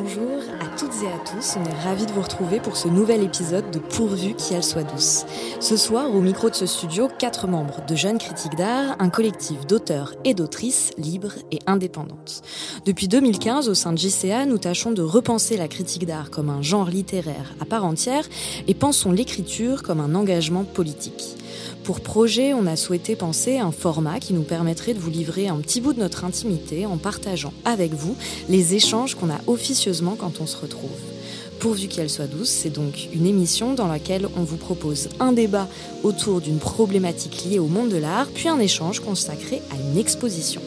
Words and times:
Bonjour 0.00 0.38
à 0.60 0.78
toutes 0.78 1.02
et 1.02 1.08
à 1.08 1.18
tous, 1.18 1.56
on 1.56 1.64
est 1.64 1.82
ravis 1.82 2.06
de 2.06 2.12
vous 2.12 2.22
retrouver 2.22 2.60
pour 2.60 2.76
ce 2.76 2.86
nouvel 2.86 3.20
épisode 3.24 3.68
de 3.72 3.80
Pourvu 3.80 4.34
qu'elle 4.34 4.62
soit 4.62 4.84
douce. 4.84 5.24
Ce 5.58 5.76
soir, 5.76 6.14
au 6.14 6.20
micro 6.20 6.48
de 6.50 6.54
ce 6.54 6.66
studio, 6.66 7.08
quatre 7.18 7.48
membres 7.48 7.84
de 7.84 7.96
Jeunes 7.96 8.18
Critiques 8.18 8.54
d'Art, 8.54 8.94
un 9.00 9.08
collectif 9.08 9.66
d'auteurs 9.66 10.14
et 10.24 10.34
d'autrices 10.34 10.92
libres 10.98 11.34
et 11.50 11.58
indépendantes. 11.66 12.42
Depuis 12.84 13.08
2015, 13.08 13.68
au 13.68 13.74
sein 13.74 13.92
de 13.92 13.98
JCA, 13.98 14.46
nous 14.46 14.58
tâchons 14.58 14.92
de 14.92 15.02
repenser 15.02 15.56
la 15.56 15.66
critique 15.66 16.06
d'art 16.06 16.30
comme 16.30 16.48
un 16.48 16.62
genre 16.62 16.90
littéraire 16.90 17.54
à 17.60 17.64
part 17.64 17.84
entière 17.84 18.28
et 18.68 18.74
pensons 18.74 19.10
l'écriture 19.10 19.82
comme 19.82 20.00
un 20.00 20.14
engagement 20.14 20.62
politique. 20.62 21.36
Pour 21.84 22.00
projet, 22.00 22.52
on 22.52 22.66
a 22.66 22.76
souhaité 22.76 23.16
penser 23.16 23.58
un 23.58 23.72
format 23.72 24.20
qui 24.20 24.34
nous 24.34 24.42
permettrait 24.42 24.94
de 24.94 24.98
vous 24.98 25.10
livrer 25.10 25.48
un 25.48 25.56
petit 25.56 25.80
bout 25.80 25.92
de 25.92 26.00
notre 26.00 26.24
intimité 26.24 26.86
en 26.86 26.98
partageant 26.98 27.52
avec 27.64 27.94
vous 27.94 28.16
les 28.48 28.74
échanges 28.74 29.14
qu'on 29.14 29.30
a 29.30 29.40
officieusement 29.46 30.16
quand 30.18 30.40
on 30.40 30.46
se 30.46 30.56
retrouve. 30.56 30.90
Pourvu 31.58 31.88
qu'elle 31.88 32.10
soit 32.10 32.26
douce, 32.26 32.48
c'est 32.48 32.70
donc 32.70 33.08
une 33.12 33.26
émission 33.26 33.74
dans 33.74 33.88
laquelle 33.88 34.28
on 34.36 34.44
vous 34.44 34.56
propose 34.56 35.08
un 35.18 35.32
débat 35.32 35.66
autour 36.04 36.40
d'une 36.40 36.58
problématique 36.58 37.44
liée 37.44 37.58
au 37.58 37.66
monde 37.66 37.88
de 37.88 37.96
l'art, 37.96 38.28
puis 38.32 38.48
un 38.48 38.60
échange 38.60 39.00
consacré 39.00 39.60
à 39.72 39.90
une 39.90 39.98
exposition. 39.98 40.60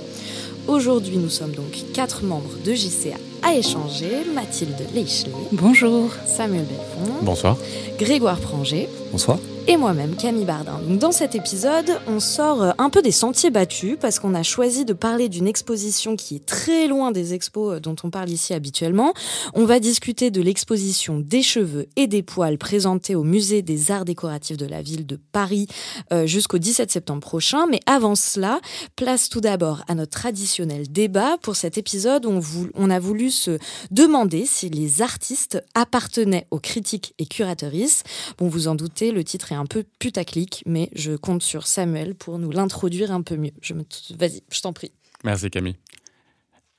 Aujourd'hui, 0.68 1.18
nous 1.18 1.30
sommes 1.30 1.54
donc 1.54 1.84
quatre 1.94 2.24
membres 2.24 2.52
de 2.66 2.74
JCA 2.74 3.18
à 3.42 3.56
échanger. 3.56 4.26
Mathilde 4.34 4.86
Leichelet. 4.94 5.32
Bonjour. 5.52 6.10
Samuel 6.28 6.66
Belfond. 6.66 7.14
Bonsoir. 7.22 7.58
Grégoire 7.98 8.40
Pranger. 8.40 8.88
Bonsoir 9.12 9.40
et 9.68 9.78
moi-même, 9.78 10.16
Camille 10.16 10.46
Bardin. 10.46 10.80
dans 10.90 11.12
cet 11.12 11.36
épisode, 11.36 12.00
on 12.08 12.20
sort 12.20 12.64
euh, 12.64 12.72
un 12.78 12.90
peu 12.90 13.02
des 13.02 13.12
sentiers 13.12 13.52
battus 13.52 13.96
parce 14.00 14.20
qu'on 14.20 14.34
a 14.34 14.44
choisi 14.44 14.86
de 14.86 14.94
parler 14.94 15.30
d'une 15.30 15.48
exposition 15.48 16.16
qui 16.16 16.36
est 16.38 16.46
très 16.46 16.88
loin 16.88 17.12
des 17.12 17.34
expos 17.34 17.76
euh, 17.76 17.80
dont 17.80 17.96
on 18.04 18.10
parle 18.10 18.30
ici 18.30 18.54
habituellement. 18.54 19.14
On 19.54 19.66
va 19.66 19.80
discuter 19.80 20.32
de 20.32 20.42
l'exposition 20.42 21.20
des 21.20 21.44
cheveux 21.44 21.88
et 21.96 22.08
des 22.08 22.24
poils 22.24 22.58
présentée 22.58 23.14
au 23.14 23.24
musée 23.24 23.62
des 23.62 23.92
arts 23.92 24.06
décoratifs 24.06 24.58
de 24.58 24.66
la 24.66 24.82
ville 24.82 25.06
de 25.06 25.20
Paris 25.32 25.68
euh, 26.12 26.26
jusqu'au 26.26 26.58
17 26.58 26.90
septembre 26.90 27.22
prochain. 27.22 27.68
Mais 27.70 27.82
avant 27.86 28.16
cela, 28.16 28.62
place 28.96 29.30
tout 29.30 29.42
d'abord 29.42 29.84
à 29.88 29.96
notre 29.96 30.12
traditionnel 30.12 30.92
débat. 30.92 31.38
Pour 31.42 31.56
cet 31.56 31.78
épisode, 31.78 32.26
on, 32.26 32.90
a 32.90 33.00
voulu 33.00 33.30
se 33.30 33.60
demander 33.92 34.46
si 34.46 34.70
les 34.70 35.02
artistes 35.02 35.64
appartenaient 35.76 36.48
aux 36.50 36.60
critiques 36.60 37.14
et 37.20 37.26
curatrices. 37.26 38.04
Bon, 38.38 38.48
vous 38.48 38.68
en 38.68 38.76
doutez, 38.76 39.12
le 39.12 39.24
titre 39.24 39.51
un 39.56 39.66
peu 39.66 39.84
putaclic, 40.00 40.64
mais 40.66 40.90
je 40.94 41.16
compte 41.16 41.44
sur 41.44 41.68
Samuel 41.68 42.16
pour 42.16 42.40
nous 42.40 42.52
l'introduire 42.52 43.12
un 43.12 43.22
peu 43.22 43.36
mieux. 43.36 43.52
Je 43.62 43.74
me... 43.74 43.84
Vas-y, 44.18 44.44
je 44.52 44.62
t'en 44.62 44.74
prie. 44.74 44.92
Merci 45.24 45.50
Camille. 45.50 45.78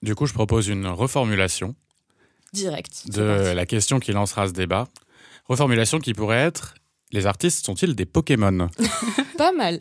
Du 0.03 0.15
coup, 0.15 0.27
je 0.27 0.33
propose 0.33 0.69
une 0.69 0.87
reformulation. 0.87 1.75
Direct. 2.53 3.09
De 3.11 3.53
la 3.55 3.67
question 3.67 4.01
qui 4.01 4.13
lancera 4.13 4.49
ce 4.49 4.53
débat. 4.53 4.89
Reformulation 5.47 5.99
qui 5.99 6.13
pourrait 6.13 6.41
être 6.41 6.75
les 7.13 7.27
artistes 7.27 7.65
sont-ils 7.65 7.95
des 7.95 8.07
Pokémon? 8.07 8.69
Pas 9.39 9.53
mal. 9.53 9.81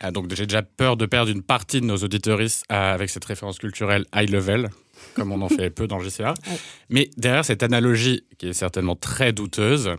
Ah, 0.00 0.10
donc 0.10 0.32
j'ai 0.34 0.46
déjà 0.46 0.62
peur 0.62 0.96
de 0.96 1.06
perdre 1.06 1.30
une 1.30 1.42
partie 1.42 1.80
de 1.80 1.86
nos 1.86 1.96
auditoristes 1.96 2.64
euh, 2.70 2.94
avec 2.94 3.10
cette 3.10 3.24
référence 3.24 3.58
culturelle 3.58 4.06
high 4.14 4.28
level, 4.30 4.68
comme 5.14 5.32
on 5.32 5.42
en 5.42 5.48
fait 5.56 5.70
peu 5.70 5.86
dans 5.86 5.98
le 5.98 6.04
GCA. 6.08 6.34
Mais 6.90 7.10
derrière 7.16 7.44
cette 7.44 7.62
analogie, 7.62 8.24
qui 8.38 8.48
est 8.48 8.52
certainement 8.52 8.96
très 8.96 9.32
douteuse, 9.32 9.90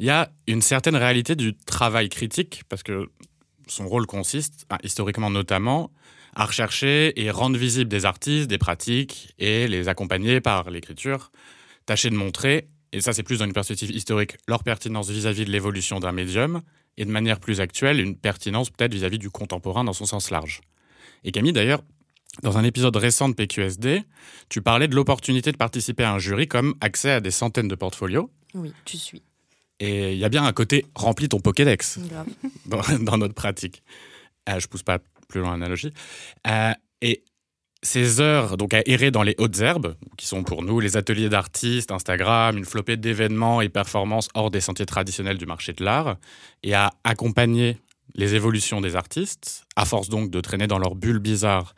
il 0.00 0.06
y 0.06 0.10
a 0.10 0.32
une 0.46 0.62
certaine 0.62 0.96
réalité 0.96 1.36
du 1.36 1.54
travail 1.54 2.08
critique, 2.08 2.62
parce 2.70 2.82
que 2.82 3.10
son 3.68 3.86
rôle 3.86 4.06
consiste, 4.06 4.66
historiquement 4.82 5.30
notamment, 5.30 5.90
à 6.34 6.46
rechercher 6.46 7.20
et 7.20 7.30
rendre 7.30 7.58
visibles 7.58 7.90
des 7.90 8.06
artistes, 8.06 8.48
des 8.48 8.56
pratiques, 8.56 9.34
et 9.38 9.68
les 9.68 9.88
accompagner 9.88 10.40
par 10.40 10.70
l'écriture, 10.70 11.30
tâcher 11.84 12.08
de 12.08 12.14
montrer, 12.14 12.68
et 12.92 13.02
ça 13.02 13.12
c'est 13.12 13.22
plus 13.22 13.40
dans 13.40 13.44
une 13.44 13.52
perspective 13.52 13.90
historique, 13.90 14.38
leur 14.48 14.64
pertinence 14.64 15.10
vis-à-vis 15.10 15.44
de 15.44 15.50
l'évolution 15.50 16.00
d'un 16.00 16.12
médium, 16.12 16.62
et 16.96 17.04
de 17.04 17.10
manière 17.10 17.38
plus 17.38 17.60
actuelle, 17.60 18.00
une 18.00 18.16
pertinence 18.16 18.70
peut-être 18.70 18.94
vis-à-vis 18.94 19.18
du 19.18 19.28
contemporain 19.28 19.84
dans 19.84 19.92
son 19.92 20.06
sens 20.06 20.30
large. 20.30 20.62
Et 21.24 21.30
Camille, 21.30 21.52
d'ailleurs, 21.52 21.82
dans 22.42 22.56
un 22.56 22.64
épisode 22.64 22.96
récent 22.96 23.28
de 23.28 23.34
PQSD, 23.34 24.02
tu 24.48 24.62
parlais 24.62 24.88
de 24.88 24.94
l'opportunité 24.94 25.52
de 25.52 25.58
participer 25.58 26.04
à 26.04 26.14
un 26.14 26.18
jury 26.18 26.48
comme 26.48 26.74
accès 26.80 27.10
à 27.10 27.20
des 27.20 27.30
centaines 27.30 27.68
de 27.68 27.74
portfolios. 27.74 28.30
Oui, 28.54 28.72
tu 28.86 28.96
suis. 28.96 29.22
Et 29.80 30.12
il 30.12 30.18
y 30.18 30.24
a 30.24 30.28
bien 30.28 30.44
un 30.44 30.52
côté 30.52 30.84
rempli 30.94 31.28
ton 31.28 31.40
Pokédex 31.40 31.98
dans, 32.66 33.16
notre 33.16 33.34
pratique. 33.34 33.82
Euh, 34.48 34.60
je 34.60 34.66
pousse 34.68 34.82
pas 34.82 34.98
plus 35.28 35.40
loin 35.40 35.52
l'analogie. 35.52 35.92
Euh, 36.46 36.72
et 37.00 37.24
ces 37.82 38.20
heures 38.20 38.58
donc 38.58 38.74
à 38.74 38.82
errer 38.84 39.10
dans 39.10 39.22
les 39.22 39.34
hautes 39.38 39.58
herbes, 39.60 39.96
qui 40.18 40.26
sont 40.26 40.44
pour 40.44 40.62
nous 40.62 40.80
les 40.80 40.98
ateliers 40.98 41.30
d'artistes, 41.30 41.90
Instagram, 41.90 42.58
une 42.58 42.66
flopée 42.66 42.98
d'événements 42.98 43.62
et 43.62 43.70
performances 43.70 44.28
hors 44.34 44.50
des 44.50 44.60
sentiers 44.60 44.86
traditionnels 44.86 45.38
du 45.38 45.46
marché 45.46 45.72
de 45.72 45.82
l'art, 45.82 46.16
et 46.62 46.74
à 46.74 46.90
accompagner 47.04 47.78
les 48.14 48.34
évolutions 48.34 48.80
des 48.82 48.96
artistes, 48.96 49.64
à 49.76 49.86
force 49.86 50.08
donc 50.08 50.30
de 50.30 50.40
traîner 50.40 50.66
dans 50.66 50.78
leur 50.78 50.94
bulle 50.94 51.20
bizarre. 51.20 51.74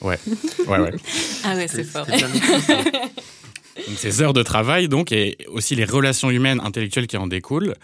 Ouais, 0.00 0.18
ouais, 0.66 0.78
ouais. 0.78 0.92
ah 1.44 1.54
ouais, 1.54 1.68
c'est 1.68 1.84
fort. 1.84 2.06
ces 3.96 4.22
heures 4.22 4.32
de 4.32 4.42
travail, 4.42 4.88
donc, 4.88 5.12
et 5.12 5.36
aussi 5.48 5.74
les 5.74 5.84
relations 5.84 6.30
humaines 6.30 6.60
intellectuelles 6.60 7.06
qui 7.06 7.16
en 7.16 7.26
découlent, 7.26 7.74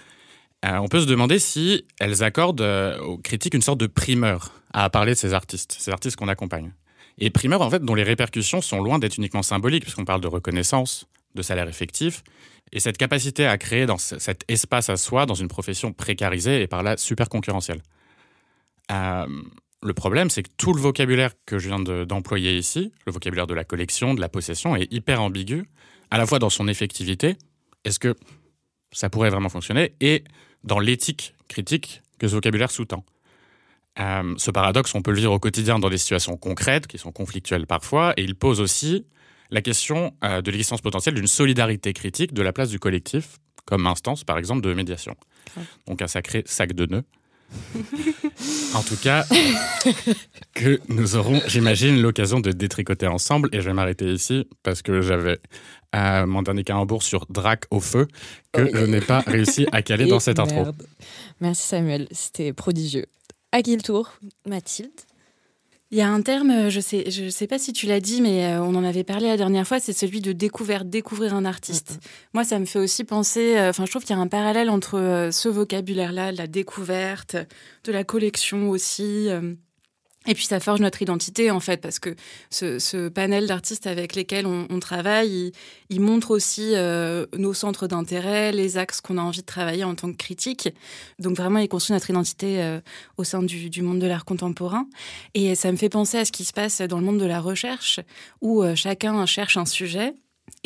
euh, 0.64 0.76
on 0.78 0.88
peut 0.88 1.00
se 1.00 1.06
demander 1.06 1.38
si 1.38 1.84
elles 2.00 2.22
accordent 2.22 2.60
euh, 2.60 2.98
aux 3.00 3.18
critiques 3.18 3.54
une 3.54 3.62
sorte 3.62 3.78
de 3.78 3.86
primeur 3.86 4.52
à 4.72 4.88
parler 4.90 5.12
de 5.12 5.18
ces 5.18 5.34
artistes, 5.34 5.76
ces 5.78 5.90
artistes 5.90 6.16
qu'on 6.16 6.28
accompagne. 6.28 6.72
Et 7.18 7.30
primeur, 7.30 7.62
en 7.62 7.70
fait, 7.70 7.82
dont 7.82 7.94
les 7.94 8.02
répercussions 8.02 8.60
sont 8.60 8.80
loin 8.80 8.98
d'être 8.98 9.16
uniquement 9.16 9.42
symboliques, 9.42 9.84
puisqu'on 9.84 10.04
parle 10.04 10.20
de 10.20 10.28
reconnaissance, 10.28 11.06
de 11.34 11.42
salaire 11.42 11.68
effectif, 11.68 12.22
et 12.72 12.80
cette 12.80 12.98
capacité 12.98 13.46
à 13.46 13.58
créer 13.58 13.86
dans 13.86 13.98
cet 13.98 14.44
espace 14.48 14.90
à 14.90 14.96
soi, 14.96 15.24
dans 15.24 15.34
une 15.34 15.48
profession 15.48 15.92
précarisée 15.92 16.62
et 16.62 16.66
par 16.66 16.82
là 16.82 16.96
super 16.96 17.28
concurrentielle. 17.28 17.80
Euh, 18.90 19.26
le 19.82 19.94
problème, 19.94 20.30
c'est 20.30 20.42
que 20.42 20.50
tout 20.56 20.72
le 20.72 20.80
vocabulaire 20.80 21.32
que 21.46 21.58
je 21.58 21.68
viens 21.68 21.78
d'employer 21.78 22.56
ici, 22.56 22.92
le 23.06 23.12
vocabulaire 23.12 23.46
de 23.46 23.54
la 23.54 23.64
collection, 23.64 24.14
de 24.14 24.20
la 24.20 24.28
possession, 24.28 24.74
est 24.74 24.92
hyper 24.92 25.22
ambigu 25.22 25.64
à 26.10 26.18
la 26.18 26.26
fois 26.26 26.38
dans 26.38 26.50
son 26.50 26.68
effectivité, 26.68 27.36
est-ce 27.84 27.98
que 27.98 28.14
ça 28.92 29.10
pourrait 29.10 29.30
vraiment 29.30 29.48
fonctionner, 29.48 29.94
et 30.00 30.24
dans 30.64 30.78
l'éthique 30.78 31.34
critique 31.48 32.02
que 32.18 32.28
ce 32.28 32.34
vocabulaire 32.34 32.70
sous-tend. 32.70 33.04
Euh, 33.98 34.34
ce 34.36 34.50
paradoxe, 34.50 34.94
on 34.94 35.02
peut 35.02 35.10
le 35.10 35.18
vivre 35.18 35.32
au 35.32 35.38
quotidien 35.38 35.78
dans 35.78 35.90
des 35.90 35.98
situations 35.98 36.36
concrètes, 36.36 36.86
qui 36.86 36.98
sont 36.98 37.12
conflictuelles 37.12 37.66
parfois, 37.66 38.14
et 38.16 38.22
il 38.22 38.34
pose 38.34 38.60
aussi 38.60 39.06
la 39.50 39.62
question 39.62 40.14
euh, 40.24 40.42
de 40.42 40.50
l'existence 40.50 40.80
potentielle 40.80 41.14
d'une 41.14 41.26
solidarité 41.26 41.92
critique 41.92 42.32
de 42.34 42.42
la 42.42 42.52
place 42.52 42.70
du 42.70 42.78
collectif, 42.78 43.38
comme 43.64 43.86
instance, 43.86 44.24
par 44.24 44.38
exemple, 44.38 44.62
de 44.62 44.72
médiation. 44.74 45.16
Donc 45.86 46.02
un 46.02 46.06
sacré 46.06 46.42
sac 46.46 46.72
de 46.72 46.86
nœuds. 46.86 47.04
En 48.74 48.82
tout 48.82 48.96
cas, 48.96 49.24
que 50.54 50.80
nous 50.88 51.16
aurons, 51.16 51.40
j'imagine, 51.46 52.00
l'occasion 52.00 52.40
de 52.40 52.52
détricoter 52.52 53.06
ensemble. 53.06 53.48
Et 53.52 53.60
je 53.60 53.66
vais 53.66 53.72
m'arrêter 53.74 54.12
ici 54.12 54.48
parce 54.62 54.82
que 54.82 55.00
j'avais 55.00 55.38
euh, 55.94 56.26
mon 56.26 56.42
dernier 56.42 56.64
calembour 56.64 57.02
sur 57.02 57.26
Drac 57.28 57.64
au 57.70 57.80
feu 57.80 58.08
que 58.52 58.68
je 58.74 58.84
n'ai 58.84 59.00
pas 59.00 59.20
réussi 59.20 59.66
à 59.72 59.82
caler 59.82 60.06
dans 60.06 60.20
cette 60.26 60.38
intro. 60.38 60.66
Merci 61.40 61.66
Samuel, 61.68 62.08
c'était 62.10 62.52
prodigieux. 62.52 63.06
À 63.52 63.62
qui 63.62 63.76
le 63.76 63.82
tour? 63.82 64.12
Mathilde 64.46 64.90
il 65.96 66.00
y 66.00 66.02
a 66.02 66.10
un 66.10 66.20
terme, 66.20 66.50
euh, 66.50 66.68
je 66.68 66.78
sais, 66.78 67.10
je 67.10 67.30
sais 67.30 67.46
pas 67.46 67.58
si 67.58 67.72
tu 67.72 67.86
l'as 67.86 68.00
dit, 68.00 68.20
mais 68.20 68.44
euh, 68.44 68.60
on 68.60 68.74
en 68.74 68.84
avait 68.84 69.02
parlé 69.02 69.28
la 69.28 69.38
dernière 69.38 69.66
fois, 69.66 69.80
c'est 69.80 69.94
celui 69.94 70.20
de 70.20 70.32
découverte, 70.32 70.90
découvrir 70.90 71.32
un 71.32 71.46
artiste. 71.46 72.00
Moi, 72.34 72.44
ça 72.44 72.58
me 72.58 72.66
fait 72.66 72.78
aussi 72.78 73.02
penser, 73.02 73.56
euh, 73.56 73.70
enfin, 73.70 73.86
je 73.86 73.90
trouve 73.92 74.04
qu'il 74.04 74.14
y 74.14 74.18
a 74.18 74.20
un 74.20 74.26
parallèle 74.26 74.68
entre 74.68 75.30
ce 75.32 75.48
vocabulaire-là, 75.48 76.32
la 76.32 76.46
découverte, 76.46 77.36
de 77.84 77.92
la 77.92 78.04
collection 78.04 78.68
aussi. 78.68 79.28
Et 80.26 80.34
puis 80.34 80.46
ça 80.46 80.60
forge 80.60 80.80
notre 80.80 81.02
identité 81.02 81.50
en 81.50 81.60
fait, 81.60 81.80
parce 81.80 81.98
que 81.98 82.14
ce, 82.50 83.08
panel 83.08 83.46
d'artistes 83.46 83.86
avec 83.86 84.14
lesquels 84.14 84.46
on, 84.46 84.80
travaille, 84.80 85.52
il, 85.90 86.00
montre 86.00 86.30
aussi 86.30 86.72
euh, 86.74 87.26
nos 87.36 87.54
centres 87.54 87.86
d'intérêt, 87.86 88.52
les 88.52 88.78
axes 88.78 89.00
qu'on 89.00 89.18
a 89.18 89.22
envie 89.22 89.40
de 89.40 89.46
travailler 89.46 89.84
en 89.84 89.94
tant 89.94 90.10
que 90.10 90.16
critique. 90.16 90.68
Donc 91.18 91.36
vraiment, 91.36 91.58
il 91.58 91.68
construit 91.68 91.94
notre 91.94 92.10
identité 92.10 92.62
euh, 92.62 92.80
au 93.16 93.24
sein 93.24 93.42
du, 93.42 93.82
monde 93.82 93.98
de 93.98 94.06
l'art 94.06 94.24
contemporain. 94.24 94.86
Et 95.34 95.54
ça 95.54 95.70
me 95.70 95.76
fait 95.76 95.88
penser 95.88 96.18
à 96.18 96.24
ce 96.24 96.32
qui 96.32 96.44
se 96.44 96.52
passe 96.52 96.80
dans 96.80 96.98
le 96.98 97.04
monde 97.04 97.18
de 97.18 97.26
la 97.26 97.40
recherche, 97.40 98.00
où 98.40 98.62
euh, 98.62 98.74
chacun 98.74 99.24
cherche 99.26 99.56
un 99.56 99.66
sujet 99.66 100.14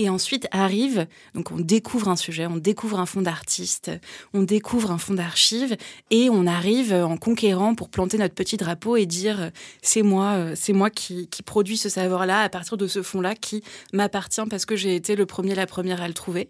et 0.00 0.08
ensuite 0.08 0.48
arrive, 0.50 1.06
donc 1.34 1.52
on 1.52 1.58
découvre 1.58 2.08
un 2.08 2.16
sujet, 2.16 2.46
on 2.46 2.56
découvre 2.56 2.98
un 2.98 3.04
fonds 3.04 3.20
d'artistes, 3.20 3.90
on 4.32 4.40
découvre 4.40 4.90
un 4.92 4.96
fonds 4.96 5.12
d'archives, 5.12 5.76
et 6.10 6.30
on 6.30 6.46
arrive 6.46 6.94
en 6.94 7.18
conquérant 7.18 7.74
pour 7.74 7.90
planter 7.90 8.16
notre 8.16 8.34
petit 8.34 8.56
drapeau 8.56 8.96
et 8.96 9.04
dire 9.04 9.50
c'est 9.82 10.00
moi, 10.00 10.32
euh, 10.32 10.52
c'est 10.56 10.72
moi 10.72 10.88
qui, 10.88 11.28
qui 11.28 11.42
produis 11.42 11.76
ce 11.76 11.90
savoir-là 11.90 12.40
à 12.40 12.48
partir 12.48 12.78
de 12.78 12.86
ce 12.86 13.02
fonds-là 13.02 13.34
qui 13.34 13.62
m'appartient 13.92 14.40
parce 14.48 14.64
que 14.64 14.74
j'ai 14.74 14.96
été 14.96 15.16
le 15.16 15.26
premier, 15.26 15.54
la 15.54 15.66
première 15.66 16.00
à 16.00 16.08
le 16.08 16.14
trouver. 16.14 16.48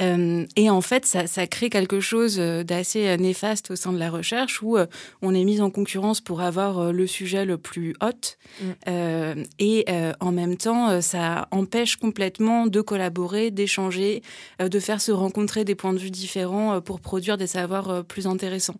Euh, 0.00 0.46
et 0.54 0.70
en 0.70 0.80
fait, 0.80 1.04
ça, 1.04 1.26
ça, 1.26 1.48
crée 1.48 1.70
quelque 1.70 1.98
chose 1.98 2.36
d'assez 2.36 3.16
néfaste 3.16 3.72
au 3.72 3.76
sein 3.76 3.92
de 3.92 3.98
la 3.98 4.10
recherche 4.10 4.62
où 4.62 4.76
euh, 4.76 4.86
on 5.20 5.34
est 5.34 5.44
mis 5.44 5.60
en 5.60 5.70
concurrence 5.70 6.20
pour 6.20 6.42
avoir 6.42 6.92
le 6.92 7.06
sujet 7.08 7.44
le 7.44 7.58
plus 7.58 7.94
hot, 8.00 8.36
mm. 8.62 9.42
et 9.58 9.84
en 10.20 10.32
même 10.32 10.56
temps, 10.56 11.00
ça 11.00 11.48
empêche 11.50 11.96
complètement 11.96 12.66
de 12.66 12.83
collaborer, 12.84 13.50
d'échanger, 13.50 14.22
de 14.60 14.80
faire 14.80 15.00
se 15.00 15.12
rencontrer 15.12 15.64
des 15.64 15.74
points 15.74 15.92
de 15.92 15.98
vue 15.98 16.10
différents 16.10 16.80
pour 16.80 17.00
produire 17.00 17.36
des 17.36 17.46
savoirs 17.46 18.04
plus 18.04 18.26
intéressants. 18.26 18.76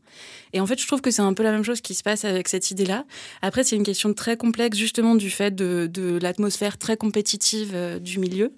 Et 0.52 0.60
en 0.60 0.66
fait, 0.66 0.80
je 0.80 0.86
trouve 0.86 1.00
que 1.00 1.10
c'est 1.10 1.22
un 1.22 1.34
peu 1.34 1.42
la 1.42 1.50
même 1.50 1.64
chose 1.64 1.80
qui 1.80 1.94
se 1.94 2.02
passe 2.02 2.24
avec 2.24 2.48
cette 2.48 2.70
idée-là. 2.70 3.04
Après, 3.42 3.64
c'est 3.64 3.76
une 3.76 3.82
question 3.82 4.14
très 4.14 4.36
complexe 4.36 4.78
justement 4.78 5.14
du 5.14 5.30
fait 5.30 5.54
de, 5.54 6.18
l'atmosphère 6.20 6.78
très 6.78 6.96
compétitive 6.96 7.98
du 8.00 8.18
milieu. 8.18 8.52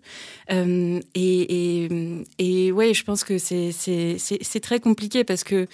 et, 0.50 1.00
et, 1.14 1.88
et 2.38 2.72
ouais, 2.72 2.92
je 2.94 3.04
pense 3.04 3.24
que 3.24 3.38
c'est 3.38 4.60
très 4.60 4.80
compliqué 4.80 5.24
parce 5.24 5.44
que 5.44 5.66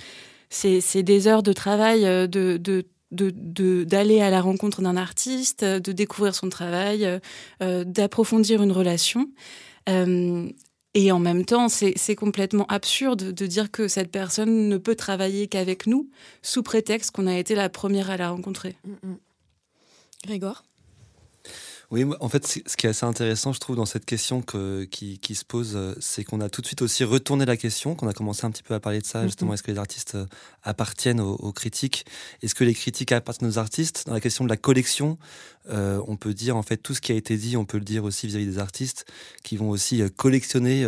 c'est 0.52 1.02
des 1.02 1.26
heures 1.26 1.42
de 1.42 1.52
travail 1.52 2.04
euh, 2.06 2.26
de, 2.26 2.84
d'aller 3.12 4.20
à 4.20 4.30
la 4.30 4.40
rencontre 4.40 4.82
d'un 4.82 4.96
artiste, 4.96 5.64
de 5.64 5.92
découvrir 5.92 6.34
son 6.34 6.48
travail, 6.48 7.20
euh, 7.62 7.84
d'approfondir 7.84 8.62
une 8.62 8.72
relation. 8.72 9.28
Euh, 9.88 10.48
et 10.94 11.10
en 11.10 11.18
même 11.18 11.44
temps, 11.44 11.68
c'est 11.68 12.16
complètement 12.16 12.66
absurde 12.66 13.32
de 13.32 13.46
dire 13.46 13.70
que 13.70 13.88
cette 13.88 14.10
personne 14.10 14.68
ne 14.68 14.76
peut 14.76 14.94
travailler 14.94 15.46
qu'avec 15.46 15.86
nous, 15.86 16.10
sous 16.42 16.62
prétexte 16.62 17.12
qu'on 17.12 17.26
a 17.26 17.38
été 17.38 17.54
la 17.54 17.70
première 17.70 18.10
à 18.10 18.18
la 18.18 18.30
rencontrer. 18.30 18.76
Mm, 18.84 19.08
mm. 19.08 19.16
Grégoire 20.24 20.64
oui, 21.92 22.06
en 22.20 22.28
fait, 22.30 22.46
ce 22.46 22.76
qui 22.78 22.86
est 22.86 22.88
assez 22.88 23.04
intéressant, 23.04 23.52
je 23.52 23.60
trouve, 23.60 23.76
dans 23.76 23.84
cette 23.84 24.06
question 24.06 24.40
qui, 24.40 25.34
se 25.34 25.44
pose, 25.44 25.72
euh, 25.76 25.94
c'est 26.00 26.24
qu'on 26.24 26.40
a 26.40 26.48
tout 26.48 26.62
de 26.62 26.66
suite 26.66 26.80
aussi 26.80 27.04
retourné 27.04 27.44
la 27.44 27.58
question, 27.58 27.94
qu'on 27.94 28.08
a 28.08 28.14
commencé 28.14 28.46
un 28.46 28.50
petit 28.50 28.62
peu 28.62 28.72
à 28.72 28.80
parler 28.80 29.00
de 29.00 29.04
ça, 29.04 29.26
justement, 29.26 29.52
est-ce 29.52 29.62
que 29.62 29.70
les 29.70 29.76
artistes 29.76 30.14
euh, 30.14 30.24
appartiennent 30.62 31.20
aux, 31.20 31.52
critiques? 31.52 32.06
Est-ce 32.42 32.54
que 32.54 32.64
les 32.64 32.72
critiques 32.72 33.12
appartiennent 33.12 33.50
aux 33.50 33.58
artistes? 33.58 34.04
Dans 34.06 34.14
la 34.14 34.22
question 34.22 34.44
de 34.44 34.48
la 34.48 34.56
collection, 34.56 35.18
euh, 35.70 36.00
on 36.06 36.16
peut 36.16 36.34
dire, 36.34 36.56
en 36.56 36.62
fait, 36.62 36.76
tout 36.76 36.94
ce 36.94 37.00
qui 37.00 37.12
a 37.12 37.14
été 37.14 37.36
dit, 37.36 37.56
on 37.56 37.64
peut 37.64 37.78
le 37.78 37.84
dire 37.84 38.04
aussi 38.04 38.26
vis-à-vis 38.26 38.46
des 38.46 38.58
artistes 38.58 39.04
qui 39.42 39.56
vont 39.56 39.70
aussi 39.70 40.02
collectionner 40.16 40.86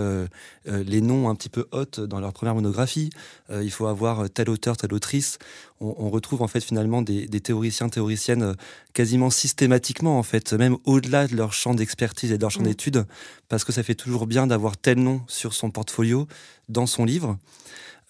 les 0.67 1.01
noms 1.01 1.29
un 1.29 1.35
petit 1.35 1.49
peu 1.49 1.67
hautes 1.73 2.01
dans 2.01 2.21
leur 2.21 2.33
première 2.33 2.55
monographie. 2.55 3.11
il 3.51 3.71
faut 3.71 3.87
avoir 3.87 4.29
tel 4.31 4.51
auteur, 4.51 4.77
telle 4.77 4.95
autrice 4.95 5.39
on, 5.85 6.11
retrouve 6.11 6.43
en 6.43 6.49
fait 6.49 6.63
finalement 6.63 7.03
des, 7.03 7.29
théoriciens, 7.41 7.89
théoriciennes 7.89 8.43
euh, 8.43 8.55
quasiment 8.93 9.31
systématiquement 9.31 10.19
en 10.19 10.23
fait, 10.23 10.53
même 10.53 10.77
au-delà 10.85 11.27
de 11.27 11.37
leur 11.37 11.53
champ 11.53 11.75
d'expertise 11.75 12.33
et 12.33 12.37
de 12.37 12.43
leur 12.43 12.51
champ 12.51 12.61
mm. 12.61 12.67
d'études, 12.67 13.07
parce 13.49 13.65
que 13.65 13.73
ça 13.73 13.83
fait 13.83 13.95
toujours 13.95 14.27
bien 14.27 14.47
d'avoir 14.47 14.77
tel 14.77 14.99
nom 14.99 15.23
sur 15.27 15.55
son 15.55 15.71
portfolio, 15.71 16.27
dans 16.69 16.87
son 16.87 17.05
livre. 17.05 17.39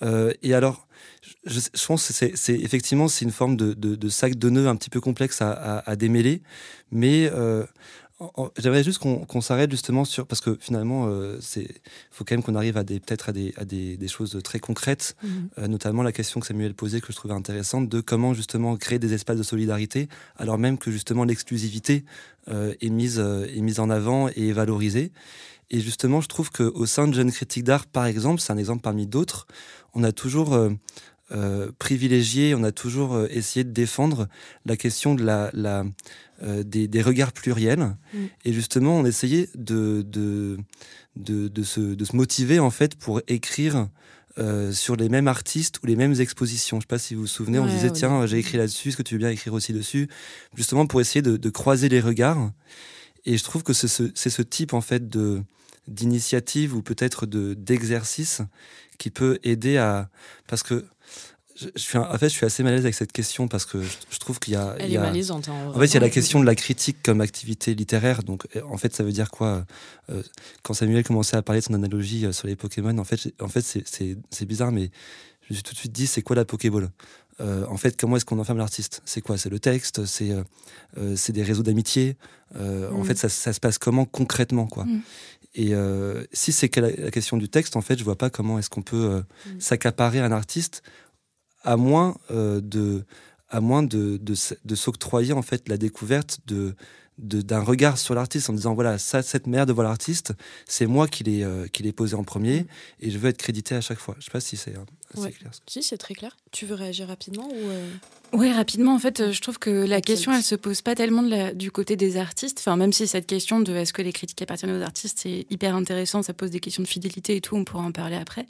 Euh, 0.02 0.32
et 0.42 0.54
alors, 0.54 0.83
je, 1.46 1.86
pense 1.86 2.08
que 2.08 2.12
c'est 2.34 2.54
effectivement 2.54 3.08
c'est 3.08 3.24
une 3.24 3.30
forme 3.30 3.56
de, 3.56 4.08
sac 4.08 4.36
de 4.36 4.50
nœuds 4.50 4.68
un 4.68 4.76
petit 4.76 4.90
peu 4.90 5.00
complexe 5.00 5.40
à, 5.40 5.96
démêler, 5.96 6.42
mais 6.90 7.30
euh, 7.32 7.64
J'aimerais 8.58 8.84
juste 8.84 8.98
qu'on 8.98 9.40
s'arrête 9.40 9.72
justement 9.72 10.04
sur 10.04 10.26
parce 10.26 10.40
que 10.40 10.56
finalement, 10.60 11.06
euh, 11.08 11.38
c'est 11.40 11.66
faut 12.12 12.24
quand 12.24 12.36
même 12.36 12.44
qu'on 12.44 12.54
arrive 12.54 12.76
à 12.76 12.84
des 12.84 13.00
peut-être 13.00 13.30
à 13.30 13.32
des, 13.32 13.52
à 13.56 13.64
des, 13.64 13.96
des, 13.96 14.08
choses 14.08 14.38
très 14.44 14.60
concrètes, 14.60 15.16
mhm. 15.22 15.48
euh, 15.58 15.66
notamment 15.66 16.04
la 16.04 16.12
question 16.12 16.38
que 16.38 16.46
Samuel 16.46 16.74
posait 16.74 17.00
que 17.00 17.08
je 17.12 17.16
trouvais 17.16 17.34
intéressante 17.34 17.88
de 17.88 18.00
comment 18.00 18.32
justement 18.32 18.76
créer 18.76 19.00
des 19.00 19.14
espaces 19.14 19.36
de 19.36 19.42
solidarité 19.42 20.08
alors 20.36 20.58
même 20.58 20.78
que 20.78 20.92
justement 20.92 21.24
l'exclusivité 21.24 22.04
euh, 22.48 22.74
est 22.80 22.90
mise 22.90 23.18
est 23.18 23.60
mise 23.60 23.80
en 23.80 23.90
avant 23.90 24.28
et 24.28 24.48
est 24.48 24.52
valorisée. 24.52 25.10
Et 25.70 25.80
justement, 25.80 26.20
je 26.20 26.28
trouve 26.28 26.50
qu'au 26.50 26.86
sein 26.86 27.08
de 27.08 27.14
Jeunes 27.14 27.32
Critiques 27.32 27.64
d'Art, 27.64 27.86
par 27.86 28.04
exemple, 28.04 28.40
c'est 28.40 28.52
un 28.52 28.58
exemple 28.58 28.82
parmi 28.82 29.06
d'autres, 29.06 29.46
on 29.94 30.04
a 30.04 30.12
toujours 30.12 30.58
privilégié, 31.78 32.54
on 32.54 32.62
a 32.62 32.70
toujours 32.72 33.24
essayé 33.28 33.64
de 33.64 33.70
défendre 33.70 34.28
la 34.66 34.76
question 34.76 35.14
de 35.14 35.24
la, 35.24 35.50
la 35.52 35.84
euh, 36.42 36.64
des, 36.64 37.00
regards 37.00 37.32
pluriels. 37.32 37.96
Mm. 38.12 38.18
Et 38.44 38.52
justement, 38.52 38.98
on 38.98 39.04
essayait 39.04 39.48
de, 39.54 40.02
de, 40.02 40.58
de, 41.16 41.62
se, 41.62 42.16
motiver 42.16 42.58
en 42.58 42.70
fait 42.70 42.96
pour 42.96 43.22
écrire 43.28 43.88
euh, 44.38 44.72
sur 44.72 44.96
les 44.96 45.08
mêmes 45.08 45.28
artistes 45.28 45.78
ou 45.82 45.86
les 45.86 45.94
mêmes 45.94 46.20
expositions. 46.20 46.78
Je 46.78 46.78
ne 46.78 46.82
sais 46.82 46.88
pas 46.88 46.98
si 46.98 47.14
vous 47.14 47.22
vous 47.22 47.26
souvenez, 47.28 47.60
on 47.60 47.66
disait 47.66 47.92
tiens, 47.92 48.26
j'ai 48.26 48.38
écrit 48.38 48.58
là-dessus, 48.58 48.88
est-ce 48.88 48.96
que 48.96 49.04
tu 49.04 49.14
veux 49.14 49.20
bien 49.20 49.30
écrire 49.30 49.54
aussi 49.54 49.72
dessus? 49.72 50.08
Justement 50.56 50.86
pour 50.86 51.00
essayer 51.00 51.22
de, 51.22 51.50
croiser 51.50 51.88
les 51.88 52.00
regards. 52.00 52.50
Et 53.24 53.38
je 53.38 53.44
trouve 53.44 53.62
que 53.62 53.72
c'est 53.72 53.88
ce, 53.88 54.42
type 54.42 54.74
en 54.74 54.80
fait 54.80 55.08
de 55.08 55.40
d'initiative 55.88 56.74
ou 56.74 56.82
peut-être 56.82 57.26
de 57.26 57.54
d'exercice 57.54 58.42
qui 58.98 59.10
peut 59.10 59.38
aider 59.42 59.76
à 59.76 60.08
parce 60.46 60.62
que 60.62 60.84
je, 61.56 61.68
suis 61.76 61.98
en 61.98 62.18
fait, 62.18 62.28
je 62.28 62.34
suis 62.34 62.46
assez 62.46 62.62
malaise 62.62 62.80
avec 62.80 62.94
cette 62.94 63.12
question 63.12 63.46
parce 63.48 63.64
que 63.64 63.80
je, 63.80 64.18
trouve 64.18 64.40
qu'il 64.40 64.54
y 64.54 64.56
a. 64.56 64.74
Elle 64.78 64.92
est 64.92 64.98
malaisante. 64.98 65.48
Hein, 65.48 65.72
en, 65.72 65.78
fait, 65.78 65.86
il 65.86 65.94
y 65.94 65.96
a 65.96 66.00
la 66.00 66.10
question 66.10 66.40
de 66.40 66.46
la 66.46 66.54
critique 66.54 66.96
comme 67.02 67.20
activité 67.20 67.74
littéraire. 67.74 68.22
Donc, 68.22 68.46
en 68.68 68.76
fait, 68.76 68.94
ça 68.94 69.04
veut 69.04 69.12
dire 69.12 69.30
quoi 69.30 69.64
euh, 70.10 70.22
Quand 70.62 70.74
Samuel 70.74 71.04
commençait 71.04 71.36
à 71.36 71.42
parler 71.42 71.60
de 71.60 71.66
son 71.66 71.74
analogie 71.74 72.26
euh, 72.26 72.32
sur 72.32 72.48
les 72.48 72.56
Pokémon, 72.56 72.96
en 72.98 73.04
fait, 73.04 73.32
en 73.40 73.48
fait 73.48 73.62
c'est 73.62 74.44
bizarre, 74.46 74.72
mais 74.72 74.90
je 75.42 75.52
me 75.52 75.54
suis 75.54 75.62
tout 75.62 75.74
de 75.74 75.78
suite 75.78 75.92
dit 75.92 76.06
c'est 76.06 76.22
quoi 76.22 76.34
la 76.34 76.44
Pokéball? 76.44 76.90
Euh, 77.40 77.66
en 77.68 77.76
fait, 77.76 78.00
comment 78.00 78.16
est-ce 78.16 78.24
qu'on 78.24 78.38
enferme 78.38 78.58
l'artiste? 78.58 79.02
C'est 79.04 79.20
quoi? 79.20 79.38
C'est 79.38 79.50
le 79.50 79.58
texte? 79.58 80.06
C'est 80.06 80.32
euh, 80.98 81.16
des 81.28 81.42
réseaux 81.42 81.62
d'amitié? 81.62 82.16
En 82.56 83.00
mm. 83.00 83.04
fait, 83.04 83.18
ça, 83.18 83.28
ça, 83.28 83.52
se 83.52 83.58
passe 83.60 83.78
comment 83.78 84.04
concrètement 84.04 84.66
quoi? 84.66 84.84
Mm. 84.84 85.02
Et 85.56 85.72
si 86.32 86.50
c'est 86.50 86.74
la, 86.76 86.90
la, 86.90 87.10
question 87.12 87.36
du 87.36 87.48
texte, 87.48 87.76
en 87.76 87.80
fait, 87.80 87.96
je 87.96 88.02
vois 88.02 88.18
pas 88.18 88.28
comment 88.28 88.58
est-ce 88.58 88.68
qu'on 88.68 88.82
peut 88.82 89.22
mm. 89.46 89.60
s'accaparer 89.60 90.18
un 90.18 90.32
artiste 90.32 90.82
à 91.64 91.76
moins 91.76 92.16
euh, 92.30 92.60
de 92.60 93.04
à 93.50 93.60
moins 93.60 93.82
de, 93.82 94.18
de, 94.18 94.74
s'octroyer 94.74 95.32
en 95.32 95.42
fait 95.42 95.68
la 95.68 95.76
découverte 95.76 96.40
de 96.46 96.74
d'un 97.18 97.60
regard 97.60 97.96
sur 97.96 98.16
l'artiste 98.16 98.50
en 98.50 98.52
disant 98.52 98.74
voilà 98.74 98.98
ça 98.98 99.22
cette 99.22 99.46
manière 99.46 99.66
de 99.66 99.72
voir 99.72 99.86
l'artiste 99.86 100.32
c'est 100.66 100.86
moi 100.86 101.06
qui 101.06 101.22
l'ai 101.22 101.44
euh, 101.44 101.68
qui 101.68 101.84
l'ai 101.84 101.92
posé 101.92 102.16
en 102.16 102.24
premier 102.24 102.62
mm. 102.62 102.66
et 103.00 103.10
je 103.10 103.18
veux 103.18 103.28
être 103.28 103.38
crédité 103.38 103.74
à 103.74 103.80
chaque 103.80 103.98
fois 103.98 104.16
je 104.18 104.24
sais 104.24 104.30
pas 104.30 104.40
si 104.40 104.56
c'est 104.56 104.74
euh, 105.18 105.22
assez 105.22 105.32
clair 105.32 105.50
si 105.66 105.82
c'est 105.82 105.98
très 105.98 106.14
clair 106.14 106.36
tu 106.52 106.66
veux 106.66 106.74
réagir 106.74 107.08
rapidement 107.08 107.48
ou 107.48 107.70
oui, 108.36 108.52
rapidement, 108.52 108.94
en 108.94 108.98
fait, 108.98 109.20
euh, 109.20 109.32
je 109.32 109.40
trouve 109.40 109.60
que 109.60 109.70
la 109.70 110.00
question, 110.00 110.32
elle 110.32 110.42
se 110.42 110.56
pose 110.56 110.82
pas 110.82 110.96
tellement 110.96 111.22
du 111.54 111.70
côté 111.70 111.94
des 111.94 112.16
artistes. 112.16 112.58
Enfin, 112.58 112.76
même 112.76 112.92
si 112.92 113.06
cette 113.06 113.26
question 113.26 113.60
de 113.60 113.72
est-ce 113.76 113.92
que 113.92 114.02
les 114.02 114.12
critiques 114.12 114.42
appartiennent 114.42 114.76
aux 114.76 114.82
artistes, 114.82 115.20
c'est 115.22 115.46
hyper 115.50 115.76
intéressant, 115.76 116.20
ça 116.24 116.34
pose 116.34 116.50
des 116.50 116.58
questions 116.58 116.82
de 116.82 116.88
fidélité 116.88 117.36
et 117.36 117.40
tout, 117.40 117.54
on 117.54 117.62
pourra 117.62 117.84
en 117.84 117.92
parler 117.92 118.16
après. 118.16 118.46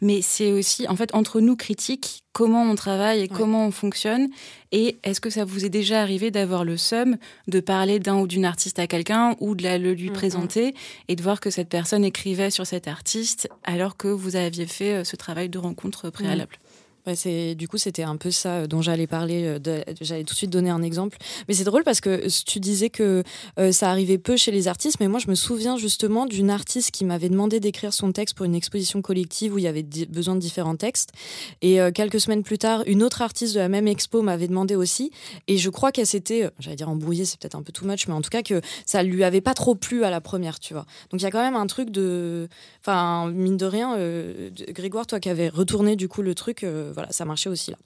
Mais 0.00 0.22
c'est 0.22 0.52
aussi, 0.52 0.86
en 0.86 0.94
fait, 0.94 1.12
entre 1.16 1.40
nous 1.40 1.56
critiques, 1.56 2.22
comment 2.34 2.62
on 2.64 2.74
travaille 2.74 3.22
et 3.22 3.28
comment 3.28 3.66
on 3.66 3.70
fonctionne. 3.70 4.28
Et 4.72 4.98
est-ce 5.04 5.20
que 5.20 5.30
ça 5.30 5.44
vous 5.44 5.64
est 5.64 5.70
déjà 5.70 6.02
arrivé 6.02 6.32
d'avoir 6.32 6.64
le 6.64 6.76
seum 6.76 7.16
de 7.46 7.60
parler 7.60 8.00
d'un 8.00 8.16
ou 8.16 8.26
d'une 8.26 8.44
artiste 8.44 8.80
à 8.80 8.88
quelqu'un 8.88 9.36
ou 9.38 9.54
de 9.54 9.62
le 9.64 9.94
lui 9.94 10.10
présenter 10.10 10.74
et 11.06 11.14
de 11.14 11.22
voir 11.22 11.38
que 11.40 11.48
cette 11.48 11.68
personne 11.68 12.04
écrivait 12.04 12.50
sur 12.50 12.66
cet 12.66 12.88
artiste 12.88 13.48
alors 13.62 13.96
que 13.96 14.08
vous 14.08 14.34
aviez 14.34 14.66
fait 14.66 14.94
euh, 14.94 15.04
ce 15.04 15.14
travail 15.14 15.48
de 15.48 15.58
rencontre 15.58 16.03
préalable 16.10 16.56
du 17.06 17.68
coup 17.68 17.78
c'était 17.78 18.02
un 18.02 18.16
peu 18.16 18.30
ça 18.30 18.50
euh, 18.50 18.66
dont 18.66 18.82
j'allais 18.82 19.06
parler. 19.06 19.58
Euh, 19.66 19.82
j'allais 20.00 20.24
tout 20.24 20.34
de 20.34 20.38
suite 20.38 20.50
donner 20.50 20.70
un 20.70 20.82
exemple. 20.82 21.18
Mais 21.48 21.54
c'est 21.54 21.64
drôle 21.64 21.84
parce 21.84 22.00
que 22.00 22.26
tu 22.44 22.60
disais 22.60 22.90
que 22.90 23.22
euh, 23.58 23.72
ça 23.72 23.90
arrivait 23.90 24.18
peu 24.18 24.36
chez 24.36 24.50
les 24.50 24.68
artistes, 24.68 24.98
mais 25.00 25.08
moi 25.08 25.20
je 25.20 25.28
me 25.28 25.34
souviens 25.34 25.76
justement 25.76 26.26
d'une 26.26 26.50
artiste 26.50 26.90
qui 26.90 27.04
m'avait 27.04 27.28
demandé 27.28 27.60
d'écrire 27.60 27.92
son 27.92 28.12
texte 28.12 28.36
pour 28.36 28.46
une 28.46 28.54
exposition 28.54 29.02
collective 29.02 29.54
où 29.54 29.58
il 29.58 29.64
y 29.64 29.68
avait 29.68 29.82
besoin 29.82 30.34
de 30.34 30.40
différents 30.40 30.76
textes. 30.76 31.10
Et 31.62 31.78
quelques 31.94 32.20
semaines 32.20 32.42
plus 32.42 32.58
tard, 32.58 32.82
une 32.86 33.02
autre 33.02 33.22
artiste 33.22 33.54
de 33.54 33.60
la 33.60 33.68
même 33.68 33.88
expo 33.88 34.22
m'avait 34.22 34.48
demandé 34.48 34.76
aussi. 34.76 35.10
Et 35.46 35.58
je 35.58 35.70
crois 35.70 35.92
qu'elle 35.92 36.06
s'était, 36.06 36.50
j'allais 36.58 36.76
dire 36.76 36.88
embrouillée, 36.88 37.24
c'est 37.24 37.38
peut-être 37.38 37.54
un 37.54 37.62
peu 37.62 37.72
too 37.72 37.86
much, 37.86 38.06
mais 38.06 38.14
en 38.14 38.22
tout 38.22 38.30
cas 38.30 38.42
que 38.42 38.60
ça 38.86 39.02
lui 39.02 39.24
avait 39.24 39.40
pas 39.40 39.54
trop 39.54 39.74
plu 39.74 40.04
à 40.04 40.10
la 40.10 40.20
première, 40.20 40.58
tu 40.58 40.74
vois. 40.74 40.86
Donc 41.10 41.20
il 41.20 41.24
y 41.24 41.26
a 41.26 41.30
quand 41.30 41.42
même 41.42 41.56
un 41.56 41.66
truc 41.66 41.90
de, 41.90 42.48
enfin 42.80 43.30
mine 43.30 43.56
de 43.56 43.66
rien, 43.66 43.96
Grégoire, 44.68 45.06
toi 45.06 45.20
qui 45.20 45.28
avais 45.28 45.48
retourné 45.48 45.96
du 45.96 46.08
coup 46.08 46.22
le 46.22 46.34
truc 46.34 46.64
voilà, 46.94 47.12
ça 47.12 47.24
marchait 47.24 47.50
aussi 47.50 47.70
là. 47.70 47.76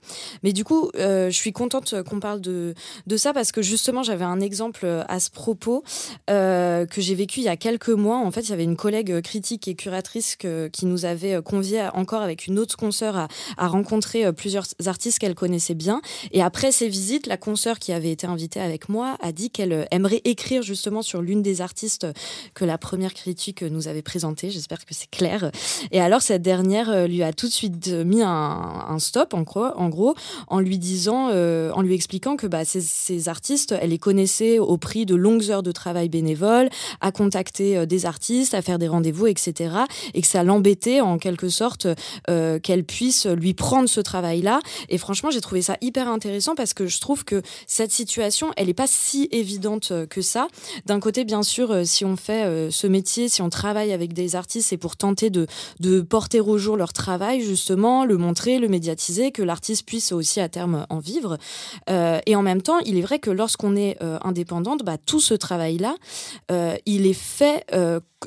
Mais 0.43 0.53
du 0.53 0.65
coup, 0.65 0.91
euh, 0.97 1.31
je 1.31 1.37
suis 1.37 1.53
contente 1.53 2.03
qu'on 2.03 2.21
parle 2.21 2.41
de, 2.41 2.75
de 3.07 3.17
ça 3.17 3.33
parce 3.33 3.53
que 3.53 3.62
justement, 3.62 4.03
j'avais 4.03 4.25
un 4.25 4.41
exemple 4.41 4.87
à 5.09 5.21
ce 5.21 5.31
propos 5.31 5.83
euh, 6.31 6.87
que 6.87 7.00
j'ai 7.00 7.15
vécu 7.15 7.41
il 7.41 7.45
y 7.45 7.49
a 7.49 7.57
quelques 7.57 7.88
mois. 7.88 8.19
En 8.19 8.31
fait, 8.31 8.43
il 8.43 8.50
y 8.50 8.53
avait 8.53 8.65
une 8.65 8.77
collègue 8.77 9.21
critique 9.23 9.67
et 9.69 9.75
curatrice 9.75 10.37
qui 10.37 10.87
nous 10.87 11.05
avait 11.05 11.43
convié 11.43 11.88
encore 11.95 12.23
avec 12.23 12.47
une 12.47 12.59
autre 12.59 12.77
consoeur 12.77 13.17
à, 13.17 13.29
à 13.57 13.67
rencontrer 13.67 14.33
plusieurs 14.33 14.67
artistes 14.87 15.19
qu'elle 15.19 15.35
connaissait 15.35 15.75
bien. 15.75 16.00
Et 16.33 16.43
après 16.43 16.73
ces 16.73 16.88
visites, 16.88 17.27
la 17.27 17.37
consoeur 17.37 17.79
qui 17.79 17.93
avait 17.93 18.11
été 18.11 18.27
invitée 18.27 18.61
avec 18.61 18.88
moi 18.88 19.17
a 19.21 19.33
dit 19.33 19.50
qu'elle 19.50 19.87
aimerait 19.91 20.23
écrire 20.25 20.62
justement 20.62 21.03
sur 21.03 21.23
l'une 21.23 21.43
des 21.43 21.61
artistes 21.61 22.07
que 22.55 22.65
la 22.65 22.79
première 22.79 23.15
critique 23.15 23.62
nous 23.62 23.88
avait 23.88 24.03
présentée. 24.03 24.50
J'espère 24.50 24.85
que 24.85 24.95
c'est 24.95 25.11
clair. 25.11 25.50
Et 25.91 26.00
alors, 26.00 26.23
cette 26.23 26.43
dernière 26.43 27.09
lui 27.09 27.23
a 27.23 27.33
tout 27.33 27.47
de 27.47 27.53
suite 27.53 27.88
mis 27.88 28.23
un 28.23 28.98
stop 28.99 29.35
en 29.35 29.43
gros, 29.43 30.14
en, 30.49 30.61
lui 30.61 30.78
disant, 30.78 31.28
en 31.28 31.83
lui 31.83 31.95
expliquant 31.95 32.37
que 32.37 32.47
bah, 32.47 32.64
ces, 32.64 33.28
artistes, 33.28 33.75
elle 33.81 33.90
les 33.90 33.99
connaissait 33.99 34.59
au 34.59 34.76
prix 34.76 35.07
de 35.07 35.14
longues 35.14 35.50
heures 35.50 35.62
de 35.62 35.73
travail 35.73 36.09
bénévole, 36.09 36.69
à 37.00 37.12
contacter 37.12 37.87
des 37.87 38.07
artistes, 38.07 38.55
à 38.55 38.62
faire 38.62 38.78
des 38.78 38.88
rendez-vous, 38.88 39.26
etc. 39.26 39.75
Et 40.14 40.23
que 40.23 40.26
ça 40.26 40.43
l'embêtait 40.43 41.00
en 41.00 41.19
quelque 41.19 41.49
sorte 41.49 41.87
qu'elle 42.26 42.85
puisse 42.85 43.26
lui 43.26 43.55
prendre 43.55 43.88
ce 43.88 44.00
travail-là. 44.00 44.61
Et 44.88 44.99
franchement, 44.99 45.31
j'ai 45.31 45.40
trouvé 45.40 45.62
ça 45.62 45.76
hyper 45.81 46.09
intéressant 46.09 46.55
parce 46.55 46.75
que 46.75 46.87
je 46.87 47.00
trouve 47.00 47.25
que 47.25 47.43
cette 47.67 47.93
situation, 47.93 48.50
elle 48.57 48.67
n'est 48.67 48.75
pas 48.75 48.87
si 48.87 49.28
évidente 49.33 49.93
que 50.09 50.23
ça. 50.23 50.49
D'un 50.87 51.00
côté, 51.00 51.25
bien 51.25 51.43
sûr, 51.43 51.87
si 51.87 52.05
on 52.05 52.17
fait 52.17 52.71
ce 52.71 52.87
métier, 52.87 53.28
si 53.28 53.43
on 53.43 53.50
travaille 53.50 53.93
avec 53.93 54.12
des 54.12 54.37
artistes, 54.37 54.69
c'est 54.69 54.76
pour 54.76 54.97
tenter 54.97 55.31
de, 55.31 55.47
de 55.81 56.00
porter 56.00 56.40
au 56.40 56.59
jour 56.59 56.76
leur 56.76 56.93
travail, 56.93 57.40
justement, 57.40 58.05
le 58.05 58.17
montrer, 58.17 58.59
le 58.59 58.69
médiatiser, 58.69 58.88
que 59.33 59.42
l'artiste 59.42 59.87
puisse 59.87 60.12
aussi 60.12 60.40
à 60.40 60.49
terme 60.49 60.87
en 60.88 60.99
vivre. 60.99 61.38
Euh, 61.90 62.21
et 62.26 62.37
en 62.37 62.42
même 62.42 62.62
temps, 62.62 62.78
il 62.80 62.99
est 62.99 63.02
vrai 63.02 63.18
que 63.18 63.30
lorsqu'on 63.30 63.76
est 63.76 63.97
euh, 64.02 64.18
indépendante, 64.23 64.85
bah, 64.85 64.97
tout 64.99 65.21
ce 65.21 65.35
travail-là, 65.35 65.97
euh, 66.50 66.76
il 66.87 67.07
est 67.07 67.12
fait 67.12 67.64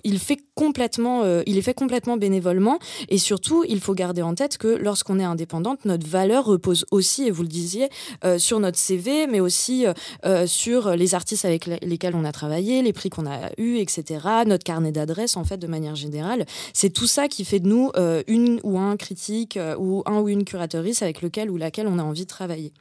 il 0.03 0.19
fait 0.19 0.39
complètement, 0.55 1.23
euh, 1.23 1.43
il 1.45 1.57
est 1.57 1.61
fait 1.61 1.73
complètement 1.73 2.17
bénévolement. 2.17 2.79
Et 3.09 3.17
surtout, 3.17 3.63
il 3.67 3.79
faut 3.79 3.93
garder 3.93 4.21
en 4.21 4.33
tête 4.35 4.57
que 4.57 4.67
lorsqu'on 4.67 5.19
est 5.19 5.23
indépendante, 5.23 5.85
notre 5.85 6.07
valeur 6.07 6.45
repose 6.45 6.85
aussi, 6.91 7.27
et 7.27 7.31
vous 7.31 7.43
le 7.43 7.47
disiez, 7.47 7.89
euh, 8.23 8.37
sur 8.37 8.59
notre 8.59 8.77
CV, 8.77 9.27
mais 9.27 9.39
aussi 9.39 9.85
euh, 10.25 10.47
sur 10.47 10.95
les 10.95 11.15
artistes 11.15 11.45
avec 11.45 11.65
lesquels 11.65 12.15
on 12.15 12.25
a 12.25 12.31
travaillé, 12.31 12.81
les 12.81 12.93
prix 12.93 13.09
qu'on 13.09 13.25
a 13.25 13.51
eus, 13.57 13.77
etc. 13.77 14.25
Notre 14.45 14.63
carnet 14.63 14.91
d'adresses, 14.91 15.37
en 15.37 15.43
fait, 15.43 15.57
de 15.57 15.67
manière 15.67 15.95
générale. 15.95 16.45
C'est 16.73 16.91
tout 16.91 17.07
ça 17.07 17.27
qui 17.27 17.45
fait 17.45 17.59
de 17.59 17.67
nous 17.67 17.91
une 18.27 18.59
ou 18.63 18.79
un 18.79 18.95
critique 18.97 19.57
ou 19.77 20.03
un 20.05 20.19
ou 20.19 20.29
une 20.29 20.45
curatrice 20.45 21.01
avec 21.01 21.21
lequel 21.21 21.49
ou 21.49 21.57
laquelle 21.57 21.87
on 21.87 21.99
a 21.99 22.03
envie 22.03 22.23
de 22.23 22.29
travailler. 22.29 22.71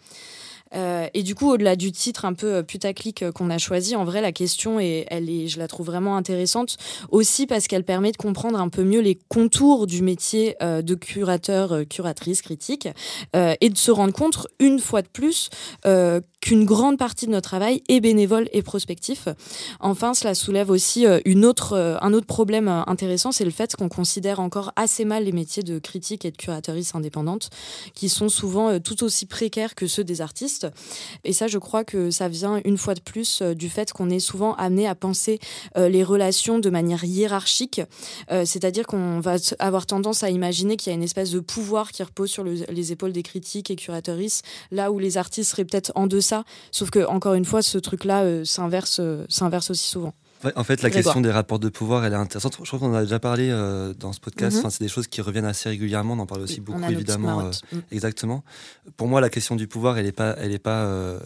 Euh, 0.75 1.09
et 1.15 1.23
du 1.23 1.35
coup, 1.35 1.51
au-delà 1.51 1.77
du 1.77 1.93
titre 1.93 2.25
un 2.25 2.35
peu 2.35 2.63
putaclic 2.63 3.23
euh, 3.23 3.33
qu'on 3.33 3.51
a 3.51 3.59
choisi, 3.59 3.97
en 3.97 4.05
vrai, 4.05 4.21
la 4.21 4.33
question, 4.33 4.81
est, 4.81 5.07
elle 5.09 5.29
est, 5.29 5.49
je 5.49 5.59
la 5.59 5.69
trouve 5.69 5.87
vraiment 5.87 6.17
intéressante. 6.17 6.77
Aussi 7.11 7.47
parce 7.47 7.67
qu'elle 7.67 7.85
permet 7.85 8.13
de 8.13 8.17
comprendre 8.17 8.61
un 8.61 8.69
peu 8.69 8.85
mieux 8.85 9.01
les 9.01 9.19
contours 9.29 9.87
du 9.87 10.03
métier 10.03 10.57
euh, 10.63 10.83
de 10.83 10.95
curateur, 10.95 11.81
curatrice, 11.89 12.43
critique, 12.43 12.89
et 13.35 13.71
de 13.71 13.77
se 13.77 13.91
rendre 13.91 14.13
compte, 14.13 14.47
une 14.59 14.79
fois 14.79 15.03
de 15.03 15.09
plus, 15.09 15.51
qu'une 16.41 16.65
grande 16.65 16.99
partie 16.99 17.27
de 17.27 17.33
notre 17.33 17.49
travail 17.49 17.83
est 17.89 18.01
bénévole 18.01 18.49
et 18.53 18.63
prospectif. 18.63 19.29
Enfin, 19.81 20.15
cela 20.15 20.35
soulève 20.35 20.71
aussi 20.71 21.07
une 21.25 21.45
autre, 21.45 21.99
un 22.01 22.13
autre 22.13 22.27
problème 22.27 22.69
intéressant, 22.87 23.33
c'est 23.33 23.45
le 23.45 23.51
fait 23.51 23.77
qu'on 23.77 23.89
considère 23.89 24.41
encore 24.41 24.73
assez 24.77 25.05
mal 25.05 25.25
les 25.25 25.33
métiers 25.33 25.63
de 25.63 25.79
critique 25.79 26.25
et 26.25 26.31
de 26.31 26.37
curatrice 26.37 26.95
indépendante, 26.95 27.51
qui 27.95 28.09
sont 28.09 28.29
souvent 28.29 28.79
tout 28.81 29.05
aussi 29.05 29.27
précaires 29.27 29.75
que 29.75 29.87
ceux 29.87 30.05
des 30.05 30.21
artistes. 30.21 30.67
Et 31.25 31.33
ça, 31.33 31.47
je 31.47 31.59
crois 31.59 31.85
que 31.85 32.11
ça 32.11 32.29
vient 32.29 32.61
une 32.65 32.79
fois 32.79 32.95
de 32.95 33.01
plus 33.01 33.43
euh, 33.43 33.55
du 33.55 33.69
fait 33.69 33.93
qu'on 33.93 34.11
est 34.11 34.21
souvent 34.21 34.55
amené 34.55 34.87
à 34.87 34.95
penser 34.95 35.39
euh, 35.77 35.89
les 35.89 36.05
relations 36.05 36.59
de 36.59 36.71
manière 36.71 37.05
hiérarchique, 37.05 37.81
euh, 38.31 38.45
c'est-à-dire 38.45 38.87
qu'on 38.87 39.21
va 39.21 39.37
avoir 39.59 39.87
tendance 39.87 40.23
à 40.23 40.31
imaginer 40.31 40.77
qu'il 40.77 40.91
y 40.91 40.95
a 40.95 40.97
une 40.97 41.03
espèce 41.03 41.31
de 41.31 41.41
pouvoir 41.41 41.93
qui 41.93 42.03
repose 42.03 42.31
sur 42.31 42.45
les 42.45 42.93
épaules 42.93 43.13
des 43.13 43.23
critiques 43.23 43.71
et 43.71 43.77
curatrices, 43.77 44.43
là 44.71 44.93
où 44.93 44.99
les 44.99 45.19
artistes 45.19 45.51
seraient 45.51 45.65
peut-être 45.65 45.93
en 45.95 46.07
deçà. 46.07 46.30
Sauf 46.71 46.91
que, 46.91 47.07
encore 47.07 47.35
une 47.35 47.45
fois, 47.45 47.63
ce 47.63 47.79
truc-là 47.79 48.45
s'inverse, 48.45 49.01
s'inverse 49.29 49.71
aussi 49.71 49.87
souvent 49.87 50.15
en 50.57 50.65
fait, 50.65 50.83
la 50.83 50.91
question 50.91 51.21
des 51.21 51.31
rapports 51.31 51.59
de 51.59 51.69
pouvoir, 51.69 52.05
elle 52.05 52.13
est 52.13 52.17
intéressante. 52.17 52.57
Je 52.63 52.67
crois 52.67 52.79
qu'on 52.79 52.93
en 52.93 52.95
a 52.95 53.03
déjà 53.03 53.19
parlé 53.19 53.51
euh, 53.51 53.93
dans 53.95 54.13
ce 54.13 54.21
podcast. 54.21 54.57
Mhm. 54.57 54.61
enfin, 54.61 54.71
c'est 54.71 54.83
des 54.85 54.89
choses 54.89 55.07
qui 55.07 55.21
reviennent 55.21 55.45
assez 55.45 55.69
régulièrement. 55.69 56.15
On 56.15 56.19
en 56.19 56.27
parle 56.27 56.43
aussi 56.43 56.61
beaucoup, 56.61 56.83
évidemment. 56.85 57.41
Euh, 57.41 57.51
mm. 57.73 57.81
Exactement. 57.93 58.43
Pour 58.97 59.09
moi, 59.09 59.21
la 59.21 59.29
question 59.29 59.57
du 59.57 59.67
pouvoir, 59.67 59.99
elle 59.99 60.07
n'est 60.07 60.13
pas, 60.13 60.35
elle 60.39 60.53
est 60.53 60.59
pas 60.59 60.85
euh, 60.85 61.19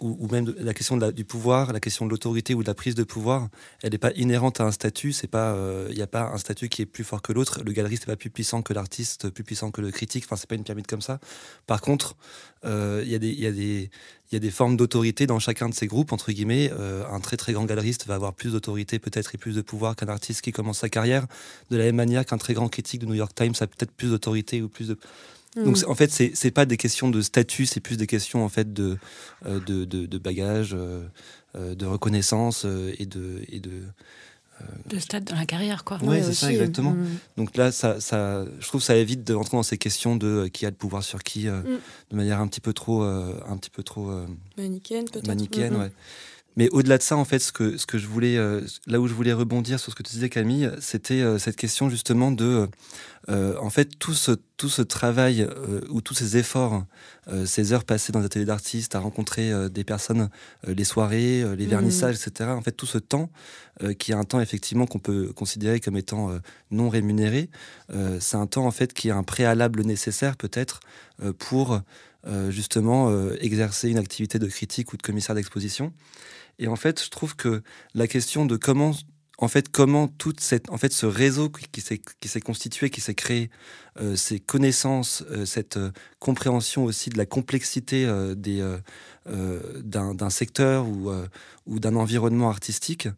ou, 0.00 0.28
même 0.28 0.54
la 0.58 0.74
question 0.74 0.96
du 0.96 1.24
pouvoir, 1.24 1.72
la 1.72 1.80
question 1.80 2.06
de 2.06 2.10
l'autorité 2.10 2.54
ou 2.54 2.62
de 2.62 2.68
la 2.68 2.74
prise 2.74 2.94
de 2.94 3.04
pouvoir, 3.04 3.48
elle 3.82 3.92
n'est 3.92 3.98
pas 3.98 4.12
inhérente 4.12 4.60
à 4.60 4.64
un 4.64 4.70
statut. 4.70 5.12
C'est 5.12 5.26
pas, 5.26 5.56
il 5.90 5.96
n'y 5.96 6.02
a 6.02 6.06
pas 6.06 6.30
un 6.32 6.38
statut 6.38 6.68
qui 6.68 6.82
est 6.82 6.86
plus 6.86 7.04
fort 7.04 7.20
que 7.20 7.32
l'autre. 7.32 7.62
Le 7.64 7.72
galeriste 7.72 8.06
n'est 8.06 8.12
pas 8.12 8.16
plus 8.16 8.30
puissant 8.30 8.62
que 8.62 8.72
l'artiste, 8.72 9.30
plus 9.30 9.44
puissant 9.44 9.70
que 9.70 9.80
le 9.80 9.90
critique. 9.90 10.24
Enfin, 10.26 10.36
c'est 10.36 10.48
pas 10.48 10.54
une 10.54 10.64
pyramide 10.64 10.86
comme 10.86 11.02
ça. 11.02 11.18
Par 11.66 11.80
contre, 11.80 12.16
il 12.64 13.08
y 13.08 13.14
il 13.14 13.40
y 13.40 13.90
il 14.32 14.36
y 14.36 14.38
a 14.38 14.40
des 14.40 14.50
formes 14.50 14.78
d'autorité 14.78 15.26
dans 15.26 15.38
chacun 15.38 15.68
de 15.68 15.74
ces 15.74 15.86
groupes, 15.86 16.10
entre 16.10 16.32
guillemets. 16.32 16.70
Euh, 16.72 17.04
un 17.10 17.20
très 17.20 17.36
très 17.36 17.52
grand 17.52 17.66
galeriste 17.66 18.06
va 18.06 18.14
avoir 18.14 18.32
plus 18.32 18.52
d'autorité 18.52 18.98
peut-être 18.98 19.34
et 19.34 19.38
plus 19.38 19.54
de 19.54 19.60
pouvoir 19.60 19.94
qu'un 19.94 20.08
artiste 20.08 20.40
qui 20.40 20.52
commence 20.52 20.78
sa 20.78 20.88
carrière. 20.88 21.26
De 21.70 21.76
la 21.76 21.84
même 21.84 21.96
manière 21.96 22.24
qu'un 22.24 22.38
très 22.38 22.54
grand 22.54 22.68
critique 22.68 23.02
de 23.02 23.06
New 23.06 23.14
York 23.14 23.34
Times 23.34 23.52
a 23.60 23.66
peut-être 23.66 23.92
plus 23.92 24.08
d'autorité 24.08 24.62
ou 24.62 24.70
plus 24.70 24.88
de... 24.88 24.98
Mm. 25.56 25.64
Donc 25.64 25.78
en 25.86 25.94
fait, 25.94 26.10
c'est 26.10 26.32
n'est 26.44 26.50
pas 26.50 26.66
des 26.66 26.76
questions 26.76 27.08
de 27.10 27.20
statut, 27.20 27.66
c'est 27.66 27.80
plus 27.80 27.96
des 27.96 28.06
questions 28.06 28.44
en 28.44 28.48
fait 28.48 28.72
de, 28.72 28.98
euh, 29.46 29.60
de, 29.60 29.84
de, 29.84 30.18
bagages, 30.18 30.74
euh, 30.74 31.04
de 31.54 31.86
reconnaissance 31.86 32.64
et 32.98 33.06
de, 33.06 33.42
et 33.48 33.60
de, 33.60 33.82
de 34.86 34.98
stade 34.98 35.24
dans 35.24 35.36
la 35.36 35.46
carrière, 35.46 35.84
quoi. 35.84 35.98
Oui, 36.02 36.18
c'est 36.22 36.34
ça, 36.34 36.52
exactement. 36.52 36.92
Mm. 36.92 37.18
Donc 37.36 37.56
là, 37.56 37.72
ça, 37.72 38.00
ça, 38.00 38.44
je 38.60 38.68
trouve 38.68 38.80
que 38.80 38.86
ça 38.86 38.96
évite 38.96 39.24
de 39.24 39.34
rentrer 39.34 39.56
dans 39.56 39.62
ces 39.62 39.78
questions 39.78 40.16
de 40.16 40.26
euh, 40.26 40.48
qui 40.48 40.66
a 40.66 40.70
le 40.70 40.76
pouvoir 40.76 41.02
sur 41.02 41.22
qui, 41.22 41.48
euh, 41.48 41.60
mm. 41.60 41.78
de 42.10 42.16
manière 42.16 42.40
un 42.40 42.46
petit 42.48 42.60
peu 42.60 42.72
trop, 42.72 43.02
euh, 43.02 43.34
un 43.48 43.56
petit 43.56 43.70
peu 43.70 43.82
trop 43.82 44.10
manichéenne, 44.58 45.06
peut-être. 45.10 45.26
Manichéenne, 45.26 45.76
ouais. 45.76 45.90
Mais 46.56 46.68
au-delà 46.68 46.98
de 46.98 47.02
ça, 47.02 47.16
en 47.16 47.24
fait, 47.24 47.38
ce 47.38 47.50
que, 47.50 47.78
ce 47.78 47.86
que 47.86 47.96
je 47.96 48.06
voulais, 48.06 48.36
là 48.86 49.00
où 49.00 49.08
je 49.08 49.14
voulais 49.14 49.32
rebondir 49.32 49.80
sur 49.80 49.90
ce 49.90 49.96
que 49.96 50.02
tu 50.02 50.12
disais, 50.12 50.28
Camille, 50.28 50.70
c'était 50.80 51.38
cette 51.38 51.56
question 51.56 51.88
justement 51.88 52.30
de 52.30 52.68
euh, 53.28 53.56
en 53.58 53.70
fait, 53.70 53.98
tout 53.98 54.14
ce, 54.14 54.32
tout 54.56 54.68
ce 54.68 54.82
travail 54.82 55.42
euh, 55.42 55.80
ou 55.90 56.00
tous 56.00 56.14
ces 56.14 56.36
efforts, 56.36 56.84
euh, 57.28 57.46
ces 57.46 57.72
heures 57.72 57.84
passées 57.84 58.12
dans 58.12 58.20
des 58.20 58.26
ateliers 58.26 58.44
d'artistes, 58.44 58.94
à 58.94 58.98
rencontrer 58.98 59.52
des 59.70 59.84
personnes, 59.84 60.28
les 60.66 60.84
soirées, 60.84 61.44
les 61.56 61.66
mmh. 61.66 61.70
vernissages, 61.70 62.16
etc., 62.16 62.50
en 62.50 62.62
fait, 62.62 62.72
tout 62.72 62.86
ce 62.86 62.98
temps, 62.98 63.30
qui 63.98 64.12
est 64.12 64.14
un 64.14 64.24
temps 64.24 64.40
effectivement 64.40 64.86
qu'on 64.86 64.98
peut 64.98 65.32
considérer 65.32 65.80
comme 65.80 65.96
étant 65.96 66.30
non 66.70 66.88
rémunéré, 66.88 67.48
c'est 68.20 68.36
un 68.36 68.46
temps 68.46 68.66
en 68.66 68.70
fait 68.70 68.92
qui 68.92 69.08
est 69.08 69.12
un 69.12 69.22
préalable 69.22 69.82
nécessaire 69.82 70.36
peut-être 70.36 70.80
pour 71.38 71.80
justement 72.50 73.10
exercer 73.40 73.88
une 73.88 73.98
activité 73.98 74.38
de 74.38 74.46
critique 74.46 74.92
ou 74.92 74.96
de 74.96 75.02
commissaire 75.02 75.34
d'exposition. 75.34 75.92
Et 76.58 76.68
en 76.68 76.76
fait, 76.76 77.02
je 77.02 77.08
trouve 77.08 77.34
que 77.34 77.62
la 77.94 78.06
question 78.06 78.46
de 78.46 78.56
comment 78.56 78.92
en 79.42 79.48
fait, 79.48 79.68
comment 79.70 80.06
toute 80.06 80.38
cette, 80.38 80.70
en 80.70 80.78
fait, 80.78 80.92
ce 80.92 81.04
réseau 81.04 81.50
qui 81.50 81.80
s'est, 81.80 82.00
qui 82.20 82.28
s'est 82.28 82.40
constitué, 82.40 82.90
qui 82.90 83.00
s'est 83.00 83.14
créé, 83.14 83.50
ces 84.14 84.40
connaissances, 84.40 85.22
euh, 85.30 85.44
cette 85.44 85.76
euh, 85.76 85.90
compréhension 86.18 86.84
aussi 86.84 87.10
de 87.10 87.18
la 87.18 87.26
complexité 87.26 88.08
des, 88.36 88.64
d'un, 89.26 90.30
secteur 90.30 90.86
ou, 90.86 91.10
ou 91.66 91.80
d'un 91.80 91.96
environnement 91.96 92.48
artistique, 92.48 93.08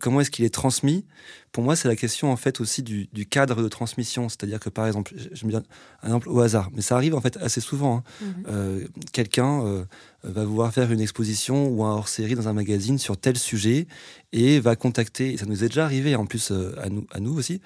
comment 0.00 0.22
est-ce 0.22 0.30
qu'il 0.30 0.46
est 0.46 0.54
transmis? 0.54 1.04
Pour 1.52 1.62
moi, 1.62 1.76
c'est 1.76 1.88
la 1.88 1.96
question 1.96 2.32
en 2.32 2.36
fait 2.36 2.60
aussi 2.62 2.82
du, 2.82 3.06
cadre 3.26 3.62
de 3.62 3.68
transmission. 3.68 4.30
C'est-à-dire 4.30 4.60
que 4.60 4.70
par 4.70 4.86
exemple, 4.86 5.12
je, 5.14 5.44
me 5.44 5.52
donne 5.52 5.64
un 6.02 6.06
exemple 6.06 6.30
au 6.30 6.40
hasard, 6.40 6.70
mais 6.72 6.80
ça 6.80 6.96
arrive 6.96 7.14
en 7.14 7.20
fait 7.20 7.36
assez 7.36 7.60
souvent. 7.60 8.02
Hein. 8.22 8.34
Mhm. 8.46 8.88
quelqu'un 9.12 9.84
va 10.22 10.44
vouloir 10.44 10.72
faire 10.72 10.90
une 10.90 11.00
exposition 11.00 11.68
ou 11.68 11.84
un 11.84 11.92
hors-série 11.92 12.34
dans 12.34 12.48
un 12.48 12.54
magazine 12.54 12.98
sur 12.98 13.18
tel 13.18 13.36
sujet 13.36 13.86
et 14.32 14.58
va 14.58 14.74
contacter, 14.74 15.36
ça 15.36 15.44
nous 15.44 15.64
est 15.64 15.68
déjà 15.68 15.84
arrivé 15.84 16.16
en 16.16 16.24
plus 16.24 16.50
à, 16.50 16.88
nous, 16.88 17.06
à 17.10 17.20
nous 17.20 17.36
aussi, 17.36 17.60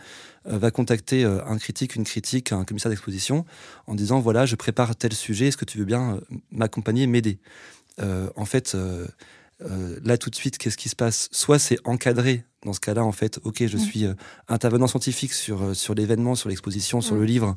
va 0.45 0.71
contacter 0.71 1.25
un 1.25 1.57
critique, 1.59 1.95
une 1.95 2.05
critique, 2.05 2.53
un 2.53 2.65
commissaire 2.65 2.91
d'exposition 2.91 3.45
en 3.87 3.95
disant 3.95 4.21
voilà, 4.21 4.47
je 4.47 4.57
prépare 4.57 4.97
tel 4.97 5.13
sujet, 5.13 5.49
est-ce 5.49 5.57
que 5.57 5.65
tu 5.65 5.79
veux 5.79 5.85
bien 5.85 6.17
euh, 6.17 6.21
m'accompagner, 6.51 7.07
m'aider? 7.07 7.39
Euh, 8.01 8.29
En 8.37 8.45
fait, 8.45 8.75
euh, 8.75 9.07
là 10.03 10.19
tout 10.19 10.31
de 10.31 10.35
suite, 10.35 10.59
qu'est-ce 10.59 10.77
qui 10.77 10.89
se 10.89 10.97
passe? 10.97 11.29
Soit 11.31 11.59
c'est 11.59 11.79
encadré 11.85 12.45
dans 12.65 12.73
ce 12.73 12.81
cas-là, 12.81 13.05
en 13.05 13.13
fait, 13.13 13.41
ok, 13.45 13.67
je 13.67 13.77
mm. 13.77 13.81
suis 13.81 14.07
intervenant 14.49 14.87
scientifique 14.87 15.33
sur, 15.33 15.75
sur 15.75 15.95
l'événement, 15.95 16.35
sur 16.35 16.49
l'exposition, 16.49 17.01
sur 17.01 17.17
le 17.17 17.23
mm. 17.23 17.27
livre. 17.27 17.57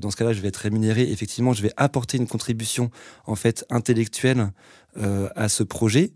dans 0.00 0.10
ce 0.10 0.16
cas-là, 0.16 0.32
je 0.32 0.40
vais 0.40 0.48
être 0.48 0.56
rémunéré. 0.56 1.10
Effectivement, 1.10 1.52
je 1.52 1.62
vais 1.62 1.72
apporter 1.76 2.18
une 2.18 2.26
contribution 2.26 2.90
en 3.26 3.36
fait 3.36 3.64
intellectuelle 3.70 4.52
à 4.96 5.48
ce 5.48 5.62
projet. 5.62 6.12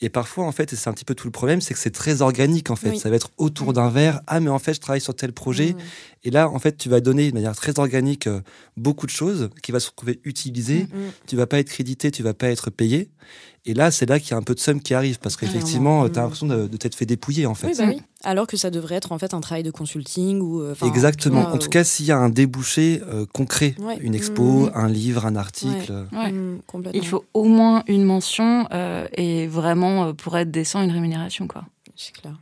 Et 0.00 0.08
parfois, 0.08 0.44
en 0.44 0.52
fait, 0.52 0.72
et 0.72 0.76
c'est 0.76 0.88
un 0.88 0.92
petit 0.92 1.04
peu 1.04 1.14
tout 1.14 1.26
le 1.26 1.32
problème, 1.32 1.60
c'est 1.60 1.74
que 1.74 1.80
c'est 1.80 1.90
très 1.90 2.22
organique, 2.22 2.70
en 2.70 2.76
fait. 2.76 2.96
Ça 2.96 3.10
va 3.10 3.16
être 3.16 3.30
autour 3.36 3.72
d'un 3.72 3.90
verre. 3.90 4.20
Ah, 4.26 4.40
mais 4.40 4.50
en 4.50 4.58
fait, 4.58 4.74
je 4.74 4.80
travaille 4.80 5.00
sur 5.00 5.14
tel 5.14 5.32
projet. 5.32 5.72
Mm. 5.72 5.78
Et 6.24 6.30
là, 6.30 6.48
en 6.48 6.58
fait, 6.58 6.76
tu 6.76 6.88
vas 6.88 7.00
donner 7.00 7.30
de 7.30 7.34
manière 7.34 7.56
très 7.56 7.78
organique 7.78 8.26
euh, 8.26 8.40
beaucoup 8.76 9.06
de 9.06 9.10
choses 9.10 9.50
qui 9.62 9.72
va 9.72 9.80
se 9.80 9.90
retrouver 9.90 10.20
utilisées. 10.24 10.86
Tu 10.88 10.96
mm, 10.96 11.10
Tu 11.26 11.36
vas 11.36 11.46
pas 11.46 11.58
être 11.58 11.68
crédité, 11.68 12.10
tu 12.10 12.22
vas 12.22 12.34
pas 12.34 12.48
être 12.48 12.70
payé. 12.70 13.10
Et 13.64 13.74
là, 13.74 13.92
c'est 13.92 14.06
là 14.06 14.18
qu'il 14.18 14.32
y 14.32 14.34
a 14.34 14.36
un 14.36 14.42
peu 14.42 14.54
de 14.54 14.60
somme 14.60 14.80
qui 14.80 14.92
arrive 14.92 15.20
parce 15.20 15.36
qu'effectivement, 15.36 16.08
tu 16.08 16.18
as 16.18 16.22
l'impression 16.22 16.46
de, 16.46 16.66
t'être 16.66 16.96
fait 16.96 17.06
dépouiller 17.06 17.46
en 17.46 17.54
fait. 17.54 17.68
Oui, 17.68 17.74
bah 17.78 17.84
oui. 17.86 18.02
Alors 18.24 18.46
que 18.46 18.56
ça 18.56 18.70
devrait 18.70 18.96
être 18.96 19.12
en 19.12 19.18
fait 19.18 19.34
un 19.34 19.40
travail 19.40 19.62
de 19.62 19.70
consulting 19.70 20.40
ou. 20.40 20.62
Euh, 20.62 20.74
Exactement. 20.84 21.48
en 21.48 21.58
tout 21.58 21.68
cas, 21.68 21.84
s'il 21.84 22.06
y 22.06 22.12
a 22.12 22.18
un 22.18 22.28
débouché 22.28 23.00
euh, 23.06 23.24
concret, 23.32 23.74
une 24.00 24.14
expo, 24.14 24.68
un 24.74 24.88
livre, 24.88 25.26
un 25.26 25.36
article. 25.36 26.06
Il 26.92 27.06
faut 27.06 27.24
au 27.34 27.44
moins 27.44 27.84
une 27.86 28.04
mention 28.04 28.66
et 29.16 29.46
vraiment, 29.46 30.12
pour 30.14 30.36
être 30.36 30.50
décent, 30.50 30.82
une 30.82 30.92
rémunération. 30.92 31.46
quoi. 31.46 31.64
C'est 31.96 32.12
clair. 32.12 32.34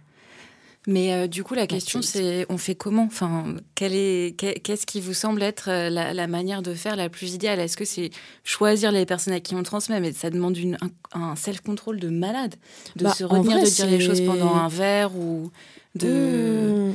Mais 0.90 1.14
euh, 1.14 1.28
du 1.28 1.44
coup, 1.44 1.54
la 1.54 1.68
question, 1.68 2.02
c'est 2.02 2.46
on 2.48 2.58
fait 2.58 2.74
comment? 2.74 3.04
Enfin, 3.04 3.54
est, 3.80 4.36
qu'est-ce 4.36 4.86
qui 4.86 5.00
vous 5.00 5.14
semble 5.14 5.40
être 5.40 5.70
euh, 5.70 5.88
la, 5.88 6.26
manière 6.26 6.62
de 6.62 6.74
faire 6.74 6.96
la 6.96 7.08
plus 7.08 7.32
idéale? 7.32 7.60
Est-ce 7.60 7.76
que 7.76 7.84
c'est 7.84 8.10
choisir 8.42 8.90
les 8.90 9.06
personnes 9.06 9.34
à 9.34 9.38
qui 9.38 9.54
on 9.54 9.62
transmet? 9.62 10.00
Mais 10.00 10.10
ça 10.10 10.30
demande 10.30 10.56
une, 10.56 10.78
un, 11.12 11.36
self-control 11.36 12.00
de 12.00 12.08
malade, 12.08 12.56
de 12.96 13.04
bah, 13.04 13.12
se 13.12 13.22
retenir 13.22 13.60
de 13.60 13.66
dire 13.66 13.86
les 13.86 14.00
choses 14.00 14.20
pendant 14.22 14.52
un 14.52 14.66
verre 14.66 15.14
ou 15.14 15.52
de. 15.94 16.88
Mmh. 16.88 16.94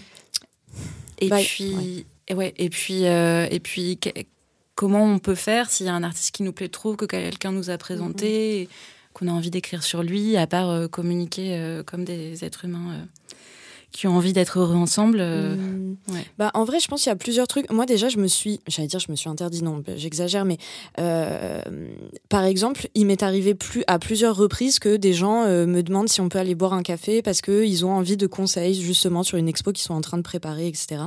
Et, 1.19 1.29
bah, 1.29 1.37
puis, 1.37 2.05
ouais. 2.29 2.53
et 2.57 2.69
puis, 2.69 3.05
euh, 3.05 3.47
et 3.49 3.61
puis, 3.61 3.97
comment 4.75 5.05
on 5.05 5.19
peut 5.19 5.35
faire 5.35 5.69
s'il 5.69 5.85
y 5.85 5.89
a 5.89 5.93
un 5.93 6.03
artiste 6.03 6.35
qui 6.35 6.43
nous 6.43 6.51
plaît 6.51 6.67
trop, 6.67 6.97
que 6.97 7.05
quelqu'un 7.05 7.53
nous 7.53 7.69
a 7.69 7.77
présenté, 7.77 8.67
mmh. 8.67 8.73
qu'on 9.13 9.29
a 9.29 9.31
envie 9.31 9.51
d'écrire 9.51 9.83
sur 9.83 10.03
lui, 10.03 10.35
à 10.35 10.47
part 10.47 10.89
communiquer 10.89 11.81
comme 11.85 12.03
des 12.03 12.43
êtres 12.43 12.65
humains 12.65 13.07
qui 13.95 14.07
ont 14.07 14.17
envie 14.17 14.33
d'être 14.33 14.59
heureux 14.59 14.75
ensemble. 14.75 15.19
Euh, 15.21 15.55
mmh. 15.55 15.95
Bah, 16.37 16.51
en 16.53 16.65
vrai, 16.65 16.79
je 16.81 16.87
pense 16.87 17.03
qu'il 17.03 17.09
y 17.09 17.13
a 17.13 17.15
plusieurs 17.15 17.47
trucs. 17.47 17.71
Moi, 17.71 17.85
déjà, 17.85 18.09
je 18.09 18.17
me 18.17 18.27
suis, 18.27 18.59
j'allais 18.67 18.89
dire, 18.89 18.99
je 18.99 19.09
me 19.09 19.15
suis 19.15 19.29
interdit, 19.29 19.63
non, 19.63 19.81
j'exagère, 19.95 20.43
mais 20.43 20.57
euh, 20.99 21.61
par 22.27 22.43
exemple, 22.43 22.89
il 22.93 23.05
m'est 23.05 23.23
arrivé 23.23 23.55
plus, 23.55 23.85
à 23.87 23.97
plusieurs 23.97 24.35
reprises 24.35 24.79
que 24.79 24.97
des 24.97 25.13
gens 25.13 25.43
euh, 25.45 25.65
me 25.65 25.81
demandent 25.81 26.09
si 26.09 26.19
on 26.19 26.27
peut 26.27 26.39
aller 26.39 26.55
boire 26.55 26.73
un 26.73 26.83
café 26.83 27.21
parce 27.21 27.39
qu'ils 27.39 27.85
ont 27.85 27.91
envie 27.93 28.17
de 28.17 28.27
conseils 28.27 28.79
justement 28.81 29.23
sur 29.23 29.37
une 29.37 29.47
expo 29.47 29.71
qu'ils 29.71 29.85
sont 29.85 29.93
en 29.93 30.01
train 30.01 30.17
de 30.17 30.23
préparer, 30.23 30.67
etc. 30.67 30.97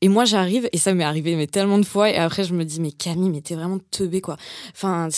Et 0.00 0.08
moi, 0.08 0.24
j'arrive, 0.24 0.68
et 0.72 0.78
ça 0.78 0.94
m'est 0.94 1.04
arrivé 1.04 1.34
mais 1.34 1.48
tellement 1.48 1.78
de 1.78 1.86
fois, 1.86 2.08
et 2.08 2.16
après, 2.16 2.44
je 2.44 2.54
me 2.54 2.64
dis, 2.64 2.80
mais 2.80 2.92
Camille, 2.92 3.30
mais 3.30 3.40
t'es 3.40 3.56
vraiment 3.56 3.80
teubée, 3.90 4.20
quoi. 4.20 4.36
Enfin, 4.74 5.08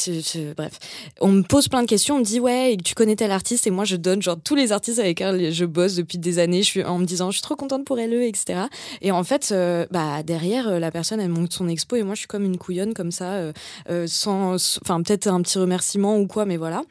bref. 0.57 0.79
On 1.21 1.29
me 1.29 1.43
pose 1.43 1.69
plein 1.69 1.83
de 1.83 1.89
questions, 1.89 2.17
on 2.17 2.21
me 2.21 2.25
dit, 2.25 2.41
ouais, 2.41 2.79
tu 2.83 2.95
connais 2.95 3.17
tel 3.17 3.31
artiste, 3.31 3.67
et 3.67 3.71
moi, 3.71 3.85
je 3.85 3.97
donne 3.97 4.23
genre 4.23 4.39
tous 4.43 4.55
les 4.55 4.73
artistes 4.73 4.99
avec 4.99 5.21
lesquels 5.21 5.53
je 5.53 5.65
bosse 5.67 5.97
depuis 5.97 6.17
des 6.17 6.39
années. 6.39 6.63
Je 6.63 6.69
suis 6.69 6.85
en 6.85 6.94
me 6.99 7.05
disant 7.05 7.31
je 7.31 7.37
suis 7.37 7.43
trop 7.43 7.57
contente 7.57 7.85
pour 7.85 7.99
elle, 7.99 8.13
etc. 8.23 8.63
Et 9.01 9.11
en 9.11 9.25
fait, 9.25 9.51
euh, 9.53 9.87
bah, 9.91 10.23
derrière, 10.23 10.69
euh, 10.69 10.79
la 10.79 10.91
personne, 10.91 11.21
elle 11.21 11.29
monte 11.29 11.53
son 11.53 11.69
expo 11.69 11.97
et 11.97 12.03
moi, 12.03 12.15
je 12.15 12.21
suis 12.21 12.29
comme 12.29 12.45
une 12.45 12.59
couillonne 12.59 12.95
comme 12.95 13.11
ça, 13.11 13.53
euh, 13.89 14.07
sans, 14.07 14.55
enfin, 14.83 15.03
peut-être 15.03 15.27
un 15.27 15.43
petit 15.43 15.59
remerciement 15.59 16.19
ou 16.19 16.27
quoi, 16.27 16.45
mais 16.45 16.57
voilà. 16.57 16.83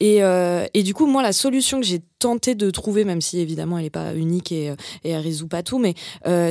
Et, 0.00 0.20
et 0.74 0.82
du 0.82 0.94
coup, 0.94 1.06
moi, 1.06 1.22
la 1.22 1.32
solution 1.32 1.80
que 1.80 1.86
j'ai 1.86 2.02
tenté 2.24 2.54
de 2.54 2.70
trouver, 2.70 3.04
même 3.04 3.20
si 3.20 3.38
évidemment 3.38 3.76
elle 3.76 3.84
n'est 3.84 3.90
pas 3.90 4.14
unique 4.14 4.50
et, 4.50 4.74
et 5.04 5.10
elle 5.10 5.20
résout 5.20 5.46
pas 5.46 5.62
tout, 5.62 5.78
mais 5.78 5.94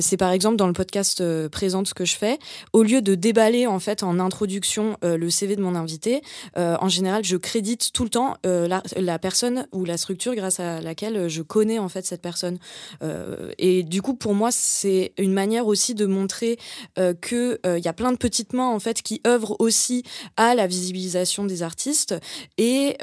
c'est 0.02 0.18
par 0.18 0.32
exemple 0.32 0.56
dans 0.56 0.68
le 0.68 0.74
podcast 0.74 1.24
présente 1.50 1.88
ce 1.88 1.96
que 1.96 2.06
je 2.06 2.16
fais, 2.16 2.38
au 2.74 2.84
lieu 2.84 3.02
de 3.02 3.16
déballer 3.16 3.66
en 3.66 3.80
fait 3.80 4.04
en 4.04 4.20
introduction 4.20 4.98
le 5.02 5.30
CV 5.32 5.56
de 5.56 5.62
mon 5.62 5.74
invité, 5.74 6.22
en 6.56 6.90
général 6.90 7.24
je 7.26 7.38
crédite 7.38 7.92
tout 7.92 8.04
le 8.04 8.10
temps 8.10 8.36
la, 8.44 9.20
personne 9.20 9.66
ou 9.72 9.84
la 9.86 9.98
structure 9.98 10.36
grâce 10.36 10.60
à 10.60 10.80
laquelle 10.80 11.28
je 11.28 11.42
connais 11.42 11.80
en 11.80 11.90
fait 11.90 12.06
cette 12.06 12.22
personne. 12.22 12.60
Euh, 13.02 13.52
et 13.58 13.84
du 13.84 14.02
coup, 14.02 14.14
pour 14.14 14.34
moi, 14.34 14.50
c'est 14.52 15.14
une 15.18 15.34
manière 15.34 15.68
aussi 15.68 15.96
de 15.96 16.06
montrer 16.06 16.58
euh, 17.00 17.14
qu'il 17.14 17.60
euh, 17.66 17.80
y 17.80 17.88
a 17.88 17.94
plein 17.94 18.12
de 18.12 18.18
petites 18.18 18.54
mains 18.54 18.70
en 18.70 18.80
fait 18.80 19.02
qui 19.02 19.22
œuvrent 19.26 19.56
aussi 19.60 20.04
à 20.38 20.56
la 20.56 20.68
visibilisation 20.68 21.46
des 21.46 21.64
artistes 21.64 22.16
et, 22.58 22.98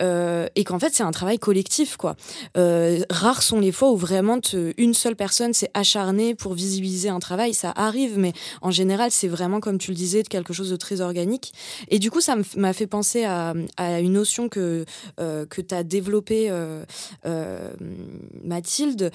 et 0.56 0.64
qu'en 0.64 0.78
fait, 0.78 0.92
c'est 0.92 1.02
un 1.02 1.10
travail 1.10 1.38
collectif. 1.38 1.96
Quoi. 1.96 2.16
Rares 3.10 3.42
sont 3.42 3.60
les 3.60 3.72
fois 3.72 3.90
où 3.92 3.96
vraiment 3.96 4.40
une 4.76 4.94
seule 4.94 5.16
personne 5.16 5.52
s'est 5.52 5.70
acharnée 5.74 6.34
pour 6.34 6.54
visibiliser 6.54 7.08
un 7.08 7.20
travail. 7.20 7.54
Ça 7.54 7.72
arrive, 7.76 8.18
mais 8.18 8.32
en 8.62 8.70
général, 8.70 9.10
c'est 9.10 9.28
vraiment, 9.28 9.60
comme 9.60 9.78
tu 9.78 9.90
le 9.90 9.96
disais, 9.96 10.22
quelque 10.22 10.52
chose 10.52 10.70
de 10.70 10.76
très 10.76 11.00
organique. 11.00 11.52
Et 11.88 11.98
du 11.98 12.10
coup, 12.10 12.20
ça 12.20 12.36
m'a 12.56 12.72
fait 12.72 12.86
penser 12.86 13.24
à, 13.24 13.54
une 13.78 14.12
notion 14.12 14.48
que, 14.48 14.84
que 15.16 15.60
tu 15.60 15.74
as 15.74 15.82
développée, 15.82 16.50
Mathilde, 18.42 19.10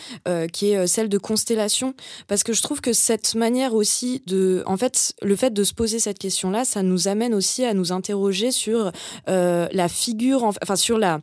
qui 0.52 0.72
est 0.72 0.78
euh, 0.78 0.88
celle 0.88 1.10
de 1.10 1.18
constellation, 1.18 1.94
parce 2.28 2.44
que 2.44 2.54
je 2.54 2.62
trouve 2.62 2.82
que 2.82 2.94
cette 2.94 3.36
manière 3.36 3.74
aussi 3.74 4.22
de, 4.28 4.64
en 4.66 4.78
fait, 4.78 5.14
le 5.22 5.36
fait 5.36 5.52
de 5.52 5.64
se 5.64 5.74
poser 5.74 6.00
cette 6.00 6.20
question-là, 6.20 6.66
ça 6.66 6.84
nous 6.84 7.08
amène 7.08 7.34
aussi 7.34 7.66
à 7.66 7.74
nous 7.74 7.92
interroger 7.92 8.52
sur 8.52 8.92
euh, 9.28 9.68
la 9.72 9.90
figure, 9.90 10.44
enfin 10.44 10.76
sur 10.76 10.98
la 10.98 11.22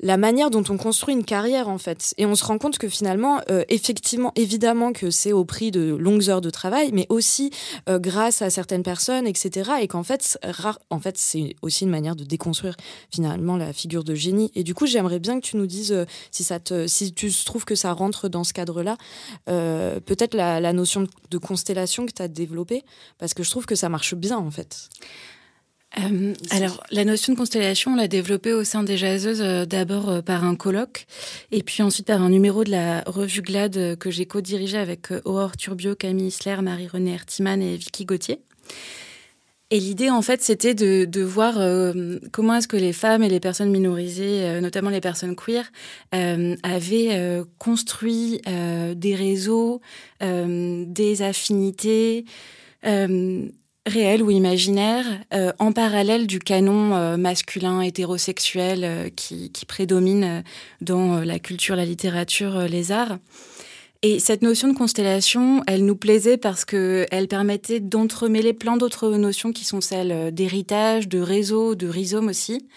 la 0.00 0.16
manière 0.16 0.50
dont 0.50 0.64
on 0.68 0.76
construit 0.76 1.14
une 1.14 1.24
carrière 1.24 1.68
en 1.68 1.78
fait. 1.78 2.14
Et 2.18 2.26
on 2.26 2.34
se 2.34 2.44
rend 2.44 2.58
compte 2.58 2.78
que 2.78 2.88
finalement, 2.88 3.40
euh, 3.50 3.64
effectivement, 3.68 4.32
évidemment 4.36 4.92
que 4.92 5.10
c'est 5.10 5.32
au 5.32 5.44
prix 5.44 5.70
de 5.70 5.94
longues 5.94 6.28
heures 6.30 6.40
de 6.40 6.50
travail, 6.50 6.90
mais 6.92 7.06
aussi 7.08 7.50
euh, 7.88 7.98
grâce 7.98 8.42
à 8.42 8.50
certaines 8.50 8.82
personnes, 8.82 9.26
etc. 9.26 9.70
Et 9.80 9.88
qu'en 9.88 10.02
fait, 10.02 10.38
rare, 10.42 10.78
en 10.90 11.00
fait, 11.00 11.18
c'est 11.18 11.56
aussi 11.62 11.84
une 11.84 11.90
manière 11.90 12.16
de 12.16 12.24
déconstruire 12.24 12.76
finalement 13.12 13.56
la 13.56 13.72
figure 13.72 14.04
de 14.04 14.14
génie. 14.14 14.50
Et 14.54 14.62
du 14.62 14.74
coup, 14.74 14.86
j'aimerais 14.86 15.18
bien 15.18 15.40
que 15.40 15.46
tu 15.46 15.56
nous 15.56 15.66
dises 15.66 15.92
euh, 15.92 16.04
si 16.30 16.44
ça 16.44 16.60
te, 16.60 16.86
si 16.86 17.12
tu 17.12 17.32
trouves 17.44 17.64
que 17.64 17.74
ça 17.74 17.92
rentre 17.92 18.28
dans 18.28 18.44
ce 18.44 18.52
cadre-là, 18.52 18.96
peut-être 19.46 20.34
la, 20.34 20.60
la, 20.60 20.72
notion 20.72 21.06
de 21.30 21.38
constellation 21.38 22.06
que 22.06 22.12
tu 22.12 22.22
as 22.22 22.28
développée, 22.28 22.84
parce 23.18 23.34
que 23.34 23.42
je 23.42 23.50
trouve 23.50 23.66
que 23.66 23.74
ça 23.74 23.88
marche 23.88 24.14
bien 24.14 24.36
en 24.36 24.50
fait. 24.50 24.88
Euh, 25.98 26.34
alors, 26.50 26.82
la 26.90 27.04
notion 27.04 27.32
de 27.32 27.38
constellation, 27.38 27.92
on 27.92 27.96
l'a 27.96 28.08
développée 28.08 28.52
au 28.52 28.64
sein 28.64 28.82
des 28.82 28.96
jaseuses 28.96 29.42
euh, 29.42 29.64
d'abord 29.64 30.08
euh, 30.08 30.22
par 30.22 30.44
un 30.44 30.54
colloque 30.54 31.06
et 31.50 31.62
puis 31.62 31.82
ensuite 31.82 32.06
par 32.06 32.22
un 32.22 32.30
numéro 32.30 32.64
de 32.64 32.70
la 32.70 33.02
revue 33.06 33.42
Glad 33.42 33.96
que 33.98 34.10
j'ai 34.10 34.26
co-dirigé 34.26 34.78
avec 34.78 35.08
Aurore 35.24 35.56
Turbio, 35.56 35.94
Camille 35.94 36.28
Isler, 36.28 36.56
Marie-Renée 36.62 37.14
Hertiman 37.14 37.60
et 37.60 37.76
Vicky 37.76 38.04
Gauthier. 38.04 38.40
Et 39.70 39.80
l'idée, 39.80 40.08
en 40.08 40.22
fait, 40.22 40.40
c'était 40.42 40.72
de, 40.72 41.04
de 41.04 41.20
voir 41.20 41.58
comment 42.32 42.54
est-ce 42.54 42.68
que 42.68 42.78
les 42.78 42.94
femmes 42.94 43.22
et 43.22 43.28
les 43.28 43.38
personnes 43.38 43.70
minorisées, 43.70 44.62
notamment 44.62 44.88
les 44.88 45.02
personnes 45.02 45.36
queer, 45.36 45.70
avaient 46.10 47.42
construit 47.58 48.40
des 48.96 49.14
réseaux, 49.14 49.82
des 50.22 51.20
affinités, 51.20 52.24
réel 53.88 54.22
ou 54.22 54.30
imaginaire, 54.30 55.04
euh, 55.34 55.52
en 55.58 55.72
parallèle 55.72 56.26
du 56.26 56.38
canon 56.38 56.94
euh, 56.94 57.16
masculin 57.16 57.80
hétérosexuel 57.80 58.84
euh, 58.84 59.08
qui, 59.14 59.50
qui, 59.50 59.66
prédomine 59.66 60.42
dans 60.80 61.20
la 61.20 61.38
culture, 61.38 61.76
la 61.76 61.84
littérature, 61.84 62.60
les 62.68 62.92
arts. 62.92 63.18
Et 64.02 64.20
cette 64.20 64.42
notion 64.42 64.68
de 64.68 64.78
constellation, 64.78 65.64
elle 65.66 65.84
nous 65.84 65.96
plaisait 65.96 66.36
parce 66.36 66.64
que 66.64 67.04
elle 67.10 67.26
permettait 67.26 67.80
d'entremêler 67.80 68.52
plein 68.52 68.76
d'autres 68.76 69.10
notions 69.10 69.52
qui 69.52 69.64
sont 69.64 69.80
celles 69.80 70.32
d'héritage, 70.32 71.08
de 71.08 71.18
réseau, 71.18 71.74
de 71.74 71.88
rhizome 71.88 72.28
aussi. 72.28 72.68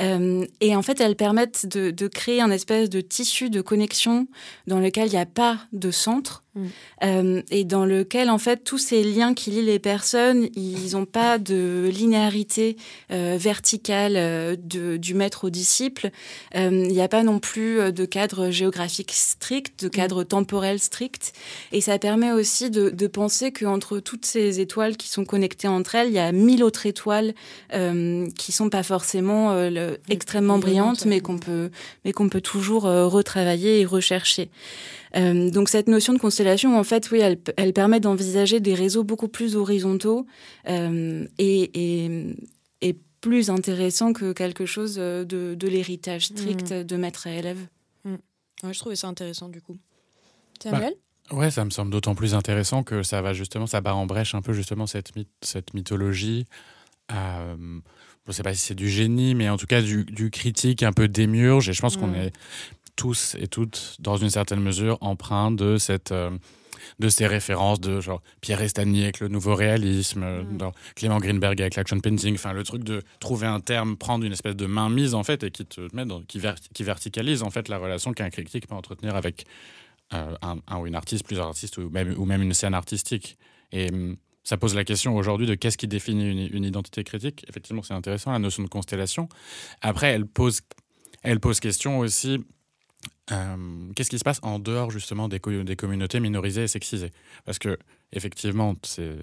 Euh, 0.00 0.44
et 0.60 0.76
en 0.76 0.82
fait, 0.82 1.00
elles 1.00 1.16
permettent 1.16 1.66
de, 1.66 1.90
de, 1.90 2.08
créer 2.08 2.40
un 2.40 2.50
espèce 2.50 2.90
de 2.90 3.00
tissu 3.00 3.50
de 3.50 3.60
connexion 3.60 4.26
dans 4.66 4.78
lequel 4.78 5.08
il 5.08 5.12
n'y 5.12 5.18
a 5.18 5.26
pas 5.26 5.58
de 5.72 5.90
centre, 5.90 6.44
Mm. 6.56 6.66
Euh, 7.04 7.42
et 7.50 7.64
dans 7.64 7.84
lequel 7.84 8.30
en 8.30 8.38
fait 8.38 8.64
tous 8.64 8.78
ces 8.78 9.04
liens 9.04 9.34
qui 9.34 9.50
lient 9.50 9.62
les 9.62 9.78
personnes, 9.78 10.48
ils 10.56 10.92
n'ont 10.92 11.04
pas 11.04 11.38
de 11.38 11.90
linéarité 11.92 12.76
euh, 13.12 13.36
verticale 13.38 14.14
euh, 14.16 14.56
de, 14.58 14.96
du 14.96 15.14
maître 15.14 15.44
au 15.44 15.50
disciple. 15.50 16.10
Il 16.54 16.88
n'y 16.88 17.02
a 17.02 17.08
pas 17.08 17.22
non 17.22 17.38
plus 17.38 17.92
de 17.92 18.04
cadre 18.04 18.50
géographique 18.50 19.12
strict, 19.12 19.84
de 19.84 19.88
cadre 19.88 20.22
mm. 20.22 20.26
temporel 20.26 20.78
strict. 20.78 21.32
Et 21.72 21.80
ça 21.80 21.98
permet 21.98 22.32
aussi 22.32 22.70
de, 22.70 22.88
de 22.90 23.06
penser 23.06 23.52
qu'entre 23.52 23.98
toutes 23.98 24.24
ces 24.24 24.60
étoiles 24.60 24.96
qui 24.96 25.08
sont 25.08 25.24
connectées 25.24 25.68
entre 25.68 25.96
elles, 25.96 26.08
il 26.08 26.14
y 26.14 26.18
a 26.18 26.32
mille 26.32 26.64
autres 26.64 26.86
étoiles 26.86 27.34
qui 27.70 28.52
sont 28.52 28.70
pas 28.70 28.82
forcément 28.82 29.52
le, 29.54 29.85
extrêmement 30.08 30.58
brillantes, 30.58 31.04
mais 31.06 31.20
qu'on 31.20 31.38
peut, 31.38 31.70
mais 32.04 32.12
qu'on 32.12 32.28
peut 32.28 32.40
toujours 32.40 32.82
retravailler 32.82 33.80
et 33.80 33.84
rechercher. 33.84 34.50
Euh, 35.16 35.50
donc 35.50 35.68
cette 35.68 35.88
notion 35.88 36.12
de 36.12 36.18
constellation, 36.18 36.78
en 36.78 36.84
fait, 36.84 37.10
oui, 37.10 37.20
elle, 37.20 37.38
elle 37.56 37.72
permet 37.72 38.00
d'envisager 38.00 38.60
des 38.60 38.74
réseaux 38.74 39.04
beaucoup 39.04 39.28
plus 39.28 39.56
horizontaux 39.56 40.26
euh, 40.68 41.26
et, 41.38 41.70
et, 41.74 42.36
et, 42.82 42.96
plus 43.22 43.50
intéressants 43.50 44.12
que 44.12 44.32
quelque 44.32 44.66
chose 44.66 44.96
de, 44.96 45.24
de 45.24 45.68
l'héritage 45.68 46.26
strict 46.26 46.70
mmh. 46.70 46.84
de 46.84 46.96
maître 46.96 47.26
à 47.26 47.32
élève. 47.32 47.58
Mmh. 48.04 48.14
Ouais, 48.62 48.72
je 48.72 48.78
trouvais 48.78 48.94
ça 48.94 49.08
intéressant 49.08 49.48
du 49.48 49.60
coup. 49.60 49.76
Samuel? 50.62 50.94
bah, 51.30 51.36
Ouais, 51.36 51.50
ça 51.50 51.64
me 51.64 51.70
semble 51.70 51.90
d'autant 51.90 52.14
plus 52.14 52.34
intéressant 52.34 52.84
que 52.84 53.02
ça 53.02 53.22
va 53.22 53.32
justement, 53.32 53.66
ça 53.66 53.80
bat 53.80 53.96
en 53.96 54.06
brèche 54.06 54.36
un 54.36 54.42
peu 54.42 54.52
justement 54.52 54.86
cette, 54.86 55.16
myth, 55.16 55.30
cette 55.40 55.74
mythologie. 55.74 56.44
Euh, 57.10 57.80
je 58.26 58.30
ne 58.30 58.34
sais 58.34 58.42
pas 58.42 58.54
si 58.54 58.60
c'est 58.60 58.74
du 58.74 58.88
génie, 58.88 59.34
mais 59.34 59.48
en 59.48 59.56
tout 59.56 59.66
cas 59.66 59.80
du, 59.80 60.04
du 60.04 60.30
critique 60.30 60.82
un 60.82 60.92
peu 60.92 61.08
démiurge. 61.08 61.68
Et 61.68 61.72
je 61.72 61.80
pense 61.80 61.96
qu'on 61.96 62.08
mmh. 62.08 62.16
est 62.16 62.32
tous 62.96 63.36
et 63.38 63.46
toutes, 63.46 63.96
dans 64.00 64.16
une 64.16 64.30
certaine 64.30 64.60
mesure, 64.60 64.98
empreints 65.00 65.52
de 65.52 65.76
cette 65.76 66.12
euh, 66.12 66.30
de 66.98 67.08
ces 67.08 67.26
références 67.26 67.80
de 67.80 68.00
genre 68.00 68.22
Pierre 68.40 68.62
Estany 68.62 69.02
avec 69.02 69.20
le 69.20 69.28
nouveau 69.28 69.54
réalisme, 69.54 70.22
euh, 70.22 70.42
mm. 70.42 70.72
Clément 70.94 71.18
Greenberg 71.18 71.60
avec 71.60 71.74
l'action 71.74 71.98
painting, 72.00 72.34
enfin 72.34 72.52
le 72.52 72.64
truc 72.64 72.84
de 72.84 73.02
trouver 73.20 73.46
un 73.46 73.60
terme, 73.60 73.96
prendre 73.96 74.24
une 74.24 74.32
espèce 74.32 74.56
de 74.56 74.66
main 74.66 74.88
mise 74.88 75.14
en 75.14 75.22
fait 75.22 75.42
et 75.42 75.50
qui 75.50 75.66
te 75.66 75.80
met 75.94 76.04
dans, 76.04 76.22
qui, 76.22 76.40
qui 76.74 76.82
verticalise 76.82 77.42
en 77.42 77.50
fait 77.50 77.68
la 77.68 77.78
relation 77.78 78.12
qu'un 78.12 78.30
critique 78.30 78.66
peut 78.66 78.74
entretenir 78.74 79.16
avec 79.16 79.44
euh, 80.14 80.34
un, 80.42 80.78
ou 80.78 80.86
une 80.86 80.94
artiste, 80.94 81.24
plusieurs 81.26 81.48
artistes 81.48 81.78
ou 81.78 81.90
même, 81.90 82.14
ou 82.16 82.24
même 82.24 82.42
une 82.42 82.54
scène 82.54 82.74
artistique. 82.74 83.36
Et 83.72 83.90
mm, 83.90 84.16
ça 84.46 84.56
pose 84.56 84.76
la 84.76 84.84
question 84.84 85.16
aujourd'hui 85.16 85.48
de 85.48 85.56
qu'est-ce 85.56 85.76
qui 85.76 85.88
définit 85.88 86.46
une, 86.46 86.62
identité 86.62 87.02
critique. 87.02 87.44
Effectivement, 87.48 87.82
c'est 87.82 87.94
intéressant 87.94 88.30
la 88.30 88.38
notion 88.38 88.62
de 88.62 88.68
constellation. 88.68 89.28
Après, 89.80 90.12
elle 90.12 90.24
pose, 90.24 90.60
elle 91.24 91.40
pose 91.40 91.58
question 91.58 91.98
aussi 91.98 92.38
qu'est-ce 93.96 94.08
qui 94.08 94.20
se 94.20 94.24
passe 94.24 94.38
en 94.42 94.60
dehors 94.60 94.92
justement 94.92 95.28
des, 95.28 95.40
des 95.40 95.74
communautés 95.74 96.20
minorisées 96.20 96.62
et 96.62 96.68
sexisées? 96.68 97.10
Parce 97.44 97.58
que 97.58 97.76
effectivement, 98.12 98.76
c'est 98.84 99.16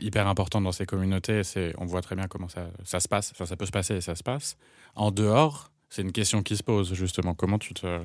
hyper 0.00 0.28
important 0.28 0.60
dans 0.60 0.70
ces 0.70 0.86
communautés. 0.86 1.42
On 1.78 1.86
voit 1.86 2.00
très 2.00 2.14
bien 2.14 2.28
comment 2.28 2.48
ça, 2.48 2.70
ça 2.84 3.00
se 3.00 3.08
passe. 3.08 3.32
Ça 3.34 3.56
peut 3.56 3.66
se 3.66 3.72
passer 3.72 3.96
et 3.96 4.00
ça 4.00 4.14
se 4.14 4.22
passe. 4.22 4.56
En 4.94 5.10
dehors, 5.10 5.72
c'est 5.90 6.02
une 6.02 6.12
question 6.12 6.44
qui 6.44 6.56
se 6.56 6.62
pose 6.62 6.94
justement. 6.94 7.34
Comment 7.34 7.58
tu 7.58 7.74
te, 7.74 8.04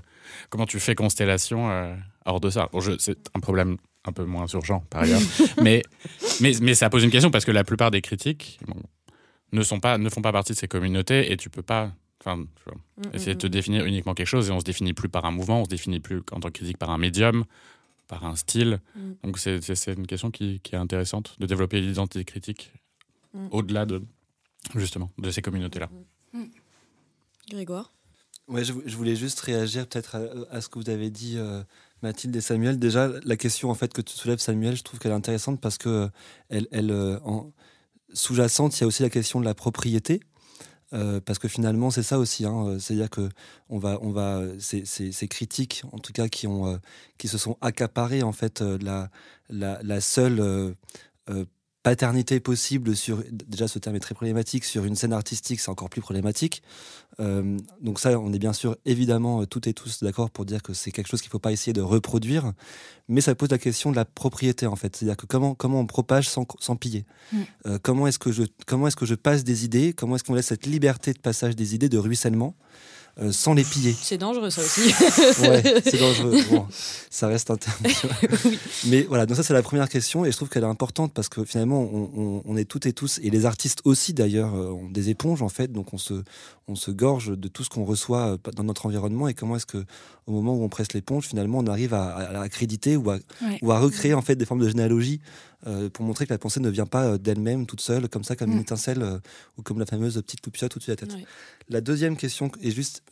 comment 0.50 0.66
tu 0.66 0.80
fais 0.80 0.96
constellation 0.96 1.70
euh, 1.70 1.96
hors 2.26 2.40
de 2.40 2.50
ça? 2.50 2.70
Bon, 2.72 2.82
C'est 2.98 3.20
un 3.36 3.40
problème 3.40 3.78
un 4.10 4.14
peu 4.14 4.26
moins 4.26 4.46
urgent 4.48 4.84
par 4.90 5.04
ailleurs, 5.04 5.22
mais, 5.62 5.82
mais, 6.42 6.52
mais 6.62 6.76
ça 6.76 6.90
pose 6.90 7.04
une 7.04 7.12
question 7.12 7.32
parce 7.32 7.46
que 7.46 7.52
la 7.52 7.64
plupart 7.64 7.92
des 7.92 8.02
critiques 8.02 8.60
ne 9.52 9.62
sont 9.64 9.80
pas, 9.80 9.98
ne 9.98 10.10
font 10.10 10.22
pas 10.22 10.32
partie 10.32 10.54
de 10.54 10.58
ces 10.58 10.68
communautés 10.68 11.32
et 11.32 11.38
tu 11.38 11.50
peux 11.50 11.62
pas. 11.62 11.92
Enfin, 12.22 12.36
mm, 12.36 12.48
essayer 13.14 13.34
de 13.34 13.40
te 13.40 13.48
mm, 13.48 13.50
mm. 13.50 13.52
définir 13.52 13.86
uniquement 13.86 14.14
quelque 14.14 14.28
chose 14.28 14.50
et 14.50 14.52
on 14.52 14.60
se 14.60 14.66
définit 14.66 14.94
plus 14.94 15.08
par 15.08 15.24
un 15.24 15.32
mouvement, 15.32 15.62
on 15.62 15.64
se 15.64 15.70
définit 15.70 16.02
plus 16.02 16.22
en 16.32 16.42
tant 16.42 16.50
que 16.50 16.54
critique 16.54 16.78
par 16.78 16.90
un 16.90 16.98
médium, 16.98 17.46
par 18.08 18.26
un 18.26 18.36
style. 18.36 18.82
Donc 19.24 19.38
c'est 19.40 19.88
une 19.88 20.06
question 20.06 20.30
qui, 20.30 20.60
qui, 20.60 20.76
est 20.76 20.78
intéressante 20.78 21.38
de 21.40 21.46
développer 21.46 21.80
l'identité 21.80 22.26
critique 22.26 22.74
au-delà 23.52 23.86
de 23.86 24.02
justement 24.76 25.10
de 25.18 25.32
ces 25.32 25.42
communautés-là. 25.42 25.90
Grégoire? 27.50 27.94
Ouais, 28.50 28.64
je, 28.64 28.74
voulais 28.74 29.16
juste 29.16 29.40
réagir 29.42 29.88
peut-être 29.88 30.18
à, 30.50 30.60
ce 30.60 30.70
que 30.70 30.80
vous 30.80 30.90
avez 30.90 31.12
dit, 31.12 31.36
euh, 31.38 31.62
Mathilde 32.02 32.36
et 32.36 32.42
Samuel. 32.42 32.80
Déjà, 32.80 33.10
la 33.24 33.38
question 33.38 33.70
en 33.70 33.76
fait 33.76 33.94
que 33.94 34.02
tu 34.02 34.16
soulèves, 34.16 34.40
Samuel, 34.40 34.76
je 34.76 34.84
trouve 34.84 35.00
qu'elle 35.00 35.12
est 35.12 35.16
intéressante 35.16 35.60
parce 35.62 35.78
que 35.78 35.90
euh, 35.90 36.08
elle, 36.72 36.92
euh, 36.92 37.20
en 37.24 37.52
sous-jacente, 38.14 38.78
il 38.78 38.82
y 38.82 38.84
a 38.84 38.88
aussi 38.88 39.04
la 39.04 39.10
question 39.10 39.40
de 39.40 39.46
la 39.46 39.54
propriété. 39.54 40.22
parce 40.92 41.38
que 41.38 41.48
finalement, 41.48 41.92
c'est 41.92 42.04
ça 42.04 42.18
aussi. 42.18 42.46
Hein, 42.46 42.78
C'est-à-dire 42.80 43.12
que 43.12 43.30
on 43.70 43.78
va, 43.78 44.00
on 44.02 44.12
va, 44.12 44.42
ces, 44.60 45.28
critiques, 45.28 45.84
en 45.92 46.00
tout 46.00 46.14
cas, 46.14 46.28
qui 46.28 46.48
ont, 46.48 46.80
qui 47.20 47.28
se 47.28 47.38
sont 47.38 47.58
accaparées 47.62 48.24
en 48.24 48.32
fait 48.32 48.62
la, 48.62 49.10
la, 49.50 49.80
la 49.84 50.02
seule 50.02 50.76
paternité 51.84 52.40
possible 52.42 52.96
sur 52.96 53.24
déjà 53.32 53.68
ce 53.68 53.80
terme 53.80 53.96
est 53.96 54.02
très 54.02 54.14
problématique 54.14 54.66
sur 54.66 54.84
une 54.84 54.96
scène 54.96 55.14
artistique 55.14 55.62
c'est 55.62 55.70
encore 55.70 55.90
plus 55.90 56.02
problématique. 56.02 56.62
Euh, 57.20 57.58
donc 57.82 58.00
ça 58.00 58.20
on 58.20 58.34
est 58.34 58.40
bien 58.40 58.54
sûr 58.54 58.76
évidemment 58.86 59.42
euh, 59.42 59.46
toutes 59.46 59.68
et 59.68 59.74
tous 59.74 60.04
d'accord 60.04 60.30
pour 60.30 60.46
dire 60.46 60.62
que 60.62 60.74
c'est 60.74 60.92
quelque 60.92 61.08
chose 61.08 61.22
qu'il 61.22 61.32
faut 61.32 61.40
pas 61.40 61.54
essayer 61.54 61.74
de 61.74 61.82
reproduire 61.82 62.52
mais 63.08 63.22
ça 63.22 63.34
pose 63.34 63.50
la 63.50 63.58
question 63.58 63.92
de 63.92 63.96
la 63.96 64.06
propriété 64.06 64.68
en 64.68 64.76
fait. 64.76 64.96
C'est-à-dire 64.96 65.18
que 65.18 65.26
comment 65.26 65.56
comment 65.56 65.80
on 65.80 65.86
propage 65.86 66.28
sans, 66.28 66.46
sans 66.60 66.76
piller? 66.76 67.06
Mm. 67.32 67.38
euh, 67.68 67.80
comment 67.82 68.08
est-ce 68.08 68.20
que 68.20 68.32
je 68.32 68.44
comment 68.68 68.88
est-ce 68.88 68.98
que 68.98 69.06
je 69.06 69.16
passe 69.16 69.44
des 69.44 69.66
idées? 69.66 69.94
Comment 69.94 70.16
est-ce 70.16 70.24
qu'on 70.24 70.36
laisse 70.36 70.48
cette 70.48 70.66
liberté 70.66 71.14
de 71.14 71.20
passage 71.20 71.56
des 71.56 71.76
idées 71.76 71.90
de 71.90 71.98
ruissellement? 71.98 72.56
Euh, 73.22 73.32
sans 73.32 73.54
les 73.54 73.64
piller. 73.64 73.94
C'est 74.00 74.18
dangereux 74.18 74.50
ça 74.50 74.62
aussi. 74.62 74.82
ouais, 75.42 75.64
c'est 75.84 76.00
dangereux. 76.00 76.38
ça 77.10 77.28
reste 77.28 77.52
un 77.52 77.58
Mais 78.88 79.02
voilà, 79.04 79.26
donc 79.26 79.36
ça 79.36 79.44
c'est 79.44 79.54
la 79.54 79.62
première 79.62 79.90
question 79.90 80.26
et 80.26 80.32
je 80.32 80.38
trouve 80.38 80.48
qu'elle 80.48 80.64
est 80.64 80.68
importante 80.68 81.14
parce 81.14 81.28
que 81.28 81.44
finalement 81.44 81.82
on, 81.82 82.56
est 82.56 82.66
toutes 82.66 82.86
et 82.86 82.94
tous, 82.94 83.20
et 83.22 83.30
les 83.30 83.46
artistes 83.46 83.82
aussi 83.84 84.14
d'ailleurs, 84.14 84.56
euh, 84.56 84.72
ont 84.72 84.90
des 84.90 85.10
éponges 85.10 85.42
en 85.42 85.50
fait, 85.50 85.72
donc 85.72 85.94
on 85.94 85.98
se, 85.98 86.24
on 86.68 86.76
se 86.76 86.92
gorge 86.92 87.38
de 87.38 87.48
tout 87.50 87.64
ce 87.64 87.70
qu'on 87.70 87.84
reçoit 87.84 88.34
euh, 88.34 88.38
dans 88.56 88.64
notre 88.64 88.86
environnement 88.86 89.28
et 89.28 89.34
comment 89.34 89.58
est-ce 89.58 89.66
que 89.66 89.84
au 90.26 90.32
moment 90.32 90.56
où 90.56 90.64
on 90.64 90.70
presse 90.70 90.94
l'éponge, 90.94 91.26
finalement 91.28 91.58
on 91.58 91.68
arrive 91.68 91.94
à, 91.94 92.16
à, 92.16 92.42
accréditer 92.42 92.96
ou 92.96 93.10
à, 93.10 93.18
ou 93.62 93.72
à 93.72 93.80
recréer 93.80 94.14
en 94.14 94.22
fait 94.22 94.36
des 94.36 94.46
formes 94.46 94.62
de 94.62 94.70
généalogie 94.70 95.20
euh, 95.68 95.90
pour 95.90 96.06
montrer 96.06 96.26
que 96.26 96.34
la 96.34 96.38
pensée 96.38 96.62
ne 96.62 96.70
vient 96.70 96.86
pas 96.86 97.06
euh, 97.06 97.18
d'elle-même, 97.18 97.66
toute 97.66 97.82
seule, 97.82 98.08
comme 98.08 98.24
ça, 98.24 98.38
comme 98.38 98.52
une 98.52 98.60
mm. 98.60 98.62
étincelle, 98.62 99.04
euh, 99.04 99.20
ou 99.58 99.62
comme 99.62 99.78
la 99.78 99.86
fameuse 99.86 100.16
petite 100.16 100.46
loupiote 100.46 100.78
au-dessus 100.78 100.92
de 100.92 100.96
la 100.96 101.08
tête. 101.08 101.14
La 101.68 101.82
deuxième 101.82 102.16
question 102.16 102.50
est 102.62 102.72
juste, 102.72 103.04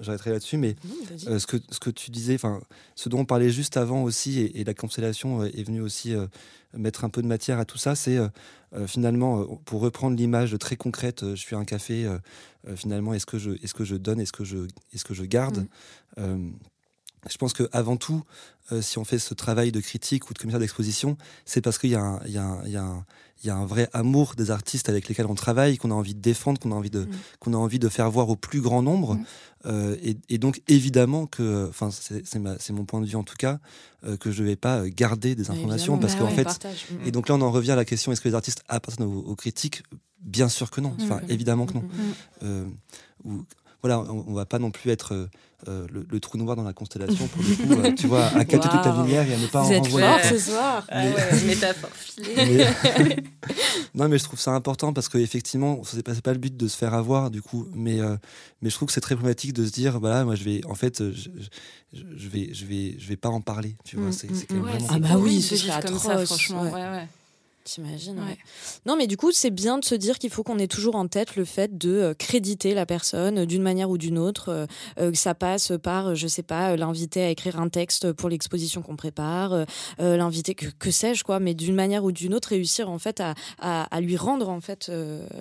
j'arrêterai 0.00 0.30
là-dessus, 0.30 0.56
mais 0.56 0.74
ce, 1.16 1.46
que, 1.46 1.58
ce 1.70 1.78
que 1.78 1.90
tu 1.90 2.10
disais, 2.10 2.34
enfin, 2.34 2.60
ce 2.96 3.08
dont 3.08 3.20
on 3.20 3.24
parlait 3.24 3.50
juste 3.50 3.76
avant 3.76 4.02
aussi, 4.02 4.40
et, 4.40 4.64
la 4.64 4.74
constellation 4.74 5.44
est 5.44 5.62
venue 5.62 5.80
aussi 5.80 6.14
mettre 6.74 7.04
un 7.04 7.08
peu 7.08 7.22
de 7.22 7.26
matière 7.26 7.58
à 7.58 7.64
tout 7.64 7.78
ça, 7.78 7.94
c'est 7.94 8.18
finalement, 8.86 9.46
pour 9.64 9.80
reprendre 9.80 10.16
l'image 10.16 10.56
très 10.58 10.76
concrète, 10.76 11.24
je 11.30 11.40
suis 11.40 11.56
un 11.56 11.64
café, 11.64 12.06
finalement, 12.76 13.14
est-ce 13.14 13.26
que, 13.26 13.38
je, 13.38 13.52
est 13.52 13.66
-ce 13.66 13.74
que 13.74 13.84
je 13.84 13.96
donne, 13.96 14.20
est-ce 14.20 14.32
que, 14.32 14.44
je, 14.44 14.58
est 14.92 14.98
-ce 14.98 15.04
que 15.04 15.14
je 15.14 15.24
garde? 15.24 15.66
Mm 16.18 16.50
je 17.28 17.36
pense 17.36 17.52
que 17.52 17.68
avant 17.72 17.96
tout, 17.96 18.22
euh, 18.72 18.82
si 18.82 18.98
on 18.98 19.04
fait 19.04 19.18
ce 19.18 19.34
travail 19.34 19.72
de 19.72 19.80
critique 19.80 20.30
ou 20.30 20.34
de 20.34 20.38
commissaire 20.38 20.60
d'exposition, 20.60 21.16
c'est 21.44 21.60
parce 21.60 21.78
qu'il 21.78 21.90
y, 21.90 21.94
y, 21.94 22.70
y, 22.72 23.50
a 23.50 23.56
un 23.56 23.66
vrai 23.66 23.88
amour 23.92 24.34
des 24.36 24.50
artistes 24.50 24.88
avec 24.88 25.08
lesquels 25.08 25.26
on 25.26 25.34
travaille, 25.34 25.76
qu'on 25.76 25.90
a 25.90 25.94
envie 25.94 26.14
de 26.14 26.20
défendre, 26.20 26.60
qu'on 26.60 26.72
a 26.72 26.74
envie 26.74 26.90
de, 26.90 27.00
mm. 27.00 27.10
qu'on 27.40 27.52
a 27.54 27.56
envie 27.56 27.78
de 27.78 27.88
faire 27.88 28.10
voir 28.10 28.28
au 28.28 28.36
plus 28.36 28.60
grand 28.60 28.82
nombre. 28.82 29.14
Mm. 29.14 29.24
Euh, 29.66 29.96
et, 30.02 30.16
et, 30.28 30.38
donc 30.38 30.62
évidemment 30.68 31.26
que, 31.26 31.66
enfin 31.68 31.90
c'est 31.90 32.72
mon 32.72 32.84
point 32.84 33.00
de 33.00 33.06
vue 33.06 33.16
en 33.16 33.24
tout 33.24 33.36
cas, 33.36 33.58
euh, 34.04 34.16
que 34.16 34.30
je 34.30 34.42
vais 34.42 34.56
pas 34.56 34.88
garder 34.88 35.34
des 35.34 35.50
informations 35.50 35.98
parce 35.98 36.14
qu'en 36.14 36.28
fait, 36.28 36.46
mm, 36.46 37.06
et 37.06 37.10
donc 37.10 37.28
là 37.28 37.34
on 37.34 37.42
en 37.42 37.50
revient 37.50 37.72
à 37.72 37.76
la 37.76 37.84
question 37.84 38.12
est-ce 38.12 38.20
que 38.20 38.28
les 38.28 38.34
artistes 38.34 38.62
appartiennent 38.68 39.08
aux, 39.08 39.36
critiques? 39.36 39.82
Bien 40.20 40.48
sûr 40.48 40.70
que 40.70 40.80
non, 40.80 40.94
enfin 41.00 41.20
évidemment 41.28 41.66
que 41.66 41.74
non. 41.74 41.84
Ou, 43.24 43.44
voilà, 43.82 44.00
on, 44.00 44.24
on, 44.28 44.34
va 44.34 44.46
pas 44.46 44.58
non 44.58 44.70
plus 44.70 44.90
être 44.90 45.28
euh, 45.68 45.86
le, 45.92 46.20
trou 46.20 46.38
noir 46.38 46.56
dans 46.56 46.62
la 46.62 46.72
constellation, 46.72 47.26
pour 47.28 47.42
le 47.42 47.54
coup, 47.54 47.80
euh, 47.82 47.92
tu 47.92 48.06
vois, 48.06 48.24
à 48.28 48.46
capter 48.46 48.68
toute 48.70 48.84
la 48.84 49.02
lumière 49.02 49.28
et 49.28 49.34
à 49.34 49.38
ne 49.38 49.46
pas 49.46 49.60
Vous 49.60 49.68
en 49.68 49.72
êtes 49.72 49.88
fort 49.88 50.20
ce 50.24 50.38
soir 50.38 50.86
ah 50.88 51.04
ouais, 51.04 51.44
Métaphore 51.46 51.90
filée. 51.92 52.66
non, 53.94 54.08
mais 54.08 54.16
je 54.16 54.24
trouve 54.24 54.40
ça 54.40 54.52
important 54.52 54.94
parce 54.94 55.10
qu'effectivement, 55.10 55.82
c'est 55.84 56.02
pas, 56.02 56.14
pas 56.14 56.32
le 56.32 56.38
but 56.38 56.56
de 56.56 56.66
se 56.66 56.78
faire 56.78 56.94
avoir, 56.94 57.30
du 57.30 57.42
coup, 57.42 57.68
mais, 57.74 58.00
euh, 58.00 58.16
mais 58.62 58.70
je 58.70 58.74
trouve 58.74 58.86
que 58.86 58.92
c'est 58.94 59.02
très 59.02 59.16
problématique 59.16 59.52
de 59.52 59.66
se 59.66 59.70
dire, 59.70 60.00
voilà, 60.00 60.24
moi, 60.24 60.34
je 60.34 60.44
vais, 60.44 60.62
en 60.64 60.74
fait, 60.74 61.02
je, 61.12 61.28
je, 61.92 62.28
vais, 62.28 62.54
je, 62.54 62.64
vais, 62.64 62.96
je 62.98 63.06
vais 63.06 63.16
pas 63.16 63.28
en 63.28 63.42
parler, 63.42 63.76
tu 63.84 63.96
vois, 63.96 64.08
mm, 64.08 64.12
c'est 64.12 64.30
mm, 64.30 64.56
mm. 64.56 64.68
Ah 64.88 64.98
bah 64.98 65.18
oui, 65.18 65.42
ce 65.42 65.56
serait 65.56 65.82
comme 65.82 65.98
ça, 65.98 66.24
franchement, 66.24 66.62
ouais, 66.62 66.72
ouais. 66.72 67.08
T'imagines 67.64 68.18
ouais. 68.18 68.38
Non, 68.86 68.96
mais 68.96 69.06
du 69.06 69.16
coup, 69.16 69.32
c'est 69.32 69.50
bien 69.50 69.78
de 69.78 69.84
se 69.84 69.94
dire 69.94 70.18
qu'il 70.18 70.30
faut 70.30 70.42
qu'on 70.42 70.58
ait 70.58 70.66
toujours 70.66 70.96
en 70.96 71.08
tête 71.08 71.36
le 71.36 71.44
fait 71.44 71.76
de 71.76 71.90
euh, 71.90 72.14
créditer 72.14 72.72
la 72.72 72.86
personne 72.86 73.40
euh, 73.40 73.46
d'une 73.46 73.62
manière 73.62 73.90
ou 73.90 73.98
d'une 73.98 74.18
autre. 74.18 74.66
Euh, 74.98 75.10
que 75.10 75.18
ça 75.18 75.34
passe 75.34 75.72
par, 75.82 76.14
je 76.14 76.26
sais 76.26 76.42
pas, 76.42 76.76
l'inviter 76.76 77.22
à 77.22 77.28
écrire 77.28 77.60
un 77.60 77.68
texte 77.68 78.12
pour 78.12 78.28
l'exposition 78.28 78.82
qu'on 78.82 78.96
prépare, 78.96 79.66
l'inviter, 79.98 80.54
que, 80.54 80.66
que 80.66 80.90
sais-je, 80.90 81.24
quoi, 81.24 81.40
mais 81.40 81.54
d'une 81.54 81.74
manière 81.74 82.04
ou 82.04 82.12
d'une 82.12 82.34
autre, 82.34 82.48
réussir 82.48 82.88
en 82.90 82.98
fait 82.98 83.20
à, 83.20 83.34
à, 83.58 84.00
lui 84.00 84.16
rendre, 84.16 84.48
en 84.48 84.60
fait, 84.60 84.90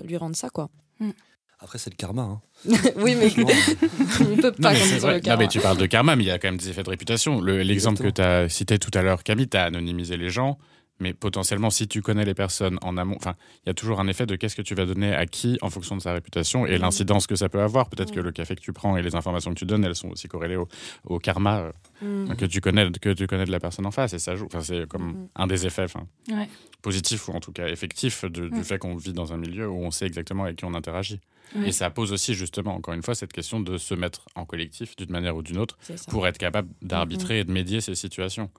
lui 0.04 0.18
rendre 0.18 0.36
ça, 0.36 0.50
quoi. 0.50 0.70
Mm. 1.00 1.12
Après, 1.60 1.78
c'est 1.78 1.90
le 1.90 1.96
karma. 1.96 2.22
Hein. 2.22 2.42
oui, 2.98 3.16
mais 3.16 3.28
on 4.22 4.38
peut 4.38 4.52
pas 4.54 4.74
non, 4.74 4.80
mais, 4.80 5.14
le 5.14 5.20
karma. 5.20 5.36
Non, 5.36 5.38
mais 5.38 5.48
tu 5.48 5.60
parles 5.60 5.78
de 5.78 5.86
karma, 5.86 6.16
mais 6.16 6.24
il 6.24 6.28
y 6.28 6.32
a 6.32 6.40
quand 6.40 6.48
même 6.48 6.58
des 6.58 6.70
effets 6.70 6.84
de 6.84 6.90
réputation. 6.90 7.42
L'exemple 7.42 8.02
que 8.02 8.10
tu 8.10 8.22
as 8.22 8.48
cité 8.50 8.80
tout 8.80 8.92
à 8.94 9.02
l'heure, 9.02 9.24
Camille, 9.24 9.50
tu 9.50 9.58
as 9.58 9.66
anonymisé 9.66 10.16
les 10.16 10.30
gens. 10.30 10.58
Mais 11.00 11.14
potentiellement, 11.14 11.70
si 11.70 11.88
tu 11.88 12.02
connais 12.02 12.26
les 12.26 12.34
personnes 12.34 12.78
en 12.82 12.98
amont, 12.98 13.16
enfin, 13.16 13.36
il 13.66 13.70
y 13.70 13.72
a 13.72 13.74
toujours 13.74 14.00
un 14.00 14.08
effet 14.08 14.26
de 14.26 14.36
qu'est-ce 14.36 14.56
que 14.56 14.62
tu 14.62 14.76
vas 14.76 14.86
donner 14.86 15.14
à 15.14 15.26
qui 15.26 15.58
en 15.62 15.70
fonction 15.70 15.96
de 15.96 16.02
sa 16.02 16.14
réputation 16.14 16.66
et 16.66 16.78
mm. 16.78 16.82
l'incidence 16.82 17.28
que 17.28 17.36
ça 17.36 17.50
peut 17.50 17.62
avoir. 17.62 17.90
Peut-être 17.90 18.12
que 18.12 18.20
mm. 18.20 18.24
le 18.24 18.32
café 18.32 18.56
que 18.56 18.62
tu 18.62 18.74
prends 18.74 18.98
et 18.98 19.02
les 19.02 19.16
informations 19.16 19.54
que 19.54 19.60
tu 19.60 19.66
donnes, 19.66 19.86
elles 19.86 19.96
sont 19.96 20.10
aussi 20.10 20.28
corrélées 20.28 20.58
au, 21.06 21.20
karma 21.20 21.72
euh, 22.04 22.26
mm. 22.26 22.36
que 22.36 22.46
tu 22.46 22.62
connais 22.62 22.92
que 22.92 23.14
tu 23.14 23.28
connais 23.28 23.46
de 23.46 23.52
la 23.52 23.60
personne 23.60 23.86
en 23.86 23.92
face 23.92 24.14
et 24.14 24.20
ça 24.20 24.36
joue. 24.36 24.46
Enfin, 24.46 24.62
c'est 24.62 24.88
comme 24.88 25.28
un 25.36 25.48
des 25.48 25.66
effets, 25.66 25.86
positifs 26.82 27.28
ou 27.28 27.34
en 27.34 27.40
tout 27.40 27.52
cas 27.52 27.68
effectifs 27.68 28.26
du 28.26 28.64
fait 28.64 28.78
qu'on 28.78 28.96
vit 28.96 29.14
dans 29.14 29.34
un 29.34 29.38
milieu 29.38 29.70
où 29.70 29.78
on 29.78 29.92
sait 29.92 30.06
exactement 30.06 30.44
avec 30.44 30.58
qui 30.58 30.66
on 30.66 30.74
interagit. 30.74 31.20
Et 31.66 31.72
ça 31.72 31.90
pose 31.90 32.12
aussi 32.12 32.36
justement, 32.36 32.76
encore 32.76 32.94
une 32.94 33.02
fois, 33.02 33.16
cette 33.16 33.34
question 33.34 33.60
de 33.60 33.78
se 33.78 33.96
mettre 33.96 34.28
en 34.36 34.46
collectif 34.46 34.96
d'une 34.96 35.10
manière 35.10 35.36
ou 35.36 35.42
d'une 35.42 35.58
autre 35.58 35.78
pour 36.10 36.28
être 36.28 36.38
capable 36.38 36.70
d'arbitrer 36.82 37.40
et 37.40 37.44
de 37.44 37.52
médier 37.52 37.82
ces 37.82 37.96
situations. 37.96 38.52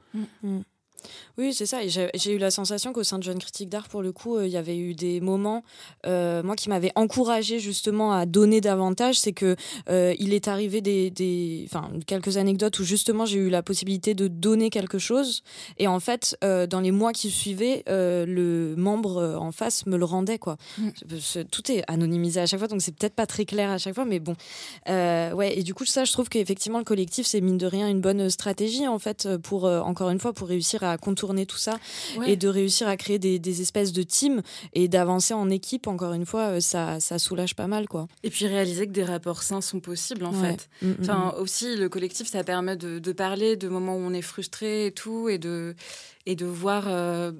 Oui, 1.38 1.54
c'est 1.54 1.66
ça. 1.66 1.78
j'ai 1.86 2.32
eu 2.32 2.38
la 2.38 2.50
sensation 2.50 2.92
qu'au 2.92 3.02
sein 3.02 3.18
de 3.18 3.22
Jeune 3.22 3.38
Critique 3.38 3.68
d'Art, 3.68 3.88
pour 3.88 4.02
le 4.02 4.12
coup, 4.12 4.36
euh, 4.36 4.46
il 4.46 4.52
y 4.52 4.56
avait 4.56 4.76
eu 4.76 4.94
des 4.94 5.20
moments, 5.20 5.62
euh, 6.06 6.42
moi, 6.42 6.56
qui 6.56 6.68
m'avaient 6.68 6.92
encouragé 6.94 7.58
justement 7.58 8.12
à 8.12 8.26
donner 8.26 8.60
davantage. 8.60 9.18
C'est 9.18 9.32
que 9.32 9.56
euh, 9.88 10.14
il 10.18 10.34
est 10.34 10.48
arrivé 10.48 10.80
des, 10.80 11.10
des, 11.10 11.68
quelques 12.06 12.36
anecdotes 12.36 12.78
où 12.78 12.84
justement 12.84 13.24
j'ai 13.26 13.38
eu 13.38 13.50
la 13.50 13.62
possibilité 13.62 14.14
de 14.14 14.28
donner 14.28 14.70
quelque 14.70 14.98
chose. 14.98 15.42
Et 15.78 15.86
en 15.86 16.00
fait, 16.00 16.36
dans 16.42 16.80
les 16.80 16.90
mois 16.90 17.12
qui 17.12 17.30
suivaient, 17.30 17.84
le 17.86 18.74
membre 18.76 19.36
en 19.40 19.52
face 19.52 19.86
me 19.86 19.96
le 19.96 20.04
rendait. 20.04 20.38
Quoi. 20.38 20.56
Mm. 20.78 20.88
Tout 21.50 21.72
est 21.72 21.82
anonymisé 21.88 22.40
à 22.40 22.46
chaque 22.46 22.58
fois, 22.58 22.68
donc 22.68 22.82
c'est 22.82 22.94
peut-être 22.94 23.14
pas 23.14 23.26
très 23.26 23.44
clair 23.44 23.70
à 23.70 23.78
chaque 23.78 23.94
fois, 23.94 24.04
mais 24.04 24.20
bon. 24.20 24.36
ouais, 24.86 25.58
et 25.58 25.62
du 25.62 25.74
coup, 25.74 25.84
ça, 25.84 26.04
je 26.04 26.12
trouve 26.12 26.28
qu'effectivement, 26.28 26.78
le 26.78 26.84
collectif, 26.84 27.26
c'est 27.26 27.40
mine 27.40 27.58
de 27.58 27.66
rien 27.66 27.88
une 27.88 28.00
bonne 28.00 28.30
stratégie, 28.30 28.86
en 28.86 28.98
fait, 28.98 29.28
pour, 29.42 29.64
encore 29.64 30.10
une 30.10 30.20
fois, 30.20 30.32
pour 30.32 30.48
réussir 30.48 30.82
à 30.82 30.89
contourner 30.98 31.46
tout 31.46 31.56
ça 31.56 31.78
et 32.26 32.36
de 32.36 32.48
réussir 32.48 32.88
à 32.88 32.96
créer 32.96 33.18
des, 33.18 33.60
espèces 33.60 33.92
de 33.92 34.02
teams 34.02 34.42
et 34.74 34.88
d'avancer 34.88 35.34
en 35.34 35.50
équipe, 35.50 35.86
encore 35.86 36.12
une 36.12 36.26
fois, 36.26 36.56
euh, 36.56 36.60
ça, 36.60 37.00
ça, 37.00 37.18
soulage 37.18 37.54
pas 37.54 37.66
mal. 37.66 37.88
quoi. 37.88 38.06
Et 38.22 38.30
puis 38.30 38.46
réaliser 38.46 38.86
que 38.86 38.92
des 38.92 39.04
rapports 39.04 39.42
sains 39.42 39.60
sont 39.60 39.80
possibles, 39.80 40.24
en 40.24 40.32
fait. 40.32 40.68
Mm, 40.82 40.88
mm, 40.88 40.96
enfin, 41.00 41.34
mm. 41.36 41.40
aussi, 41.40 41.76
le 41.76 41.88
collectif, 41.88 42.28
ça 42.28 42.44
permet 42.44 42.76
de, 42.76 43.12
parler 43.12 43.56
de 43.56 43.68
moments 43.68 43.96
où 43.96 44.00
on 44.00 44.12
est 44.12 44.22
frustré 44.22 44.86
et 44.86 44.92
tout, 44.92 45.28
et 45.28 45.38
de, 45.38 45.74
et 46.26 46.36
de 46.36 46.46
voir. 46.46 46.84
Euh, 46.86 47.32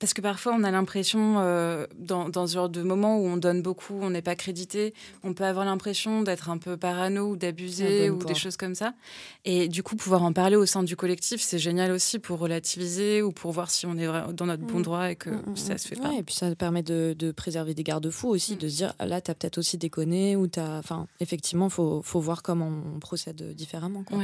parce 0.00 0.14
que 0.14 0.22
parfois, 0.22 0.54
on 0.58 0.64
a 0.64 0.70
l'impression, 0.70 1.36
euh, 1.40 1.86
dans, 1.98 2.30
dans, 2.30 2.46
ce 2.46 2.54
genre 2.54 2.70
de 2.70 2.82
moment 2.82 3.18
où 3.18 3.26
on 3.26 3.36
donne 3.36 3.60
beaucoup, 3.60 3.98
on 4.00 4.08
n'est 4.08 4.22
pas 4.22 4.34
crédité, 4.34 4.94
on 5.22 5.34
peut 5.34 5.44
avoir 5.44 5.66
l'impression 5.66 6.22
d'être 6.22 6.48
un 6.48 6.56
peu 6.56 6.78
parano 6.78 7.32
ou 7.32 7.36
d'abuser 7.36 8.08
ou 8.08 8.16
des 8.16 8.34
choses 8.34 8.56
comme 8.56 8.74
ça. 8.74 8.94
Et 9.44 9.68
du 9.68 9.82
coup, 9.82 9.96
pouvoir 9.96 10.22
en 10.22 10.32
parler 10.32 10.56
au 10.56 10.64
sein 10.64 10.82
du 10.82 10.96
collectif, 10.96 11.42
c'est 11.42 11.58
génial 11.58 11.92
aussi 11.92 12.18
pour 12.18 12.38
relativiser 12.38 13.20
ou 13.20 13.30
pour 13.30 13.52
voir 13.52 13.70
si 13.70 13.84
on 13.84 13.98
est 13.98 14.08
dans 14.32 14.46
notre 14.46 14.62
bon 14.64 14.78
mm. 14.78 14.82
droit 14.82 15.10
et 15.10 15.16
que 15.16 15.28
mm, 15.28 15.42
mm, 15.50 15.56
ça 15.56 15.76
se 15.76 15.86
fait 15.86 15.96
pas. 15.96 16.14
et 16.14 16.22
puis 16.22 16.34
ça 16.34 16.54
permet 16.54 16.82
de, 16.82 17.14
de 17.18 17.30
préserver 17.30 17.74
des 17.74 17.84
garde-fous 17.84 18.28
aussi, 18.28 18.56
de 18.56 18.68
se 18.70 18.76
dire 18.76 18.94
là, 19.00 19.20
tu 19.20 19.30
as 19.30 19.34
peut-être 19.34 19.58
aussi 19.58 19.76
déconné 19.76 20.34
ou 20.34 20.48
tu 20.48 20.60
Enfin, 20.60 21.06
effectivement, 21.20 21.66
il 21.66 21.72
faut, 21.72 22.00
faut, 22.02 22.20
voir 22.20 22.42
comment 22.42 22.70
on 22.94 23.00
procède 23.00 23.54
différemment. 23.54 24.02
Quoi. 24.02 24.18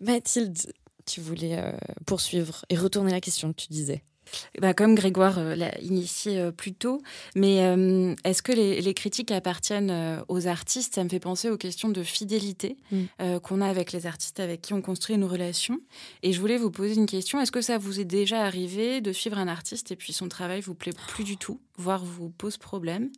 Mathilde, 0.00 0.56
tu 1.04 1.20
voulais 1.20 1.58
euh, 1.58 1.72
poursuivre 2.06 2.64
et 2.68 2.76
retourner 2.76 3.10
la 3.10 3.20
question 3.20 3.52
que 3.52 3.60
tu 3.60 3.68
disais. 3.70 4.02
Bah, 4.60 4.74
comme 4.74 4.94
Grégoire 4.94 5.38
euh, 5.38 5.54
l'a 5.54 5.78
initié 5.80 6.38
euh, 6.38 6.50
plus 6.50 6.72
tôt, 6.72 7.00
mais 7.34 7.64
euh, 7.64 8.14
est-ce 8.24 8.42
que 8.42 8.52
les, 8.52 8.94
critiques 8.94 9.30
appartiennent 9.30 10.22
aux 10.28 10.46
artistes? 10.46 10.94
Ça 10.94 11.04
me 11.04 11.08
fait 11.08 11.20
penser 11.20 11.48
aux 11.48 11.56
questions 11.56 11.88
de 11.88 12.02
fidélité 12.02 12.76
mm. 12.90 13.38
qu'on 13.42 13.60
a 13.60 13.68
avec 13.68 13.92
les 13.92 14.06
artistes 14.06 14.40
avec 14.40 14.62
qui 14.62 14.74
on 14.74 14.82
construit 14.82 15.16
nos 15.16 15.28
relations. 15.28 15.80
Et 16.22 16.32
je 16.32 16.40
voulais 16.40 16.56
vous 16.56 16.70
poser 16.70 16.94
une 16.94 17.06
question 17.06 17.40
est-ce 17.40 17.52
que 17.52 17.60
ça 17.60 17.78
vous 17.78 18.00
est 18.00 18.04
déjà 18.04 18.42
arrivé 18.42 19.00
de 19.00 19.12
suivre 19.12 19.38
un 19.38 19.46
artiste 19.48 19.92
et 19.92 19.96
puis 19.96 20.12
son 20.12 20.28
travail 20.28 20.60
vous 20.60 20.74
plaît 20.74 20.92
plus 21.08 21.24
du 21.24 21.36
tout, 21.36 21.60
voire 21.76 22.04
vous 22.04 22.30
pose 22.30 22.56
problème? 22.56 23.10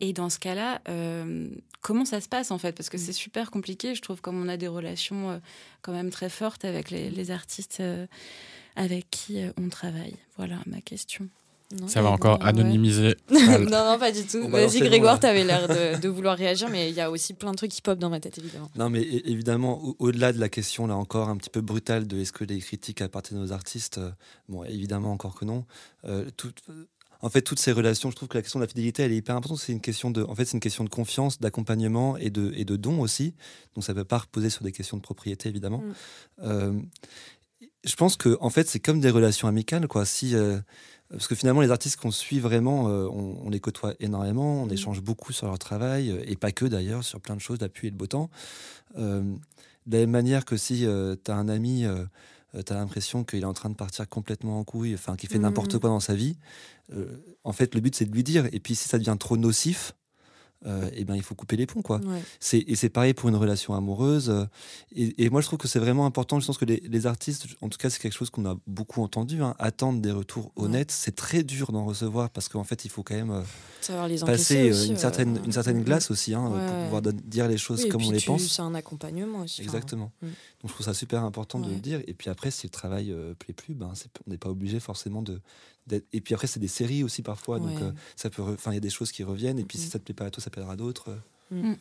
Et 0.00 0.12
dans 0.12 0.28
ce 0.28 0.38
cas-là, 0.40 0.80
comment 1.80 2.04
ça 2.04 2.20
se 2.20 2.28
passe 2.28 2.50
en 2.50 2.58
fait? 2.58 2.72
Parce 2.72 2.90
que 2.90 2.96
mm. 2.96 3.00
c'est 3.00 3.12
super 3.12 3.50
compliqué, 3.50 3.94
je 3.94 4.02
trouve, 4.02 4.20
comme 4.20 4.42
on 4.42 4.48
a 4.48 4.56
des 4.56 4.68
relations 4.68 5.40
quand 5.82 5.92
même 5.92 6.10
très 6.10 6.28
fortes 6.28 6.64
avec 6.64 6.90
les, 6.90 7.08
les 7.10 7.30
artistes 7.30 7.80
avec 8.76 9.10
qui 9.10 9.42
euh, 9.42 9.50
on 9.60 9.68
travaille 9.68 10.16
Voilà 10.36 10.58
ma 10.66 10.80
question. 10.80 11.28
ça 11.86 12.02
va 12.02 12.10
encore 12.10 12.44
anonymiser. 12.44 13.16
non, 13.30 13.68
non, 13.68 13.98
pas 13.98 14.12
du 14.12 14.24
tout. 14.24 14.48
Vas-y, 14.48 14.80
Grégoire, 14.80 15.20
tu 15.20 15.26
avais 15.26 15.44
l'air 15.44 15.68
de, 16.00 16.08
vouloir 16.08 16.36
réagir, 16.36 16.68
mais 16.70 16.90
il 16.90 16.94
y 16.94 17.00
a 17.00 17.10
aussi 17.10 17.34
plein 17.34 17.52
de 17.52 17.56
trucs 17.56 17.70
qui 17.70 17.82
pop 17.82 17.98
dans 17.98 18.10
ma 18.10 18.20
tête, 18.20 18.38
évidemment. 18.38 18.70
Non, 18.76 18.90
mais 18.90 19.02
évidemment, 19.02 19.94
au-delà 19.98 20.32
de 20.32 20.40
la 20.40 20.48
question, 20.48 20.86
là 20.86 20.96
encore, 20.96 21.28
un 21.28 21.36
petit 21.36 21.50
peu 21.50 21.60
brutale 21.60 22.06
de 22.06 22.18
est-ce 22.18 22.32
que 22.32 22.44
les 22.44 22.58
critiques 22.58 23.00
appartiennent 23.00 23.42
aux 23.42 23.52
artistes 23.52 23.98
euh, 23.98 24.10
Bon, 24.48 24.64
évidemment, 24.64 25.12
encore 25.12 25.34
que 25.34 25.44
non. 25.44 25.64
Euh, 26.04 26.28
tout, 26.36 26.52
en 27.22 27.30
fait, 27.30 27.40
toutes 27.40 27.60
ces 27.60 27.72
relations, 27.72 28.10
je 28.10 28.16
trouve 28.16 28.28
que 28.28 28.36
la 28.36 28.42
question 28.42 28.58
de 28.60 28.64
la 28.64 28.68
fidélité, 28.68 29.02
elle 29.02 29.12
est 29.12 29.16
hyper 29.16 29.34
importante. 29.34 29.58
C'est 29.58 29.72
une 29.72 29.80
question 29.80 30.10
de, 30.10 30.22
en 30.24 30.34
fait, 30.34 30.44
c'est 30.44 30.54
une 30.54 30.60
question 30.60 30.84
de 30.84 30.90
confiance, 30.90 31.40
d'accompagnement 31.40 32.18
et 32.18 32.28
de, 32.28 32.52
et 32.54 32.66
de 32.66 32.76
don 32.76 33.00
aussi. 33.00 33.34
Donc, 33.74 33.84
ça 33.84 33.94
ne 33.94 33.98
peut 34.00 34.04
pas 34.04 34.18
reposer 34.18 34.50
sur 34.50 34.62
des 34.62 34.72
questions 34.72 34.96
de 34.98 35.02
propriété, 35.02 35.48
évidemment. 35.48 35.82
Mm 36.42 36.80
je 37.84 37.96
pense 37.96 38.16
que 38.16 38.36
en 38.40 38.50
fait 38.50 38.68
c'est 38.68 38.80
comme 38.80 39.00
des 39.00 39.10
relations 39.10 39.48
amicales 39.48 39.88
quoi. 39.88 40.04
Si 40.04 40.34
euh, 40.34 40.58
parce 41.10 41.28
que 41.28 41.34
finalement 41.34 41.60
les 41.60 41.70
artistes 41.70 41.96
qu'on 41.96 42.10
suit 42.10 42.40
vraiment, 42.40 42.88
euh, 42.88 43.06
on, 43.08 43.50
les 43.50 43.60
côtoie 43.60 43.94
énormément, 44.00 44.62
on 44.62 44.66
mm. 44.66 44.72
échange 44.72 45.00
beaucoup 45.02 45.32
sur 45.32 45.46
leur 45.46 45.58
travail 45.58 46.10
euh, 46.10 46.24
et 46.26 46.36
pas 46.36 46.52
que 46.52 46.64
d'ailleurs 46.64 47.04
sur 47.04 47.20
plein 47.20 47.36
de 47.36 47.40
choses, 47.40 47.58
d'appui 47.58 47.88
et 47.88 47.90
de 47.90 47.96
beau 47.96 48.06
temps. 48.06 48.30
de 48.96 49.36
la 49.86 49.98
même 49.98 50.10
manière 50.10 50.44
que 50.44 50.56
si 50.56 50.86
tu 51.24 51.30
as 51.30 51.36
un 51.36 51.48
ami, 51.48 51.84
tu 52.54 52.72
as 52.72 52.76
l'impression 52.76 53.22
qu'il 53.24 53.40
est 53.40 53.46
en 53.46 53.52
train 53.52 53.70
de 53.70 53.74
partir 53.74 54.08
complètement 54.08 54.58
en 54.58 54.64
couille, 54.64 54.94
enfin 54.94 55.16
qu'il 55.16 55.28
fait 55.28 55.38
n'importe 55.38 55.74
mm. 55.74 55.80
quoi 55.80 55.90
dans 55.90 56.00
sa 56.00 56.14
vie. 56.14 56.36
en 57.44 57.52
fait 57.52 57.74
le 57.74 57.80
but 57.80 57.94
c'est 57.94 58.06
de 58.06 58.12
lui 58.12 58.24
dire 58.24 58.46
et 58.52 58.60
puis 58.60 58.74
si 58.74 58.88
ça 58.88 58.98
devient 58.98 59.16
trop 59.18 59.36
nocif, 59.36 59.94
euh, 60.66 60.88
eh 60.94 61.04
ben, 61.04 61.14
il 61.14 61.22
faut 61.22 61.34
couper 61.34 61.56
les 61.56 61.66
ponts. 61.66 61.82
Quoi. 61.82 62.00
C'est, 62.40 62.58
et 62.58 62.74
c'est 62.74 62.88
pareil 62.88 63.12
pour 63.12 63.28
une 63.28 63.36
relation 63.36 63.74
amoureuse. 63.74 64.30
Euh, 64.30 64.44
et, 64.94 65.28
moi, 65.28 65.40
je 65.40 65.46
trouve 65.46 65.58
que 65.58 65.68
c'est 65.68 65.78
vraiment 65.78 66.06
important. 66.06 66.40
Je 66.40 66.46
pense 66.46 66.58
que 66.58 66.64
les, 66.64 67.06
artistes, 67.06 67.46
en 67.60 67.68
tout 67.68 67.78
cas, 67.78 67.90
c'est 67.90 68.00
quelque 68.00 68.14
chose 68.14 68.30
qu'on 68.30 68.46
a 68.46 68.56
beaucoup 68.66 69.02
entendu, 69.02 69.42
hein, 69.42 69.54
attendre 69.58 70.00
des 70.00 70.10
retours 70.10 70.52
honnêtes. 70.56 70.90
C'est 70.90 71.14
très 71.14 71.42
dur 71.42 71.72
d'en 71.72 71.84
recevoir 71.84 72.30
parce 72.30 72.48
qu'en 72.48 72.64
fait, 72.64 72.84
il 72.84 72.90
faut 72.90 73.02
quand 73.02 73.14
même 73.14 73.30
euh, 73.30 74.18
passer 74.24 74.88
une, 74.88 74.96
certaine, 74.96 75.38
une 75.44 75.52
certaine 75.52 75.82
glace 75.82 76.10
aussi 76.10 76.34
hein, 76.34 76.48
pour 76.48 76.84
pouvoir 76.84 77.02
dire 77.02 77.48
les 77.48 77.58
choses 77.58 77.86
comme 77.88 78.02
on 78.02 78.10
les 78.10 78.20
pense. 78.20 78.42
C'est 78.46 78.62
un 78.62 78.74
accompagnement 78.74 79.40
aussi. 79.40 79.62
Exactement. 79.62 80.12
Mm. 80.22 80.26
Donc, 80.26 80.34
je 80.64 80.72
trouve 80.72 80.86
ça 80.86 80.94
super 80.94 81.24
important 81.24 81.58
de 81.58 81.68
le 81.68 81.76
dire. 81.76 82.00
Et 82.06 82.14
puis 82.14 82.30
après, 82.30 82.50
si 82.50 82.66
le 82.66 82.70
travail 82.70 83.14
plaît 83.38 83.54
plus, 83.54 83.74
ben, 83.74 83.92
on 84.26 84.30
n'est 84.30 84.38
pas 84.38 84.48
obligé 84.48 84.80
forcément 84.80 85.20
de, 85.20 85.40
et 85.90 86.20
puis 86.20 86.34
après, 86.34 86.46
c'est 86.46 86.60
des 86.60 86.68
séries 86.68 87.04
aussi 87.04 87.22
parfois. 87.22 87.58
Donc, 87.58 87.80
euh, 87.80 87.92
ça 88.16 88.30
peut. 88.30 88.42
Enfin, 88.42 88.72
il 88.72 88.74
y 88.74 88.78
a 88.78 88.80
des 88.80 88.90
choses 88.90 89.12
qui 89.12 89.22
reviennent. 89.22 89.58
Et 89.58 89.64
puis, 89.64 89.78
si 89.78 89.88
mm. 89.88 89.90
ça 89.90 89.98
te 89.98 90.04
plaît 90.04 90.14
pas 90.14 90.26
à 90.26 90.30
toi, 90.30 90.42
ça 90.42 90.50
plaira 90.50 90.72
à 90.72 90.76
d'autres. 90.76 91.18
Mm. 91.50 91.70
Mm. 91.70 91.76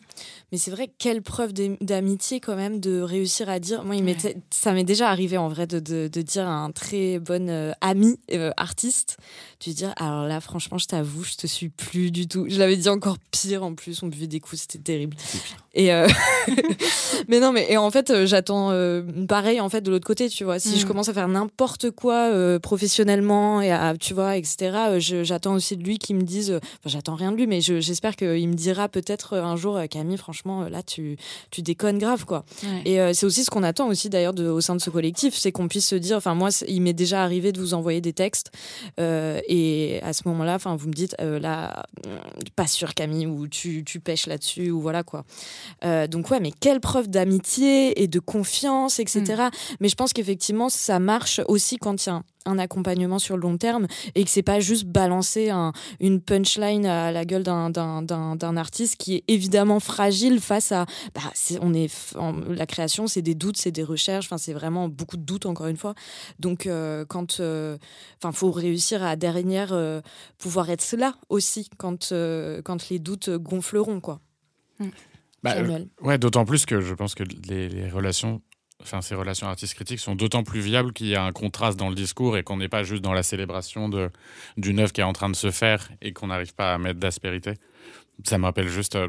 Mais 0.52 0.58
c'est 0.58 0.72
vrai, 0.72 0.92
quelle 0.98 1.22
preuve 1.22 1.54
d'amitié 1.54 2.40
quand 2.40 2.56
même 2.56 2.80
de 2.80 3.02
réussir 3.02 3.50
à 3.50 3.60
dire. 3.60 3.84
Moi, 3.84 3.96
il 3.96 4.16
ça 4.52 4.74
m'est 4.74 4.84
déjà 4.84 5.10
arrivé 5.10 5.38
en 5.38 5.48
vrai 5.48 5.68
de, 5.68 5.80
de, 5.80 6.22
dire 6.22 6.48
à 6.48 6.54
un 6.54 6.72
très 6.72 7.20
bon 7.20 7.50
euh, 7.50 7.72
ami 7.82 8.20
euh, 8.32 8.52
artiste, 8.58 9.18
de 9.66 9.72
dire 9.72 9.94
alors 9.98 10.28
là, 10.28 10.42
franchement, 10.42 10.78
je 10.78 10.86
t'avoue, 10.86 11.24
je 11.24 11.36
te 11.36 11.48
suis 11.48 11.70
plus 11.70 12.12
du 12.12 12.28
tout. 12.28 12.46
Je 12.48 12.60
l'avais 12.60 12.76
dit 12.76 12.90
encore 12.90 13.18
pire 13.32 13.64
en 13.64 13.74
plus, 13.74 14.04
on 14.04 14.08
buvait 14.08 14.28
des 14.28 14.40
coups, 14.40 14.62
c'était 14.62 14.80
terrible. 14.80 15.18
Et 15.74 15.92
euh, 15.92 16.08
mais 17.28 17.40
non, 17.40 17.52
mais 17.52 17.66
et 17.72 17.78
en 17.78 17.90
fait, 17.90 18.26
j'attends 18.26 18.72
pareil 19.28 19.60
en 19.60 19.70
fait 19.70 19.82
de 19.82 19.90
l'autre 19.90 20.06
côté, 20.06 20.30
tu 20.30 20.44
vois. 20.44 20.60
Si 20.60 20.78
je 20.78 20.86
mm. 20.86 20.88
commence 20.88 21.10
à 21.10 21.14
faire 21.14 21.28
n'importe 21.28 21.90
quoi 21.92 22.60
professionnellement 22.60 23.62
et 23.62 23.72
à, 23.72 23.96
tu 24.00 24.14
vois, 24.14 24.38
etc. 24.38 25.00
J'attends 25.00 25.54
aussi 25.54 25.78
de 25.78 25.84
lui 25.84 25.98
qu'il 25.98 26.16
me 26.16 26.24
dise. 26.24 26.52
Enfin, 26.52 26.90
j'attends 26.90 27.16
rien 27.16 27.32
de 27.32 27.38
lui, 27.38 27.48
mais 27.48 27.62
j'espère 27.62 28.16
qu'il 28.16 28.48
me 28.48 28.54
dira 28.54 28.88
peut-être 28.88 29.38
un 29.38 29.53
jour, 29.56 29.78
euh, 29.78 29.86
Camille, 29.88 30.18
franchement, 30.18 30.64
euh, 30.64 30.70
là, 30.70 30.84
tu, 30.84 31.18
tu 31.52 31.62
déconnes 31.62 31.98
grave, 31.98 32.26
quoi. 32.26 32.46
Et 32.86 33.00
euh, 33.00 33.14
c'est 33.14 33.26
aussi 33.26 33.44
ce 33.44 33.50
qu'on 33.50 33.64
attend 33.64 33.88
aussi, 33.88 34.10
d'ailleurs, 34.10 34.34
au 34.40 34.62
sein 34.62 34.76
de 34.76 34.82
ce 34.82 34.90
collectif, 34.90 35.36
c'est 35.36 35.52
qu'on 35.52 35.68
puisse 35.68 35.88
se 35.88 35.96
dire, 35.96 36.18
enfin, 36.18 36.36
moi, 36.36 36.50
il 36.68 36.82
m'est 36.82 36.94
déjà 36.94 37.24
arrivé 37.24 37.52
de 37.52 37.60
vous 37.60 37.74
envoyer 37.74 38.02
des 38.02 38.14
textes, 38.14 38.52
et 38.98 40.00
à 40.04 40.14
ce 40.14 40.28
moment-là, 40.28 40.56
enfin, 40.56 40.76
vous 40.76 40.88
me 40.88 40.94
dites, 40.94 41.16
là, 41.20 41.86
pas 42.56 42.68
sûr, 42.68 42.94
Camille, 42.94 43.28
ou 43.28 43.48
tu, 43.48 43.84
tu 43.84 44.00
pêches 44.00 44.28
là-dessus, 44.28 44.72
ou 44.72 44.82
voilà, 44.82 45.04
quoi. 45.04 45.26
donc, 46.08 46.30
ouais, 46.32 46.40
mais 46.40 46.52
quelle 46.52 46.80
preuve 46.80 47.10
d'amitié 47.10 48.02
et 48.02 48.08
de 48.08 48.20
confiance, 48.20 49.00
etc. 49.00 49.24
Mm. 49.24 49.50
Mais 49.80 49.90
je 49.90 49.96
pense 49.96 50.14
qu'effectivement, 50.14 50.70
ça 50.70 51.00
marche 51.00 51.42
aussi 51.48 51.78
quand 51.78 52.06
il 52.06 52.10
y 52.10 52.12
a 52.12 52.16
un 52.16 52.24
accompagnement 52.46 53.20
sur 53.20 53.36
le 53.38 53.44
long 53.44 53.58
terme 53.58 53.88
et 54.16 54.24
que 54.24 54.30
c'est 54.30 54.44
pas 54.44 54.60
juste 54.60 54.86
balancer 54.86 55.52
une 56.00 56.22
punchline 56.22 56.86
à 56.86 57.12
la 57.12 57.26
gueule 57.26 57.44
d'un 57.44 58.58
artiste 58.58 58.98
qui 58.98 59.16
est 59.16 59.24
évidemment 59.28 59.80
fragile 59.80 60.40
face 60.40 60.72
à 60.72 60.86
bah, 61.14 61.22
on 61.62 61.74
est 61.74 61.92
la 62.50 62.66
création 62.66 63.08
c'est 63.08 63.22
des 63.22 63.36
doutes 63.36 63.58
c'est 63.58 63.72
des 63.72 63.84
recherches 63.84 64.26
enfin 64.26 64.38
c'est 64.38 64.54
vraiment 64.54 64.90
beaucoup 64.90 65.18
de 65.18 65.24
doutes 65.24 65.46
encore 65.46 65.68
une 65.68 65.78
fois. 65.78 65.94
Donc 66.40 66.68
euh, 66.68 67.06
quand 67.06 67.40
euh, 67.40 67.78
enfin 68.18 68.32
faut 68.32 68.52
réussir 68.52 69.04
à 69.04 69.16
dernière 69.16 69.74
euh, 69.74 70.02
pouvoir 70.38 70.70
être 70.70 70.84
là 70.98 71.16
aussi 71.30 71.70
quand 71.78 72.14
quand 72.64 72.90
les 72.90 73.00
doutes 73.00 73.30
gonfleront 73.30 74.00
quoi. 74.00 74.20
Mmh. 74.80 74.88
bah, 75.44 75.56
ouais 76.02 76.18
d'autant 76.18 76.46
plus 76.46 76.66
que 76.66 76.82
je 76.82 76.94
pense 76.94 77.16
que 77.16 77.24
les 77.48 77.90
relations 77.90 78.42
enfin, 78.82 79.02
ces 79.02 79.16
relations 79.16 79.48
artistes 79.48 79.76
critiques 79.76 80.00
sont 80.00 80.16
d'autant 80.16 80.44
plus 80.44 80.60
viables 80.60 80.94
qu'il 80.94 81.08
y 81.08 81.16
a 81.16 81.24
un 81.24 81.32
contraste 81.32 81.78
dans 81.78 81.90
le 81.90 81.96
discours 81.96 82.38
et 82.38 82.44
qu'on 82.44 82.58
n'est 82.58 82.70
pas 82.70 82.84
juste 82.84 83.04
dans 83.04 83.14
la 83.14 83.24
célébration 83.24 83.90
d'une 84.58 84.80
œuvre 84.80 84.92
qui 84.92 85.02
est 85.02 85.06
en 85.06 85.14
train 85.14 85.30
de 85.30 85.36
se 85.36 85.52
faire 85.52 85.90
et 86.02 86.14
qu'on 86.14 86.28
n'arrive 86.28 86.54
pas 86.54 86.74
à 86.74 86.78
mettre 86.78 87.00
d'aspérité. 87.00 87.54
Ça 88.24 88.38
me 88.38 88.46
rappelle 88.46 88.68
juste 88.68 88.96
euh, 88.96 89.08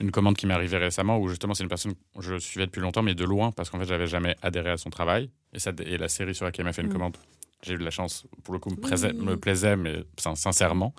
une 0.00 0.10
commande 0.10 0.36
qui 0.36 0.46
m'est 0.46 0.54
arrivée 0.54 0.78
récemment 0.78 1.18
où 1.18 1.28
justement 1.28 1.54
c'est 1.54 1.62
une 1.62 1.68
personne 1.68 1.92
que 1.92 2.22
je 2.22 2.38
suivais 2.38 2.66
depuis 2.66 2.80
longtemps 2.80 3.02
mais 3.02 3.14
de 3.14 3.24
loin 3.24 3.52
parce 3.52 3.70
qu'en 3.70 3.78
fait 3.78 3.84
j'avais 3.84 4.06
jamais 4.06 4.36
adhéré 4.42 4.70
à 4.70 4.76
son 4.76 4.90
travail 4.90 5.30
et, 5.52 5.58
ça, 5.58 5.72
et 5.84 5.98
la 5.98 6.08
série 6.08 6.34
sur 6.34 6.46
laquelle 6.46 6.62
elle 6.62 6.66
m'a 6.66 6.72
fait 6.72 6.82
une 6.82 6.88
mm. 6.88 6.92
commande 6.92 7.16
j'ai 7.62 7.74
eu 7.74 7.78
de 7.78 7.84
la 7.84 7.90
chance 7.90 8.26
pour 8.42 8.54
le 8.54 8.60
coup 8.60 8.70
me, 8.70 9.12
me 9.12 9.36
plaisait 9.36 9.76
mais 9.76 10.02
sincèrement 10.16 10.94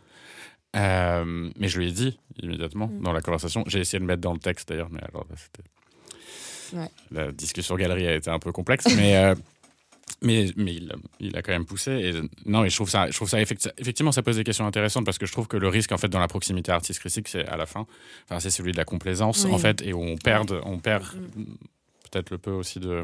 euh, 0.76 1.50
mais 1.58 1.68
je 1.68 1.80
lui 1.80 1.90
ai 1.90 1.92
dit 1.92 2.20
immédiatement 2.42 2.88
mm. 2.88 3.02
dans 3.02 3.12
la 3.12 3.22
conversation 3.22 3.64
j'ai 3.68 3.80
essayé 3.80 4.00
de 4.00 4.06
mettre 4.06 4.22
dans 4.22 4.34
le 4.34 4.40
texte 4.40 4.70
d'ailleurs 4.70 4.90
mais 4.92 5.02
alors 5.04 5.26
c'était 5.36 5.68
la 7.12 7.32
discussion 7.32 7.76
galerie 7.76 8.08
a 8.08 8.16
été 8.16 8.30
un 8.30 8.40
peu 8.40 8.52
complexe, 8.52 8.86
mais, 8.96 9.16
euh, 9.16 9.36
mais, 10.22 10.52
mais 10.56 10.74
il, 10.74 10.94
il, 11.20 11.38
a 11.38 11.42
quand 11.42 11.52
même 11.52 11.66
poussé. 11.66 11.92
Et, 11.92 12.14
non, 12.50 12.64
et 12.64 12.70
je 12.70 12.76
trouve 12.76 12.90
ça, 12.90 13.10
je 13.10 13.16
trouve 13.16 13.30
ça 13.30 13.40
effectivement, 13.42 14.12
ça 14.12 14.24
pose 14.24 14.38
des 14.38 14.44
questions 14.44 14.66
intéressantes 14.66 15.06
parce 15.06 15.18
que 15.18 15.26
je 15.26 15.32
trouve 15.32 15.48
que 15.48 15.58
le 15.58 15.68
risque, 15.68 15.92
en 15.92 15.98
fait, 15.98 16.10
dans 16.10 16.20
la 16.20 16.28
proximité 16.28 16.72
artiste 16.72 17.00
critique, 17.00 17.28
c'est 17.28 17.48
à 17.48 17.58
la 17.58 17.66
fin, 17.66 17.86
enfin, 18.26 18.40
c'est 18.40 18.52
celui 18.52 18.72
de 18.72 18.78
la 18.78 18.86
complaisance, 18.86 19.46
en 19.46 19.58
fait, 19.58 19.82
et 19.82 19.94
où 19.94 20.02
on 20.02 20.18
perd, 20.18 20.60
on 20.66 20.80
perd 20.80 21.04
mm. 21.04 21.44
peut-être 22.12 22.30
le 22.30 22.38
peu 22.38 22.52
aussi 22.52 22.80
de. 22.80 23.04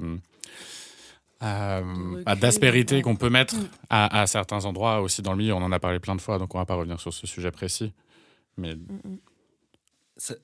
Euh, 1.44 2.24
d'aspérité 2.36 3.04
qu'on 3.04 3.16
peut 3.16 3.30
mettre 3.30 3.56
mm. 3.56 3.70
à, 3.92 4.22
à, 4.22 4.28
certains 4.28 4.66
endroits 4.66 5.02
aussi 5.02 5.22
dans 5.22 5.34
le 5.34 5.38
milieu. 5.38 5.54
On 5.54 5.62
en 5.62 5.72
a 5.72 5.80
parlé 5.80 6.00
plein 6.00 6.16
de 6.16 6.22
fois, 6.22 6.40
donc 6.40 6.56
on 6.56 6.58
va 6.58 6.66
pas 6.66 6.74
revenir 6.74 7.00
sur 7.00 7.14
ce 7.14 7.28
sujet 7.28 7.52
précis. 7.52 7.94
Mais 8.58 8.76
mm, 8.76 9.18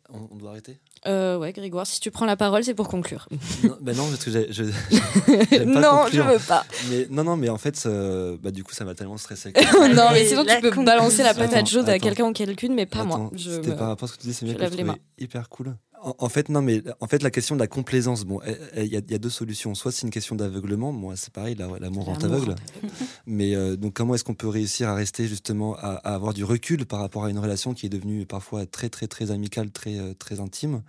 on, 0.10 0.36
doit 0.36 0.52
arrêter? 0.52 0.80
Euh, 1.08 1.38
Ouais, 1.38 1.54
Grégoire, 1.54 1.88
si 1.88 2.00
tu 2.00 2.12
prends 2.12 2.26
la 2.26 2.36
parole, 2.36 2.64
c'est 2.64 2.74
pour 2.74 2.88
conclure. 2.88 3.28
non, 3.64 3.78
bah 3.82 3.94
non, 3.94 4.08
parce 4.10 4.24
que 4.26 4.32
je. 4.32 4.64
non, 5.66 6.06
je 6.12 6.22
veux 6.22 6.40
pas. 6.40 6.66
Mais, 6.90 7.08
non, 7.10 7.24
non, 7.24 7.38
mais 7.38 7.50
en 7.50 7.58
fait, 7.58 7.88
bah, 8.42 8.52
du 8.52 8.64
coup, 8.64 8.74
ça 8.74 8.86
m'a 8.86 8.96
tellement 8.96 9.18
stressé. 9.18 9.54
non, 9.96 10.10
mais 10.12 10.26
sinon, 10.26 10.46
tu 10.46 10.60
peux 10.62 10.84
balancer 10.84 11.24
la 11.24 11.34
patate 11.34 11.68
chaude 11.68 11.90
à 11.90 12.00
quelqu'un 12.00 12.26
ou 12.26 12.34
quelqu'une, 12.34 12.74
mais 12.74 12.86
pas 12.86 13.04
moi. 13.04 13.30
C'était 13.38 13.76
par 13.76 13.90
rapport 13.90 14.08
à 14.08 14.12
ce 14.12 14.18
que 14.18 14.22
tu 14.22 14.28
disais, 14.28 14.40
c'est 14.40 14.46
bien 14.46 14.70
que 14.70 14.78
je 14.78 15.24
hyper 15.24 15.50
cool. 15.50 15.76
En, 16.04 16.30
fait, 16.30 16.50
non, 16.50 16.62
mais 16.62 16.84
en 17.00 17.08
fait, 17.08 17.24
la 17.24 17.32
question 17.32 17.56
de 17.56 17.60
la 17.60 17.68
complaisance, 17.68 18.26
bon, 18.26 18.42
il 18.76 18.86
y, 18.86 18.96
a 18.96 19.18
deux 19.18 19.30
solutions. 19.30 19.74
Soit 19.74 19.92
c'est 19.92 20.04
une 20.04 20.12
question 20.12 20.36
d'aveuglement, 20.36 20.92
moi 20.92 21.16
c'est 21.16 21.32
pareil, 21.32 21.56
l'amour 21.56 22.06
rend 22.06 22.16
aveugle. 22.16 22.56
mais 23.26 23.56
euh, 23.56 23.76
donc, 23.76 23.94
comment 23.94 24.14
est-ce 24.16 24.24
qu'on 24.24 24.34
peut 24.34 24.48
réussir 24.48 24.90
à 24.90 24.96
rester 24.96 25.28
justement, 25.28 25.76
à, 25.78 25.94
avoir 26.14 26.34
du 26.34 26.44
recul 26.44 26.86
par 26.86 27.00
rapport 27.00 27.24
à 27.24 27.30
une 27.30 27.40
relation 27.40 27.74
qui 27.74 27.86
est 27.86 27.90
devenue 27.90 28.26
parfois 28.26 28.66
très, 28.66 28.90
très, 28.90 29.08
très 29.08 29.32
amicale, 29.32 29.72
très, 29.72 29.98
euh, 29.98 30.14
très 30.14 30.40
intime? 30.40 30.84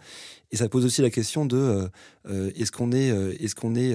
Et 0.51 0.57
ça 0.57 0.69
pose 0.69 0.85
aussi 0.85 1.01
la 1.01 1.11
question 1.11 1.47
de 1.47 1.89
euh, 2.27 2.51
est-ce 2.57 2.73
qu'on 2.73 2.93
est, 2.93 3.09
est-ce 3.41 3.55
qu'on 3.55 3.75
est, 3.75 3.95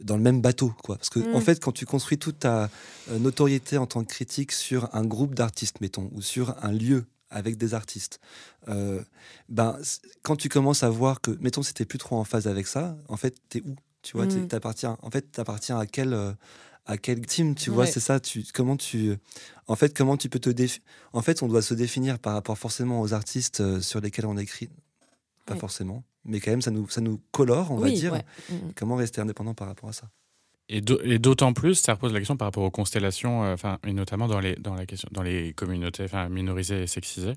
dans 0.00 0.16
le 0.16 0.22
même 0.22 0.40
bateau, 0.40 0.72
quoi? 0.82 0.96
Parce 0.96 1.10
que 1.10 1.20
en 1.34 1.38
mm. 1.38 1.42
fait, 1.42 1.62
quand 1.62 1.72
tu 1.72 1.86
construis 1.86 2.18
toute 2.18 2.40
ta 2.40 2.68
notoriété 3.10 3.78
en 3.78 3.86
tant 3.86 4.02
que 4.02 4.08
critique 4.08 4.52
sur 4.52 4.88
un 4.94 5.04
groupe 5.04 5.34
d'artistes, 5.34 5.80
mettons, 5.80 6.10
ou 6.12 6.22
sur 6.22 6.54
un 6.62 6.72
lieu 6.72 7.04
avec 7.32 7.56
des 7.56 7.74
artistes. 7.74 8.20
Euh, 8.68 9.02
ben, 9.48 9.78
quand 10.22 10.36
tu 10.36 10.48
commences 10.48 10.82
à 10.82 10.90
voir 10.90 11.20
que, 11.20 11.30
mettons, 11.40 11.62
si 11.62 11.74
t'es 11.74 11.84
plus 11.84 11.98
trop 11.98 12.16
en 12.16 12.24
phase 12.24 12.46
avec 12.46 12.66
ça, 12.66 12.96
en 13.08 13.16
fait, 13.16 13.36
t'es 13.48 13.62
où? 13.64 13.76
Tu 14.02 14.16
vois, 14.16 14.26
mm. 14.26 14.48
t'appartiens. 14.48 14.98
En 15.02 15.10
fait, 15.10 15.32
t'appartiens 15.32 15.78
à 15.78 15.86
quel 15.86 16.12
euh, 16.12 16.32
à 16.86 16.98
quel 16.98 17.24
team? 17.24 17.54
Tu 17.54 17.70
vois, 17.70 17.86
c'est 17.86 18.00
ça. 18.00 18.18
Tu 18.18 18.44
comment 18.52 18.76
tu 18.76 19.16
en 19.68 19.76
fait 19.76 19.96
comment 19.96 20.16
tu 20.16 20.28
peux 20.28 20.40
te 20.40 20.50
définir 20.50 20.84
En 21.12 21.22
fait, 21.22 21.42
on 21.42 21.48
doit 21.48 21.62
se 21.62 21.74
définir 21.74 22.18
par 22.18 22.34
rapport 22.34 22.58
forcément 22.58 23.00
aux 23.00 23.14
artistes 23.14 23.60
euh, 23.60 23.80
sur 23.80 24.00
lesquels 24.00 24.26
on 24.26 24.36
écrit. 24.36 24.68
Pas 25.46 25.56
forcément, 25.56 26.04
mais 26.24 26.38
quand 26.40 26.52
même, 26.52 26.62
ça 26.62 26.70
nous 26.70 26.88
ça 26.88 27.00
nous 27.00 27.20
colore, 27.30 27.70
on 27.72 27.76
va 27.76 27.90
dire. 27.90 28.14
Mm, 28.14 28.54
mm. 28.54 28.72
Comment 28.76 28.96
rester 28.96 29.20
indépendant 29.20 29.54
par 29.54 29.68
rapport 29.68 29.88
à 29.88 29.92
ça? 29.92 30.08
Et 30.68 30.80
d'autant 30.80 31.52
plus, 31.52 31.74
ça 31.74 31.94
repose 31.94 32.12
la 32.12 32.20
question 32.20 32.36
par 32.36 32.46
rapport 32.46 32.62
aux 32.62 32.70
constellations, 32.70 33.44
euh, 33.44 33.54
enfin, 33.54 33.78
et 33.86 33.92
notamment 33.92 34.26
dans 34.26 34.40
les, 34.40 34.54
dans, 34.54 34.74
la 34.74 34.86
question, 34.86 35.08
dans 35.12 35.22
les 35.22 35.52
communautés 35.52 36.04
enfin, 36.04 36.28
minorisées 36.28 36.82
et 36.82 36.86
sexisées, 36.86 37.34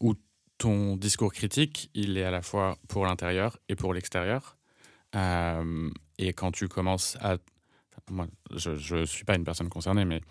où 0.00 0.14
ton 0.58 0.96
discours 0.96 1.32
critique, 1.32 1.90
il 1.94 2.16
est 2.18 2.24
à 2.24 2.30
la 2.30 2.42
fois 2.42 2.76
pour 2.88 3.04
l'intérieur 3.06 3.58
et 3.68 3.76
pour 3.76 3.94
l'extérieur. 3.94 4.56
Euh, 5.14 5.90
et 6.18 6.32
quand 6.32 6.52
tu 6.52 6.68
commences 6.68 7.16
à... 7.20 7.36
Moi, 8.10 8.26
je 8.56 8.96
ne 8.96 9.04
suis 9.04 9.24
pas 9.24 9.36
une 9.36 9.44
personne 9.44 9.68
concernée, 9.68 10.04
mais 10.04 10.22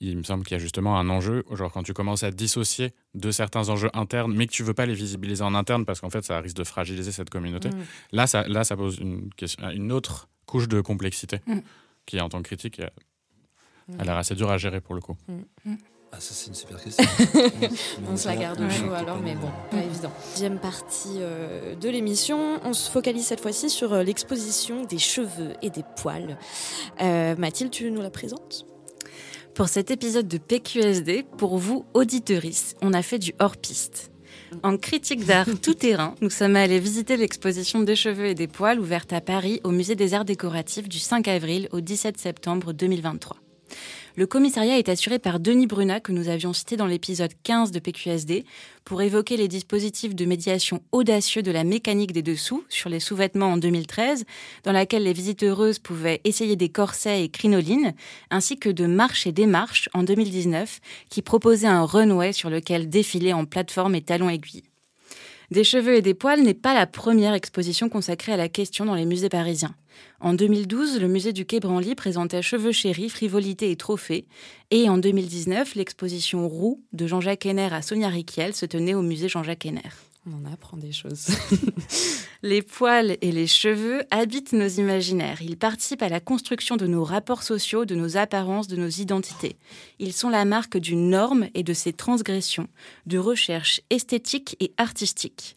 il 0.00 0.16
me 0.16 0.22
semble 0.22 0.44
qu'il 0.44 0.52
y 0.52 0.56
a 0.56 0.58
justement 0.58 0.98
un 0.98 1.10
enjeu, 1.10 1.44
genre 1.52 1.70
quand 1.70 1.82
tu 1.82 1.92
commences 1.92 2.22
à 2.22 2.30
dissocier 2.30 2.94
de 3.14 3.30
certains 3.30 3.68
enjeux 3.68 3.90
internes, 3.92 4.32
mais 4.34 4.46
que 4.46 4.52
tu 4.52 4.62
veux 4.62 4.72
pas 4.72 4.86
les 4.86 4.94
visibiliser 4.94 5.44
en 5.44 5.54
interne 5.54 5.84
parce 5.84 6.00
qu'en 6.00 6.08
fait 6.08 6.24
ça 6.24 6.40
risque 6.40 6.56
de 6.56 6.64
fragiliser 6.64 7.12
cette 7.12 7.28
communauté. 7.28 7.68
Mmh. 7.68 7.84
Là, 8.12 8.26
ça, 8.26 8.48
là, 8.48 8.64
ça 8.64 8.76
pose 8.76 8.98
une, 8.98 9.32
question, 9.34 9.68
une 9.68 9.92
autre 9.92 10.28
couche 10.50 10.68
de 10.68 10.80
complexité 10.80 11.40
mm. 11.46 11.60
qui, 12.06 12.20
en 12.20 12.28
tant 12.28 12.38
que 12.38 12.48
critique, 12.48 12.80
a 13.98 14.04
l'air 14.04 14.16
assez 14.16 14.34
dur 14.34 14.50
à 14.50 14.58
gérer 14.58 14.80
pour 14.80 14.94
le 14.94 15.00
coup. 15.00 15.16
Mm. 15.28 15.70
Mm. 15.70 15.76
Ah, 16.12 16.16
ça, 16.18 16.34
c'est 16.34 16.48
une 16.48 16.54
super 16.54 16.82
question. 16.82 17.04
on 18.10 18.16
se 18.16 18.26
la 18.26 18.34
garde 18.34 18.60
au 18.60 18.68
chaud 18.68 18.92
alors, 18.92 19.18
mais 19.18 19.36
bon, 19.36 19.48
pas 19.70 19.82
évident. 19.82 20.10
Deuxième 20.32 20.58
partie 20.58 21.18
euh, 21.18 21.76
de 21.76 21.88
l'émission, 21.88 22.60
on 22.64 22.72
se 22.72 22.90
focalise 22.90 23.26
cette 23.26 23.40
fois-ci 23.40 23.70
sur 23.70 23.92
euh, 23.92 24.02
l'exposition 24.02 24.84
des 24.84 24.98
cheveux 24.98 25.52
et 25.62 25.70
des 25.70 25.84
poils. 25.96 26.36
Euh, 27.00 27.36
Mathilde, 27.36 27.70
tu 27.70 27.88
nous 27.92 28.02
la 28.02 28.10
présentes? 28.10 28.66
Pour 29.54 29.68
cet 29.68 29.92
épisode 29.92 30.26
de 30.26 30.38
PQSD, 30.38 31.24
pour 31.38 31.58
vous, 31.58 31.84
auditeuristes, 31.94 32.76
on 32.82 32.92
a 32.92 33.02
fait 33.02 33.20
du 33.20 33.32
hors-piste. 33.38 34.09
En 34.62 34.76
critique 34.76 35.24
d'art 35.24 35.46
tout 35.62 35.74
terrain, 35.74 36.14
nous 36.20 36.30
sommes 36.30 36.56
allés 36.56 36.78
visiter 36.78 37.16
l'exposition 37.16 37.80
des 37.80 37.96
cheveux 37.96 38.26
et 38.26 38.34
des 38.34 38.48
poils 38.48 38.80
ouverte 38.80 39.12
à 39.12 39.20
Paris 39.20 39.60
au 39.64 39.70
Musée 39.70 39.94
des 39.94 40.14
Arts 40.14 40.24
Décoratifs 40.24 40.88
du 40.88 40.98
5 40.98 41.28
avril 41.28 41.68
au 41.72 41.80
17 41.80 42.18
septembre 42.18 42.72
2023. 42.72 43.36
Le 44.16 44.26
commissariat 44.26 44.78
est 44.78 44.88
assuré 44.88 45.18
par 45.18 45.38
Denis 45.38 45.66
Brunat, 45.66 46.00
que 46.00 46.10
nous 46.10 46.28
avions 46.28 46.52
cité 46.52 46.76
dans 46.76 46.86
l'épisode 46.86 47.32
15 47.44 47.70
de 47.70 47.78
PQSD, 47.78 48.44
pour 48.84 49.02
évoquer 49.02 49.36
les 49.36 49.46
dispositifs 49.46 50.14
de 50.14 50.24
médiation 50.24 50.82
audacieux 50.90 51.42
de 51.42 51.52
la 51.52 51.62
mécanique 51.62 52.12
des 52.12 52.22
dessous 52.22 52.64
sur 52.68 52.90
les 52.90 52.98
sous-vêtements 52.98 53.52
en 53.52 53.56
2013, 53.56 54.24
dans 54.64 54.72
laquelle 54.72 55.04
les 55.04 55.12
visiteuses 55.12 55.78
pouvaient 55.78 56.20
essayer 56.24 56.56
des 56.56 56.70
corsets 56.70 57.22
et 57.24 57.28
crinolines, 57.28 57.94
ainsi 58.30 58.58
que 58.58 58.68
de 58.68 58.86
Marche 58.86 59.26
et 59.26 59.32
Démarche 59.32 59.88
en 59.94 60.02
2019, 60.02 60.80
qui 61.08 61.22
proposait 61.22 61.68
un 61.68 61.84
runway 61.84 62.32
sur 62.32 62.50
lequel 62.50 62.88
défiler 62.88 63.32
en 63.32 63.44
plateforme 63.44 63.94
et 63.94 64.02
talons 64.02 64.28
aiguilles. 64.28 64.69
Des 65.50 65.64
cheveux 65.64 65.96
et 65.96 66.02
des 66.02 66.14
poils 66.14 66.42
n'est 66.42 66.54
pas 66.54 66.74
la 66.74 66.86
première 66.86 67.34
exposition 67.34 67.88
consacrée 67.88 68.32
à 68.32 68.36
la 68.36 68.48
question 68.48 68.84
dans 68.84 68.94
les 68.94 69.04
musées 69.04 69.28
parisiens. 69.28 69.74
En 70.20 70.32
2012, 70.32 71.00
le 71.00 71.08
musée 71.08 71.32
du 71.32 71.44
Quai 71.44 71.58
Branly 71.58 71.96
présentait 71.96 72.40
Cheveux 72.40 72.70
chéris, 72.70 73.08
frivolité 73.08 73.72
et 73.72 73.76
trophées. 73.76 74.26
Et 74.70 74.88
en 74.88 74.96
2019, 74.96 75.74
l'exposition 75.74 76.48
Roux 76.48 76.80
de 76.92 77.08
Jean-Jacques 77.08 77.46
Henner 77.46 77.72
à 77.72 77.82
Sonia 77.82 78.08
Riquiel 78.08 78.54
se 78.54 78.64
tenait 78.64 78.94
au 78.94 79.02
musée 79.02 79.28
Jean-Jacques 79.28 79.66
Henner. 79.66 80.09
On 80.26 80.34
en 80.34 80.52
apprend 80.52 80.76
des 80.76 80.92
choses. 80.92 81.28
les 82.42 82.60
poils 82.60 83.16
et 83.22 83.32
les 83.32 83.46
cheveux 83.46 84.02
habitent 84.10 84.52
nos 84.52 84.68
imaginaires. 84.68 85.40
Ils 85.40 85.56
participent 85.56 86.02
à 86.02 86.10
la 86.10 86.20
construction 86.20 86.76
de 86.76 86.86
nos 86.86 87.04
rapports 87.04 87.42
sociaux, 87.42 87.86
de 87.86 87.94
nos 87.94 88.18
apparences, 88.18 88.68
de 88.68 88.76
nos 88.76 88.88
identités. 88.88 89.56
Ils 89.98 90.12
sont 90.12 90.28
la 90.28 90.44
marque 90.44 90.76
d'une 90.76 91.08
norme 91.08 91.48
et 91.54 91.62
de 91.62 91.72
ses 91.72 91.94
transgressions, 91.94 92.68
de 93.06 93.16
recherche 93.16 93.80
esthétique 93.88 94.56
et 94.60 94.74
artistique. 94.76 95.56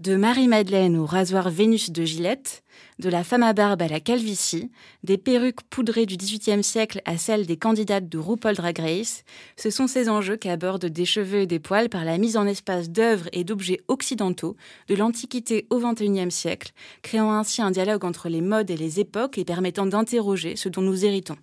De 0.00 0.16
Marie-Madeleine 0.16 0.96
au 0.96 1.04
rasoir 1.04 1.50
Vénus 1.50 1.90
de 1.90 2.06
Gillette, 2.06 2.62
de 3.00 3.10
la 3.10 3.22
femme 3.22 3.42
à 3.42 3.52
barbe 3.52 3.82
à 3.82 3.86
la 3.86 4.00
calvitie, 4.00 4.70
des 5.04 5.18
perruques 5.18 5.60
poudrées 5.68 6.06
du 6.06 6.16
XVIIIe 6.16 6.64
siècle 6.64 7.02
à 7.04 7.18
celles 7.18 7.44
des 7.44 7.58
candidates 7.58 8.08
de 8.08 8.16
RuPaul 8.16 8.54
Drag 8.54 8.78
Race, 8.78 9.24
ce 9.58 9.68
sont 9.68 9.86
ces 9.86 10.08
enjeux 10.08 10.38
qu'abordent 10.38 10.86
des 10.86 11.04
cheveux 11.04 11.40
et 11.40 11.46
des 11.46 11.58
poils 11.58 11.90
par 11.90 12.06
la 12.06 12.16
mise 12.16 12.38
en 12.38 12.46
espace 12.46 12.88
d'œuvres 12.88 13.28
et 13.34 13.44
d'objets 13.44 13.82
occidentaux 13.88 14.56
de 14.88 14.94
l'Antiquité 14.94 15.66
au 15.68 15.78
XXIe 15.78 16.30
siècle, 16.30 16.72
créant 17.02 17.32
ainsi 17.32 17.60
un 17.60 17.70
dialogue 17.70 18.06
entre 18.06 18.30
les 18.30 18.40
modes 18.40 18.70
et 18.70 18.78
les 18.78 19.00
époques 19.00 19.36
et 19.36 19.44
permettant 19.44 19.84
d'interroger 19.84 20.56
ce 20.56 20.70
dont 20.70 20.80
nous 20.80 21.04
héritons. 21.04 21.36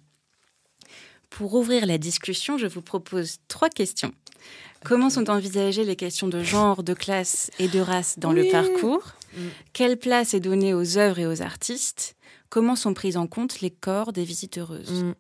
Pour 1.30 1.54
ouvrir 1.56 1.86
la 1.86 1.98
discussion, 1.98 2.58
je 2.58 2.68
vous 2.68 2.82
propose 2.82 3.38
trois 3.48 3.70
questions. 3.70 4.14
Comment 4.84 5.10
sont 5.10 5.30
envisagées 5.30 5.84
les 5.84 5.96
questions 5.96 6.28
de 6.28 6.44
genre, 6.44 6.84
de 6.84 6.94
classe 6.94 7.52
et 7.60 7.68
de 7.68 7.80
race 7.80 8.20
dans 8.20 8.32
le 8.32 8.50
parcours 8.50 9.14
mm. 9.36 9.40
Quelle 9.74 9.98
place 9.98 10.34
est 10.34 10.40
donnée 10.40 10.74
aux 10.74 10.98
œuvres 10.98 11.20
et 11.20 11.28
aux 11.28 11.42
artistes 11.42 12.16
Comment 12.50 12.76
sont 12.76 12.94
prises 12.94 13.18
en 13.18 13.28
compte 13.28 13.60
les 13.62 13.72
corps 13.72 14.14
des 14.14 14.24
visiteuses 14.24 15.04
mm. 15.04 15.14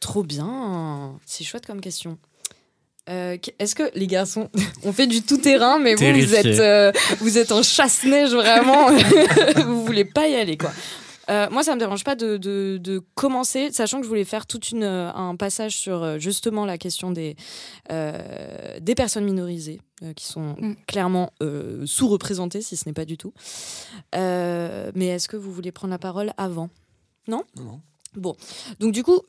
Trop 0.00 0.22
bien 0.22 1.18
C'est 1.26 1.44
chouette 1.44 1.66
comme 1.66 1.80
question. 1.80 2.18
Euh, 3.08 3.36
est-ce 3.58 3.74
que 3.74 3.90
les 3.94 4.06
garçons, 4.06 4.48
on 4.84 4.92
fait 4.92 5.08
du 5.08 5.22
tout 5.22 5.38
terrain, 5.38 5.78
mais 5.78 5.94
vous, 5.94 6.04
vous 6.04 6.34
êtes, 6.34 6.60
euh, 6.60 6.92
vous 7.18 7.36
êtes 7.36 7.50
en 7.50 7.62
chasse-neige 7.62 8.32
vraiment, 8.32 8.90
vous 9.56 9.84
voulez 9.84 10.04
pas 10.04 10.28
y 10.28 10.36
aller 10.36 10.56
quoi. 10.56 10.70
Euh, 11.32 11.48
moi, 11.50 11.62
ça 11.62 11.74
me 11.74 11.80
dérange 11.80 12.04
pas 12.04 12.14
de, 12.14 12.36
de, 12.36 13.02
commencer, 13.14 13.70
sachant 13.72 13.98
que 13.98 14.04
je 14.04 14.08
voulais 14.08 14.24
faire 14.24 14.46
tout 14.46 14.60
euh, 14.74 15.10
un 15.14 15.34
passage 15.36 15.76
sur 15.76 16.02
euh, 16.02 16.18
justement 16.18 16.66
la 16.66 16.76
question 16.76 17.10
des, 17.10 17.36
des 17.88 18.94
personnes 18.94 19.24
minorisées, 19.24 19.80
qui 20.16 20.26
sont 20.26 20.56
mm. 20.58 20.76
clairement 20.86 21.32
sous-représentées, 21.84 22.62
si 22.62 22.76
ce 22.76 22.88
n'est 22.88 22.92
pas 22.92 23.04
du 23.04 23.16
tout. 23.16 23.32
mais 24.14 25.06
est-ce 25.08 25.28
que 25.28 25.36
vous 25.36 25.52
voulez 25.52 25.72
prendre 25.72 25.92
la 25.92 25.98
parole 25.98 26.32
avant? 26.36 26.68
Non? 27.28 27.44
Non. 27.56 27.80
Bon, 28.14 28.36
donc 28.78 28.92
du 28.92 29.02
coup, 29.02 29.20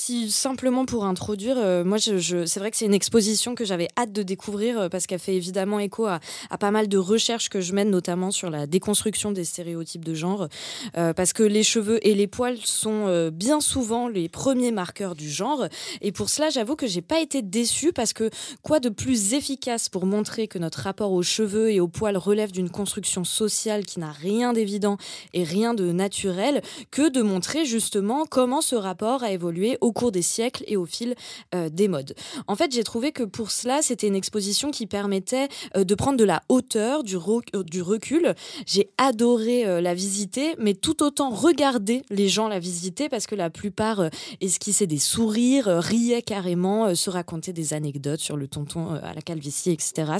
simplement 0.00 0.84
pour 0.84 1.04
introduire, 1.04 1.56
euh, 1.58 1.84
moi, 1.84 1.98
c'est 1.98 2.58
vrai 2.58 2.70
que 2.70 2.76
c'est 2.76 2.86
une 2.86 2.94
exposition 2.94 3.54
que 3.54 3.64
j'avais 3.64 3.88
hâte 3.96 4.12
de 4.12 4.22
découvrir 4.22 4.80
euh, 4.80 4.88
parce 4.88 5.06
qu'elle 5.06 5.18
fait 5.18 5.34
évidemment 5.34 5.78
écho 5.78 6.06
à, 6.06 6.20
pas 6.58 6.70
mal 6.70 6.88
de 6.88 6.98
recherches 6.98 7.48
que 7.48 7.60
je 7.60 7.72
mène, 7.72 7.90
notamment 7.90 8.30
sur 8.30 8.50
la 8.50 8.66
déconstruction 8.66 9.32
des 9.32 9.44
stéréotypes 9.44 10.04
de 10.04 10.14
genre, 10.14 10.48
euh, 10.96 11.12
parce 11.12 11.32
que 11.32 11.42
les 11.42 11.62
cheveux 11.62 12.06
et 12.06 12.14
les 12.14 12.26
poils 12.26 12.58
sont 12.64 13.30
bien 13.32 13.60
souvent 13.60 14.08
les 14.08 14.28
premiers 14.28 14.72
marqueurs 14.72 15.14
du 15.14 15.30
genre. 15.30 15.66
Et 16.00 16.12
pour 16.12 16.28
cela, 16.28 16.50
j'avoue 16.50 16.76
que 16.76 16.86
j'ai 16.86 17.02
pas 17.02 17.20
été 17.20 17.42
déçue 17.42 17.92
parce 17.92 18.12
que 18.12 18.30
quoi 18.62 18.80
de 18.80 18.88
plus 18.88 19.34
efficace 19.34 19.88
pour 19.88 20.06
montrer 20.06 20.48
que 20.48 20.58
notre 20.58 20.80
rapport 20.80 21.12
aux 21.12 21.22
cheveux 21.22 21.70
et 21.70 21.80
aux 21.80 21.88
poils 21.88 22.16
relève 22.16 22.52
d'une 22.52 22.70
construction 22.70 23.24
sociale 23.24 23.84
qui 23.84 24.00
n'a 24.00 24.12
rien 24.12 24.52
d'évident 24.52 24.96
et 25.34 25.44
rien 25.44 25.74
de 25.74 25.92
naturel 25.92 26.62
que 26.90 27.08
de 27.08 27.22
montrer 27.22 27.64
justement 27.64 28.24
comment 28.26 28.60
ce 28.60 28.76
rapport 28.76 29.22
a 29.22 29.32
évolué 29.32 29.78
au 29.80 29.87
cours 29.92 30.12
des 30.12 30.22
siècles 30.22 30.64
et 30.66 30.76
au 30.76 30.86
fil 30.86 31.14
euh, 31.54 31.68
des 31.68 31.88
modes. 31.88 32.14
En 32.46 32.56
fait, 32.56 32.72
j'ai 32.72 32.84
trouvé 32.84 33.12
que 33.12 33.22
pour 33.22 33.50
cela, 33.50 33.82
c'était 33.82 34.06
une 34.06 34.16
exposition 34.16 34.70
qui 34.70 34.86
permettait 34.86 35.48
euh, 35.76 35.84
de 35.84 35.94
prendre 35.94 36.18
de 36.18 36.24
la 36.24 36.42
hauteur, 36.48 37.04
du, 37.04 37.16
euh, 37.16 37.82
recul. 37.82 38.34
J'ai 38.66 38.90
adoré 38.98 39.80
la 39.80 39.94
visiter, 39.94 40.54
mais 40.58 40.74
tout 40.74 41.02
autant 41.02 41.30
regarder 41.30 42.02
les 42.10 42.28
gens 42.28 42.48
la 42.48 42.58
visiter 42.58 43.08
parce 43.08 43.26
que 43.26 43.34
la 43.34 43.50
plupart 43.50 44.10
esquissaient 44.40 44.86
des 44.86 44.98
sourires, 44.98 45.66
riaient 45.66 46.22
carrément, 46.22 46.94
se 46.94 47.10
racontaient 47.10 47.52
des 47.52 47.72
anecdotes 47.72 48.20
sur 48.20 48.36
le 48.36 48.48
tonton 48.48 48.90
à 48.90 49.14
la 49.14 49.22
calvitie, 49.22 49.70
etc. 49.70 50.12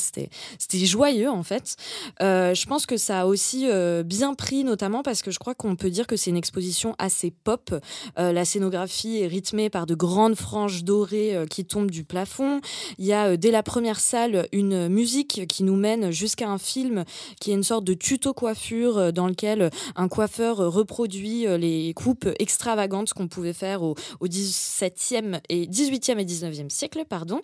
C'était 0.59 0.85
joyeux 0.85 1.31
en 1.31 1.43
fait. 1.43 1.77
je 2.21 2.67
pense 2.67 2.87
que 2.87 2.97
ça 2.97 3.23
a 3.23 3.27
aussi 3.27 3.67
bien 4.05 4.35
pris, 4.35 4.65
notamment 4.65 5.03
parce 5.03 5.23
que 5.23 5.31
je 5.31 5.39
crois 5.39 5.55
qu'on 5.55 5.77
peut 5.77 5.91
dire 5.91 6.07
que 6.07 6.17
c'est 6.17 6.31
une 6.31 6.37
exposition 6.37 6.95
assez 6.99 7.31
pop. 7.31 7.75
la 8.17 8.45
scénographie 8.45 9.19
est 9.19 9.27
rythmée 9.27 9.58
par 9.69 9.87
de 9.87 9.95
grandes 9.97 10.37
franges 10.37 10.85
dorées 10.85 11.45
qui 11.51 11.65
tombent 11.65 11.91
du 11.91 12.05
plafond. 12.05 12.61
Il 12.99 13.05
y 13.05 13.13
a 13.13 13.37
dès 13.37 13.51
la 13.51 13.65
première 13.65 13.99
salle 13.99 14.47
une 14.53 14.89
musique 14.89 15.47
qui 15.49 15.65
nous 15.65 15.75
mène 15.75 16.13
jusqu'à 16.13 16.49
un 16.49 16.59
film 16.59 17.05
qui 17.41 17.51
est 17.51 17.55
une 17.55 17.65
sorte 17.65 17.85
de 17.85 17.95
tuto 17.95 18.33
coiffure 18.33 19.13
dans 19.13 19.27
lequel 19.27 19.71
un 19.97 20.09
coiffeur 20.09 20.59
reproduit 20.59 21.47
les 21.59 21.93
coupes 21.95 22.29
extravagantes 22.39 23.13
qu'on 23.13 23.27
pouvait 23.27 23.53
faire 23.53 23.83
au, 23.83 23.97
au 24.21 24.27
17e 24.29 25.41
et 25.49 25.67
18e 25.67 26.19
et 26.19 26.25
19e 26.25 26.71
siècle. 26.71 27.05
Pardon. 27.09 27.41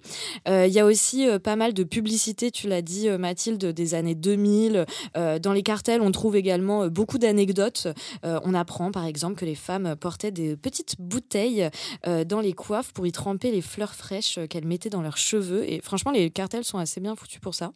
Il 0.46 0.70
y 0.70 0.78
a 0.78 0.86
aussi 0.86 1.26
pas 1.42 1.56
mal 1.56 1.74
de 1.74 1.82
publicités, 1.82 2.50
tu 2.50 2.68
l'as 2.68 2.82
dit 2.82 3.08
Mathilde, 3.10 3.64
des 3.66 3.94
années 3.94 4.14
2000. 4.14 4.86
dans 5.14 5.52
les 5.52 5.62
cartels, 5.62 6.00
on 6.00 6.12
trouve 6.12 6.36
également 6.36 6.88
beaucoup 6.88 7.18
d'anecdotes. 7.18 7.88
on 8.22 8.54
apprend 8.54 8.92
par 8.92 9.06
exemple 9.06 9.34
que 9.34 9.44
les 9.44 9.54
femmes 9.54 9.96
portaient 9.96 10.30
des 10.30 10.56
petites 10.56 10.96
bouteilles 10.98 11.68
dans 12.06 12.40
les 12.40 12.52
coiffes 12.52 12.92
pour 12.92 13.06
y 13.06 13.12
tremper 13.12 13.50
les 13.50 13.60
fleurs 13.60 13.94
fraîches 13.94 14.38
qu'elles 14.48 14.66
mettaient 14.66 14.90
dans 14.90 15.02
leurs 15.02 15.16
cheveux. 15.16 15.70
Et 15.70 15.80
franchement, 15.80 16.12
les 16.12 16.30
cartels 16.30 16.64
sont 16.64 16.78
assez 16.78 17.00
bien 17.00 17.16
foutus 17.16 17.40
pour 17.40 17.54
ça. 17.54 17.72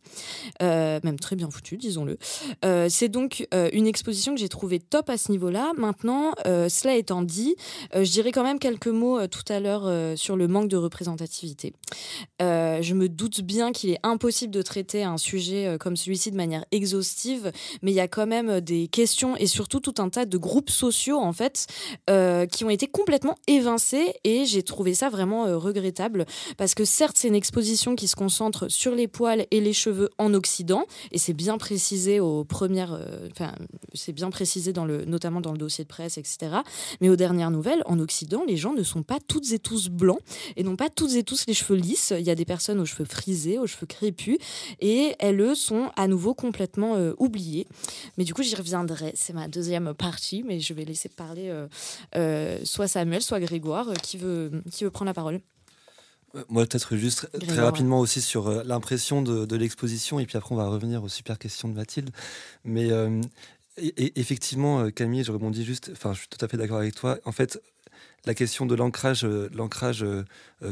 même 0.60 1.18
très 1.18 1.36
bien 1.36 1.50
foutus, 1.50 1.78
disons-le. 1.78 2.18
c'est 2.88 3.08
donc 3.08 3.46
une 3.72 3.86
exposition 3.86 4.34
que 4.34 4.40
j'ai 4.40 4.48
trouvée 4.48 4.78
top 4.78 5.10
à 5.10 5.18
ce 5.18 5.32
niveau-là. 5.32 5.72
Maintenant, 5.76 6.32
cela 6.44 6.96
étant 6.96 7.22
dit, 7.22 7.56
je 7.94 8.10
dirais 8.10 8.32
quand 8.32 8.44
même 8.44 8.58
quelques 8.58 8.88
mots 8.88 9.26
tout 9.26 9.44
à 9.48 9.60
l'heure 9.60 10.18
sur 10.18 10.36
le 10.36 10.48
manque 10.48 10.68
de 10.68 10.76
représentativité. 10.76 11.72
je 12.40 12.94
me 12.94 13.08
doute 13.08 13.40
bien 13.40 13.72
qu'il 13.72 13.90
est 13.90 14.00
impossible 14.02 14.52
de 14.52 14.62
traiter 14.62 15.04
un 15.04 15.18
sujet 15.18 15.76
comme 15.80 15.96
celui-ci 15.96 16.30
de 16.30 16.36
manière 16.36 16.64
exhaustive, 16.70 17.52
mais 17.82 17.92
il 17.92 17.94
y 17.94 18.00
a 18.00 18.08
quand 18.08 18.26
même 18.26 18.60
des 18.60 18.88
questions 18.88 19.36
et 19.36 19.46
surtout 19.46 19.80
tout 19.80 19.94
un 19.98 20.08
tas 20.08 20.26
de 20.26 20.38
groupes 20.38 20.70
sociaux 20.70 21.18
en 21.18 21.32
fait 21.32 21.66
euh, 22.10 22.46
qui 22.46 22.64
ont 22.64 22.70
été 22.70 22.86
complètement 22.86 23.36
évincés 23.46 24.14
et 24.24 24.44
j'ai 24.44 24.62
trouvé 24.62 24.94
ça 24.94 25.08
vraiment 25.08 25.46
euh, 25.46 25.56
regrettable 25.56 26.26
parce 26.56 26.74
que 26.74 26.84
certes 26.84 27.16
c'est 27.18 27.28
une 27.28 27.34
exposition 27.34 27.96
qui 27.96 28.08
se 28.08 28.16
concentre 28.16 28.68
sur 28.68 28.94
les 28.94 29.08
poils 29.08 29.46
et 29.50 29.60
les 29.60 29.72
cheveux 29.72 30.10
en 30.18 30.34
Occident 30.34 30.84
et 31.12 31.18
c'est 31.18 31.32
bien 31.32 31.58
précisé 31.58 32.20
aux 32.20 32.44
premières, 32.44 32.94
euh, 32.94 33.28
c'est 33.94 34.12
bien 34.12 34.30
précisé 34.30 34.72
dans 34.72 34.84
le, 34.84 35.04
notamment 35.04 35.40
dans 35.40 35.52
le 35.52 35.58
dossier 35.58 35.84
de 35.84 35.88
presse 35.88 36.18
etc. 36.18 36.38
Mais 37.00 37.08
aux 37.08 37.16
dernières 37.16 37.50
nouvelles 37.50 37.82
en 37.86 37.98
Occident 37.98 38.44
les 38.46 38.56
gens 38.56 38.72
ne 38.72 38.82
sont 38.82 39.02
pas 39.02 39.18
toutes 39.26 39.52
et 39.52 39.58
tous 39.58 39.88
blancs 39.88 40.20
et 40.56 40.62
n'ont 40.62 40.76
pas 40.76 40.90
toutes 40.90 41.14
et 41.14 41.22
tous 41.22 41.44
les 41.46 41.54
cheveux 41.54 41.76
lisses. 41.76 42.12
Il 42.16 42.24
y 42.24 42.30
a 42.30 42.34
des 42.34 42.44
personnes 42.44 42.80
aux 42.80 42.86
cheveux 42.86 43.04
frisés, 43.04 43.58
aux 43.58 43.66
cheveux 43.66 43.86
crépus 43.86 44.38
et 44.80 45.14
elles 45.18 45.40
eux 45.40 45.54
sont 45.54 45.90
à 45.96 46.06
nouveau 46.08 46.34
complètement 46.34 46.96
oubliées. 47.18 47.66
Mais 48.16 48.24
du 48.24 48.34
coup 48.34 48.42
j'y 48.42 48.54
reviendrai. 48.54 49.12
C'est 49.14 49.32
ma 49.32 49.48
deuxième 49.48 49.94
partie, 49.94 50.42
mais 50.42 50.60
je 50.60 50.74
vais 50.74 50.84
laisser 50.84 51.08
parler 51.08 51.48
euh, 51.48 51.66
euh, 52.16 52.58
soit 52.64 52.88
Samuel, 52.88 53.22
soit 53.22 53.40
Grégoire, 53.40 53.88
euh, 53.88 53.94
qui, 54.02 54.18
veut, 54.18 54.62
qui 54.70 54.84
veut 54.84 54.90
prendre 54.90 55.08
la 55.08 55.14
parole. 55.14 55.40
Moi, 56.48 56.66
peut-être 56.66 56.96
juste 56.96 57.28
très 57.46 57.60
rapidement 57.60 58.00
aussi 58.00 58.20
sur 58.20 58.62
l'impression 58.64 59.22
de, 59.22 59.56
l'exposition, 59.56 60.20
et 60.20 60.26
puis 60.26 60.36
après, 60.36 60.54
on 60.54 60.58
va 60.58 60.68
revenir 60.68 61.02
aux 61.02 61.08
super 61.08 61.38
questions 61.38 61.68
de 61.68 61.74
Mathilde. 61.74 62.10
Mais 62.64 62.90
effectivement, 63.78 64.90
Camille, 64.90 65.24
je 65.24 65.32
rebondis 65.32 65.64
juste, 65.64 65.90
enfin, 65.92 66.12
je 66.12 66.20
suis 66.20 66.28
tout 66.28 66.44
à 66.44 66.48
fait 66.48 66.58
d'accord 66.58 66.78
avec 66.78 66.94
toi. 66.94 67.18
En 67.24 67.32
fait, 67.32 67.58
la 68.26 68.34
question 68.34 68.66
de 68.66 68.74
l'ancrage, 68.74 69.24
l'ancrage 69.24 70.04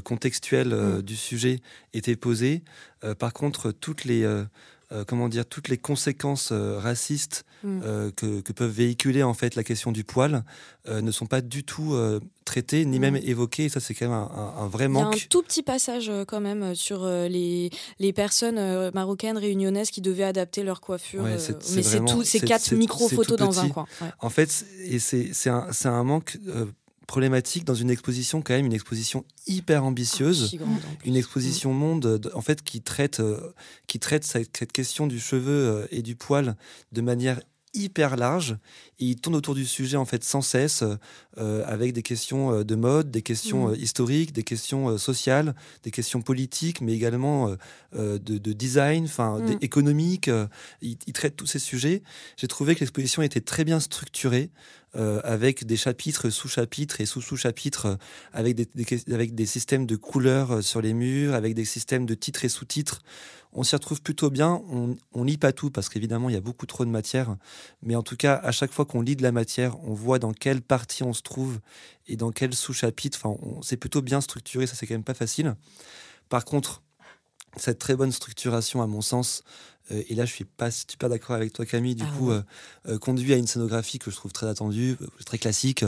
contextuel 0.05 0.69
mm. 0.69 1.03
du 1.03 1.17
sujet 1.17 1.61
était 1.95 2.17
posée. 2.17 2.63
par 3.19 3.33
contre, 3.33 3.73
toutes 3.73 4.05
les 4.05 4.27
euh, 4.93 5.05
comment 5.05 5.29
dire, 5.29 5.45
toutes 5.45 5.69
les 5.69 5.79
conséquences 5.79 6.51
euh, 6.53 6.79
racistes 6.79 7.45
mm. 7.65 7.81
euh, 7.85 8.11
que, 8.13 8.53
peuvent 8.53 8.71
véhiculer 8.71 9.25
en 9.25 9.35
fait 9.35 9.57
la 9.57 9.65
question 9.65 9.91
du 9.91 10.05
poil 10.05 10.45
ne 10.89 11.11
sont 11.11 11.27
pas 11.27 11.41
du 11.41 11.65
tout 11.65 11.97
traitées 12.45 12.85
ni 12.85 12.99
mm. 12.99 13.03
même 13.03 13.17
évoquées. 13.17 13.65
Et 13.65 13.69
ça, 13.69 13.81
c'est 13.81 13.95
quand 13.95 14.09
même 14.09 14.29
un, 14.57 14.69
vrai 14.69 14.87
manque. 14.87 15.17
Il 15.17 15.19
y 15.19 15.23
a 15.23 15.25
un 15.25 15.29
tout 15.29 15.43
petit 15.43 15.65
passage 15.65 16.13
quand 16.29 16.41
même 16.41 16.77
sur 16.77 17.05
les, 17.05 17.71
les 17.99 18.13
personnes 18.13 18.91
marocaines 18.95 19.37
réunionnaises 19.37 19.91
qui 19.91 20.01
devaient 20.01 20.23
adapter 20.23 20.63
leur 20.63 20.81
coiffure. 20.81 21.25
mais 21.25 21.39
c'est 21.83 22.05
tout, 22.05 22.23
c'est 22.23 22.39
quatre 22.39 22.73
micro-photos 22.73 23.37
dans 23.37 23.59
un 23.59 23.69
coin. 23.69 23.87
En 24.21 24.31
fait, 24.31 24.65
et 24.85 25.01
c'est 25.01 25.51
un, 25.51 25.69
un 25.85 26.05
manque 26.05 26.39
problématique 27.07 27.65
dans 27.65 27.75
une 27.75 27.91
exposition 27.91 28.43
quand 28.43 28.55
même 28.55 28.67
une 28.67 28.73
exposition 28.73 29.25
hyper 29.47 29.85
ambitieuse 29.85 30.59
une 31.05 31.17
exposition 31.17 31.73
mm. 31.73 31.77
monde 31.77 32.31
en 32.35 32.41
fait 32.41 32.63
qui 32.63 32.83
traite 32.83 33.21
euh, 33.21 33.53
qui 33.87 33.99
traite 33.99 34.25
cette, 34.25 34.73
question 34.73 35.07
du 35.07 35.21
cheveu 35.21 35.53
euh, 35.53 35.87
et 35.91 36.03
du 36.03 36.17
poil 36.17 36.57
de 36.93 37.01
manière 37.01 37.41
hyper 37.75 38.17
large 38.17 38.57
et 38.99 39.05
il 39.05 39.17
tourne 39.17 39.37
autour 39.37 39.55
du 39.55 39.67
sujet 39.67 39.99
en 39.99 40.07
fait 40.07 40.25
sans 40.25 40.41
cesse 40.41 40.83
euh, 41.37 41.63
avec 41.67 41.93
des 41.93 42.03
questions 42.03 42.63
de 42.63 42.75
mode, 42.75 43.11
des 43.11 43.21
questions 43.21 43.69
mm. 43.69 43.75
historiques, 43.75 44.33
des 44.33 44.45
questions 44.45 44.97
sociales, 44.97 45.55
des 45.83 45.91
questions 45.91 46.23
politiques, 46.23 46.81
mais 46.81 46.95
également 46.95 47.55
de, 47.93 48.53
design, 48.55 49.05
enfin 49.05 49.41
mm. 49.41 49.59
économique. 49.61 50.31
Il, 50.81 50.97
il, 51.07 51.13
traite 51.13 51.37
tous 51.37 51.45
ces 51.45 51.59
sujets. 51.59 52.03
J'ai 52.39 52.49
trouvé 52.49 52.75
que 52.75 52.81
l'exposition 52.81 53.21
était 53.21 53.43
très 53.43 53.65
bien 53.65 53.79
structurée. 53.79 54.51
Euh, 54.97 55.21
avec 55.25 55.67
des 55.67 55.77
chapitres, 55.77 56.31
sous-chapitres 56.31 57.03
et 57.03 57.07
sous-sous-chapitres, 57.07 57.87
euh, 57.87 57.97
avec, 58.33 58.55
des, 59.35 59.47
systèmes 59.47 59.85
de 59.85 59.95
couleurs 59.95 60.53
euh, 60.53 60.63
sur 60.63 60.81
les 60.81 60.95
murs, 60.95 61.35
avec 61.35 61.55
des 61.55 61.67
systèmes 61.67 62.07
de 62.07 62.15
titres 62.15 62.47
et 62.47 62.49
sous-titres. 62.49 63.03
On 63.53 63.63
s'y 63.63 63.77
retrouve 63.77 64.01
plutôt 64.01 64.31
bien. 64.31 64.63
On, 64.71 64.97
on 65.13 65.25
lit 65.25 65.37
pas 65.37 65.53
tout 65.53 65.71
parce 65.71 65.91
qu'évidemment, 65.91 66.31
il 66.31 66.33
y 66.33 66.39
a 66.39 66.41
beaucoup 66.41 66.65
trop 66.65 66.87
de 66.87 66.91
matière. 66.91 67.37
Mais 67.83 67.95
en 67.95 68.03
tout 68.03 68.17
cas, 68.17 68.37
à 68.37 68.53
chaque 68.53 68.73
fois 68.73 68.87
qu'on 68.87 69.03
lit 69.03 69.17
de 69.17 69.23
la 69.23 69.33
matière, 69.33 69.79
on 69.85 69.93
voit 69.93 70.19
dans 70.19 70.33
quelle 70.33 70.63
partie 70.63 71.03
on 71.03 71.13
se 71.13 71.23
trouve 71.23 71.59
et 72.07 72.17
dans 72.17 72.31
quel 72.31 72.55
sous-chapitre. 72.55 73.19
Enfin, 73.23 73.39
c'est 73.63 73.77
plutôt 73.77 74.01
bien 74.01 74.23
structuré. 74.23 74.67
Ça, 74.67 74.77
c'est 74.77 74.87
quand 74.87 74.95
même 74.95 75.05
pas 75.05 75.15
facile. 75.15 75.57
Par 76.31 76.47
contre, 76.47 76.83
cette 77.57 77.79
très 77.79 77.97
bonne 77.97 78.13
structuration, 78.13 78.81
à 78.81 78.87
mon 78.87 79.03
sens, 79.03 79.43
et 79.91 80.15
là, 80.15 80.25
je 80.25 80.33
suis 80.33 80.45
pas 80.45 80.71
super 80.71 81.09
d'accord 81.09 81.37
avec 81.37 81.53
toi, 81.53 81.65
Camille. 81.67 81.95
Du 81.95 82.05
ah 82.05 82.17
coup, 82.17 82.31
euh, 82.31 82.43
euh, 82.89 82.99
conduit 82.99 83.33
à 83.33 83.37
une 83.37 83.47
scénographie 83.47 83.99
que 83.99 84.11
je 84.11 84.17
trouve 84.17 84.33
très 84.33 84.49
attendue, 84.49 84.97
très 85.25 85.39
classique. 85.39 85.85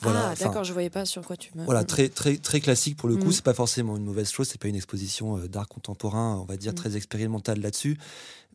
Voilà, 0.00 0.30
ah, 0.30 0.34
d'accord, 0.34 0.62
je 0.62 0.74
voyais 0.74 0.90
pas 0.90 1.06
sur 1.06 1.24
quoi 1.24 1.38
tu 1.38 1.52
me. 1.54 1.64
Voilà, 1.64 1.84
très, 1.84 2.10
très, 2.10 2.36
très 2.36 2.60
classique 2.60 2.98
pour 2.98 3.08
le 3.08 3.16
coup. 3.16 3.28
Mm. 3.28 3.32
C'est 3.32 3.44
pas 3.44 3.54
forcément 3.54 3.96
une 3.96 4.04
mauvaise 4.04 4.30
chose. 4.30 4.48
C'est 4.48 4.60
pas 4.60 4.68
une 4.68 4.76
exposition 4.76 5.38
d'art 5.46 5.68
contemporain, 5.68 6.36
on 6.36 6.44
va 6.44 6.58
dire, 6.58 6.72
mm. 6.72 6.76
très 6.76 6.96
expérimentale 6.96 7.60
là-dessus 7.60 7.96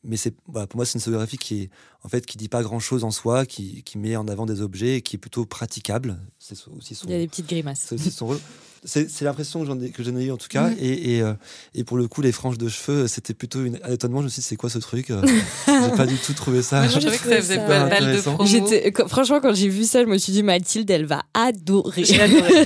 mais 0.06 0.18
c'est 0.18 0.32
pour 0.32 0.68
moi 0.76 0.86
c'est 0.86 0.96
une 0.96 1.00
scénographie 1.00 1.38
qui 1.38 1.64
est 1.64 1.70
en 2.04 2.10
fait 2.10 2.26
qui 2.26 2.38
dit 2.38 2.50
pas 2.50 2.64
grand 2.64 2.80
chose 2.80 3.04
en 3.04 3.12
soi 3.12 3.46
qui, 3.46 3.84
qui 3.84 3.98
met 3.98 4.16
en 4.16 4.28
avant 4.28 4.46
des 4.46 4.62
objets 4.62 4.98
et 4.98 5.02
qui 5.02 5.16
est 5.16 5.20
plutôt 5.20 5.46
praticable. 5.46 6.20
C'est 6.40 6.56
aussi 6.78 6.98
il 7.06 7.12
y 7.12 7.16
a 7.16 7.18
des 7.18 7.28
petites 7.28 7.48
grimaces. 7.48 7.94
c'est 7.98 8.12
son 8.12 8.28
rôle. 8.28 8.40
C'est 8.88 9.22
l'impression 9.22 9.62
que 9.62 9.66
j'en 9.66 9.82
ai 9.82 9.90
que 9.90 10.04
j'en 10.04 10.16
ai 10.16 10.26
eu 10.26 10.32
en 10.32 10.38
tout 10.38 10.48
cas. 10.48 10.70
Et, 10.80 11.16
et, 11.16 11.22
euh, 11.24 11.34
et, 11.74 11.84
pour 11.84 11.98
le 11.98 12.08
coup 12.08 12.22
les 12.22 12.32
franges 12.32 12.60
de 12.60 12.70
cheveux 12.70 13.08
c'était 13.08 13.34
plutôt 13.34 13.64
une, 13.64 13.80
un 13.84 13.92
étonnement 13.92 14.20
je 14.20 14.26
me 14.26 14.30
suis 14.30 14.42
dit 14.42 14.48
c'est 14.48 14.58
quoi 14.58 14.70
ce 14.70 14.78
truc 14.78 15.10
euh, 15.10 15.24
j'ai 15.68 15.98
pas 15.98 16.06
du 16.06 16.18
tout 16.18 16.34
trouvé 16.34 16.62
ça. 16.62 16.88
Je 16.88 17.00
trouvais 17.00 17.18
que 17.18 17.30
ça 17.30 17.38
faisait 17.38 17.66
pas 17.66 17.90
mal 17.90 18.16
de 18.16 18.22
promo 18.22 19.08
franchement 19.08 19.40
quand 19.42 19.56
j'ai 19.56 19.70
vu 19.70 19.86
ça 19.86 20.04
je 20.04 20.08
me 20.08 20.20
suis 20.20 20.34
dit 20.34 20.44
Mathilde 20.44 20.88
elle 20.92 21.06
va 21.06 21.24
adorer. 21.34 22.04
J'ai 22.04 22.22
adoré. 22.22 22.52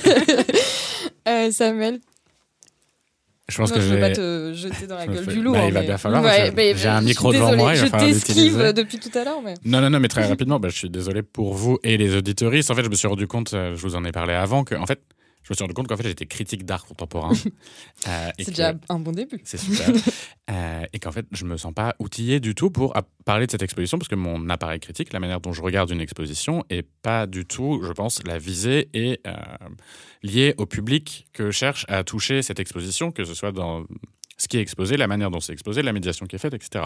Euh, 1.28 1.52
Samuel 1.52 2.00
je 3.50 3.58
pense 3.58 3.72
que 3.72 3.82
je 3.82 3.94
vais 3.94 4.00
pas 4.00 4.12
te 4.12 4.54
jeter 4.54 4.88
dans 4.88 4.96
la 4.96 5.08
gueule 5.08 5.26
du 5.26 5.42
loup. 5.42 5.54
Bah, 5.54 5.66
il 5.66 5.74
va 5.74 5.82
bien 5.82 5.98
falloir. 5.98 6.24
j'ai 6.76 6.88
un 6.88 7.02
micro 7.02 7.34
devant 7.34 7.56
moi. 7.56 7.74
Je 7.74 7.86
t'esquive 7.86 8.74
depuis 8.74 9.00
tout 9.00 9.16
à 9.18 9.24
l'heure. 9.24 9.42
Mais... 9.44 9.56
Non, 9.66 9.82
non, 9.82 9.90
non, 9.90 10.00
mais 10.00 10.08
très 10.08 10.26
rapidement, 10.26 10.60
bah, 10.60 10.70
je 10.70 10.78
suis 10.78 10.90
désolé 10.90 11.22
pour 11.22 11.54
vous 11.54 11.80
et 11.84 11.98
les 11.98 12.16
auditoristes. 12.16 12.72
En 12.72 12.76
fait, 12.76 12.84
je 12.84 12.90
me 12.90 12.96
suis 12.96 13.08
rendu 13.08 13.28
compte, 13.28 13.54
euh, 13.54 13.76
je 13.76 13.82
vous 13.82 13.96
en 13.96 14.04
ai 14.06 14.12
parlé 14.12 14.34
avant, 14.34 14.64
que 14.64 14.76
en 14.76 14.86
fait, 14.86 15.00
je 15.50 15.54
me 15.54 15.56
suis 15.56 15.64
rendu 15.64 15.74
compte 15.74 15.88
qu'en 15.88 15.98
fait 15.98 16.08
j'étais 16.08 16.28
critique 16.28 16.64
d'art 16.64 16.86
contemporain. 16.86 17.32
euh, 18.08 18.30
c'est 18.38 18.50
déjà 18.50 18.74
un 18.90 19.00
bon 19.00 19.12
début. 19.12 19.42
C'est 19.44 19.58
super. 19.58 19.90
euh, 20.52 20.86
et 20.94 21.00
qu'en 21.00 21.12
fait 21.12 21.26
je 21.32 21.44
me 21.46 21.58
sens 21.58 21.74
pas 21.74 21.96
outillé 21.98 22.40
du 22.40 22.54
tout 22.54 22.70
pour 22.70 22.94
parler 23.26 23.48
de 23.48 23.52
cette 23.52 23.64
exposition 23.64 23.98
parce 23.98 24.08
que 24.08 24.16
mon 24.16 24.48
appareil 24.50 24.80
critique, 24.80 25.12
la 25.12 25.20
manière 25.20 25.42
dont 25.42 25.52
je 25.52 25.64
regarde 25.64 25.90
une 25.90 26.02
exposition, 26.02 26.64
est 26.70 26.84
pas 26.84 27.26
du 27.26 27.46
tout, 27.46 27.82
je 27.84 27.92
pense, 27.92 28.24
la 28.26 28.38
visée 28.38 28.90
et 28.94 29.22
euh, 29.26 29.34
liée 30.22 30.54
au 30.58 30.68
public 30.68 31.26
que 31.34 31.50
cherche 31.50 31.86
à 31.90 32.04
toucher 32.04 32.44
cette 32.44 32.60
exposition, 32.60 33.12
que 33.12 33.26
ce 33.26 33.34
soit 33.34 33.52
dans 33.52 33.86
ce 34.38 34.48
qui 34.48 34.58
est 34.58 34.62
exposé, 34.62 34.98
la 34.98 35.08
manière 35.08 35.32
dont 35.32 35.40
c'est 35.40 35.54
exposé, 35.54 35.82
la 35.82 35.94
médiation 35.94 36.28
qui 36.28 36.36
est 36.36 36.40
faite, 36.40 36.54
etc. 36.54 36.86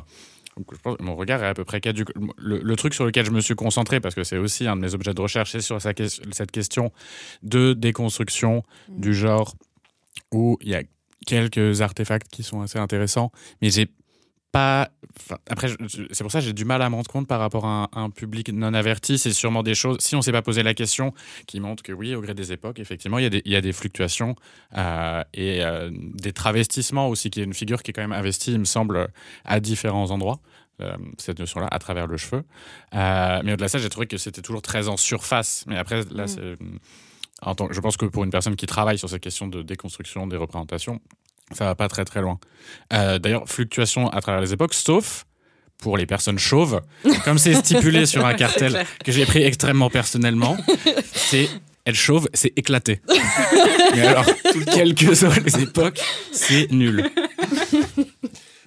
Donc, 0.58 0.68
je 0.72 0.78
pense, 0.78 0.98
mon 1.00 1.16
regard 1.16 1.44
est 1.44 1.48
à 1.48 1.54
peu 1.54 1.66
près 1.66 1.82
caduque. 1.82 2.10
Le, 2.38 2.60
le, 2.60 2.76
truc 2.76 2.94
sur 2.94 3.06
lequel 3.06 3.26
je 3.26 3.32
me 3.32 3.42
suis 3.42 3.56
concentré, 3.56 4.00
parce 4.00 4.16
que 4.16 4.24
c'est 4.24 4.38
aussi 4.38 4.68
un 4.68 4.76
de 4.76 4.82
mes 4.82 4.94
objets 4.94 5.14
de 5.14 5.22
recherche, 5.22 5.52
c'est 5.52 5.62
sur 5.62 5.82
cette 5.82 6.52
question 6.52 6.92
de 7.42 7.74
déconstruction 7.74 8.64
mmh. 8.90 9.00
du 9.00 9.14
genre 9.14 9.56
où 10.32 10.58
il 10.62 10.70
y 10.70 10.76
a 10.76 10.84
quelques 11.26 11.82
artefacts 11.82 12.28
qui 12.30 12.44
sont 12.44 12.62
assez 12.62 12.80
intéressants, 12.80 13.32
mais 13.62 13.70
j'ai 13.70 13.90
pas. 14.54 14.90
après, 15.50 15.68
c'est 16.12 16.24
pour 16.24 16.32
ça 16.32 16.40
que 16.40 16.46
j'ai 16.46 16.54
du 16.54 16.64
mal 16.64 16.82
à 16.82 16.90
me 16.90 16.96
rendre 16.96 17.10
compte 17.10 17.28
par 17.28 17.40
rapport 17.40 17.66
à 17.66 17.90
un, 17.92 18.10
public 18.12 18.50
non 18.54 18.74
averti. 18.74 19.18
C'est 19.18 19.34
sûrement 19.34 19.64
des 19.64 19.76
choses, 19.76 19.98
si 20.00 20.16
on 20.16 20.20
ne 20.20 20.24
s'est 20.24 20.32
pas 20.32 20.44
posé 20.44 20.64
la 20.64 20.74
question, 20.74 21.14
qui 21.48 21.60
montrent 21.60 21.84
que 21.84 21.92
oui, 21.92 22.16
au 22.16 22.22
gré 22.22 22.36
des 22.36 22.54
époques, 22.54 22.80
effectivement, 22.80 23.18
il 23.18 23.24
y 23.24 23.26
a 23.26 23.30
des, 23.30 23.42
il 23.46 23.52
y 23.52 23.56
a 23.56 23.62
des 23.62 23.74
fluctuations 23.74 24.36
euh, 24.78 25.24
et 25.34 25.64
euh, 25.64 25.90
des 25.92 26.32
travestissements 26.32 27.10
aussi, 27.10 27.32
qui 27.32 27.42
est 27.42 27.44
une 27.44 27.56
figure 27.56 27.82
qui 27.82 27.92
est 27.92 27.94
quand 27.94 28.04
même 28.04 28.14
investie, 28.14 28.54
il 28.54 28.60
me 28.60 28.66
semble, 28.66 29.10
à 29.44 29.60
différents 29.60 30.12
endroits. 30.12 30.40
Euh, 30.82 30.96
cette 31.20 31.38
notion-là 31.40 31.68
à 31.70 31.78
travers 31.78 32.08
le 32.08 32.18
cheveu. 32.18 32.44
mais 32.94 33.54
au-delà 33.54 33.68
de 33.68 33.68
ça, 33.68 33.78
j'ai 33.78 33.90
trouvé 33.90 34.08
que 34.08 34.18
c'était 34.18 34.42
toujours 34.42 34.64
très 34.64 34.88
en 34.88 34.98
surface. 34.98 35.66
Mais 35.68 35.78
après, 35.78 36.04
là, 36.12 36.24
mm. 36.24 36.28
c'est 36.28 36.58
je 37.72 37.80
pense 37.80 37.98
que 37.98 38.06
pour 38.06 38.24
une 38.24 38.30
personne 38.30 38.56
qui 38.56 38.66
travaille 38.66 38.98
sur 38.98 39.10
ces 39.10 39.20
questions 39.20 39.48
de 39.48 39.62
déconstruction 39.62 40.28
des 40.28 40.38
représentations, 40.38 41.02
ça 41.52 41.66
va 41.66 41.76
pas 41.76 41.88
très 41.88 42.06
très 42.06 42.22
loin. 42.22 42.40
Euh, 42.94 43.20
d'ailleurs, 43.20 43.48
fluctuation 43.48 44.10
à 44.10 44.22
travers 44.22 44.42
les 44.42 44.54
époques, 44.54 44.74
sauf 44.74 45.26
pour 45.78 45.98
les 45.98 46.06
personnes 46.06 46.40
chauves, 46.40 46.82
comme 47.26 47.38
c'est 47.38 47.54
stipulé 47.56 48.06
sur 48.06 48.26
un 48.26 48.34
cartel 48.36 48.86
que 49.04 49.12
j'ai 49.12 49.26
pris 49.26 49.44
extrêmement 49.44 49.90
personnellement, 49.90 50.56
c'est 51.14 51.50
elle 51.86 51.96
chauve, 51.96 52.30
c'est 52.34 52.54
éclaté. 52.58 53.02
Mais 53.96 54.08
alors, 54.08 54.26
quelles 54.74 54.96
que 54.96 55.42
les 55.44 55.64
époques, 55.64 56.00
c'est 56.32 56.72
nul. 56.72 57.12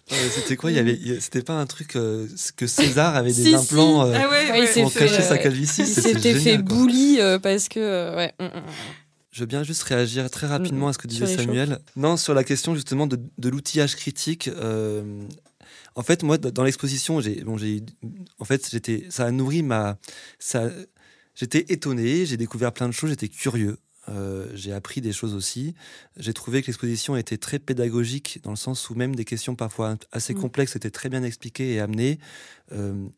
c'était 0.07 0.57
quoi? 0.57 0.71
Il 0.71 0.77
y 0.77 0.81
avait, 0.81 0.99
c'était 1.21 1.43
pas 1.43 1.55
un 1.55 1.65
truc 1.65 1.97
euh, 1.97 2.29
que 2.57 2.67
César 2.67 3.17
avait 3.17 3.33
des 3.33 3.55
implants 3.55 4.07
euh, 4.07 4.15
ah 4.15 4.81
pour 4.81 4.93
cacher 4.93 5.23
sa 5.23 5.39
calvitie. 5.39 5.83
Il 5.83 5.87
s'était 5.87 6.35
fait 6.35 6.59
bouli 6.59 7.19
parce 7.43 7.69
que 7.69 8.15
ouais. 8.15 8.35
Mm, 9.37 9.43
mm, 9.43 9.43
mm. 9.43 9.43
Je 9.43 9.43
veux 9.43 9.47
bien 9.47 9.63
juste 9.63 9.83
réagir 9.83 10.31
très 10.31 10.47
rapidement 10.47 10.89
à 10.89 10.93
ce 10.93 10.99
que 10.99 11.07
disait 11.07 11.27
Samuel. 11.27 11.79
Non, 11.97 12.17
sur 12.17 12.35
la 12.35 12.45
question 12.45 12.75
justement 12.75 13.07
de, 13.07 13.21
l'outillage 13.49 13.97
critique. 13.97 14.49
Euh, 14.49 15.23
en 15.95 16.03
fait, 16.03 16.23
moi, 16.23 16.39
dans 16.39 16.65
l'exposition, 16.65 17.21
j'ai, 17.21 17.43
bon, 17.43 17.57
j'ai, 17.57 17.83
en 18.39 18.45
fait, 18.45 18.69
j'étais, 18.71 19.07
ça 19.11 19.25
a 19.25 19.31
nourri 19.31 19.63
ma, 19.63 19.99
ça, 20.39 20.71
j'étais 21.35 21.65
étonné, 21.73 22.27
j'ai 22.27 22.37
découvert 22.37 22.73
plein 22.73 22.87
de 22.87 22.93
choses, 22.93 23.11
j'étais 23.11 23.29
curieux. 23.29 23.79
Euh, 24.09 24.49
j'ai 24.55 24.73
appris 24.73 25.01
des 25.01 25.13
choses 25.13 25.35
aussi. 25.35 25.75
J'ai 26.17 26.33
trouvé 26.33 26.63
que 26.63 26.69
l'exposition 26.69 27.17
était 27.17 27.39
très 27.39 27.59
pédagogique 27.59 28.41
dans 28.43 28.51
le 28.51 28.57
sens 28.57 28.89
où 28.91 28.95
même 28.95 29.15
des 29.15 29.25
questions 29.25 29.57
parfois 29.57 29.97
assez 30.13 30.35
mm. 30.35 30.41
complexes 30.41 30.77
étaient 30.77 30.91
très 30.91 31.09
bien 31.09 31.23
expliquées 31.23 31.75
et 31.75 31.81
amenées. 31.81 32.19
Euh, 32.73 33.09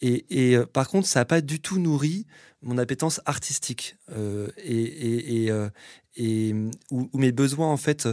et, 0.00 0.58
par 0.72 0.88
contre, 0.88 1.06
ça 1.06 1.20
n'a 1.20 1.24
pas 1.24 1.40
du 1.40 1.60
tout 1.60 1.78
nourri 1.78 2.26
mon 2.62 2.78
appétence 2.78 3.20
artistique 3.26 3.96
euh, 4.10 4.48
et, 4.58 5.46
et, 5.46 5.52
et, 6.16 6.54
ou, 6.90 7.08
mes 7.14 7.32
besoins 7.32 7.68
en 7.68 7.76
fait 7.76 8.08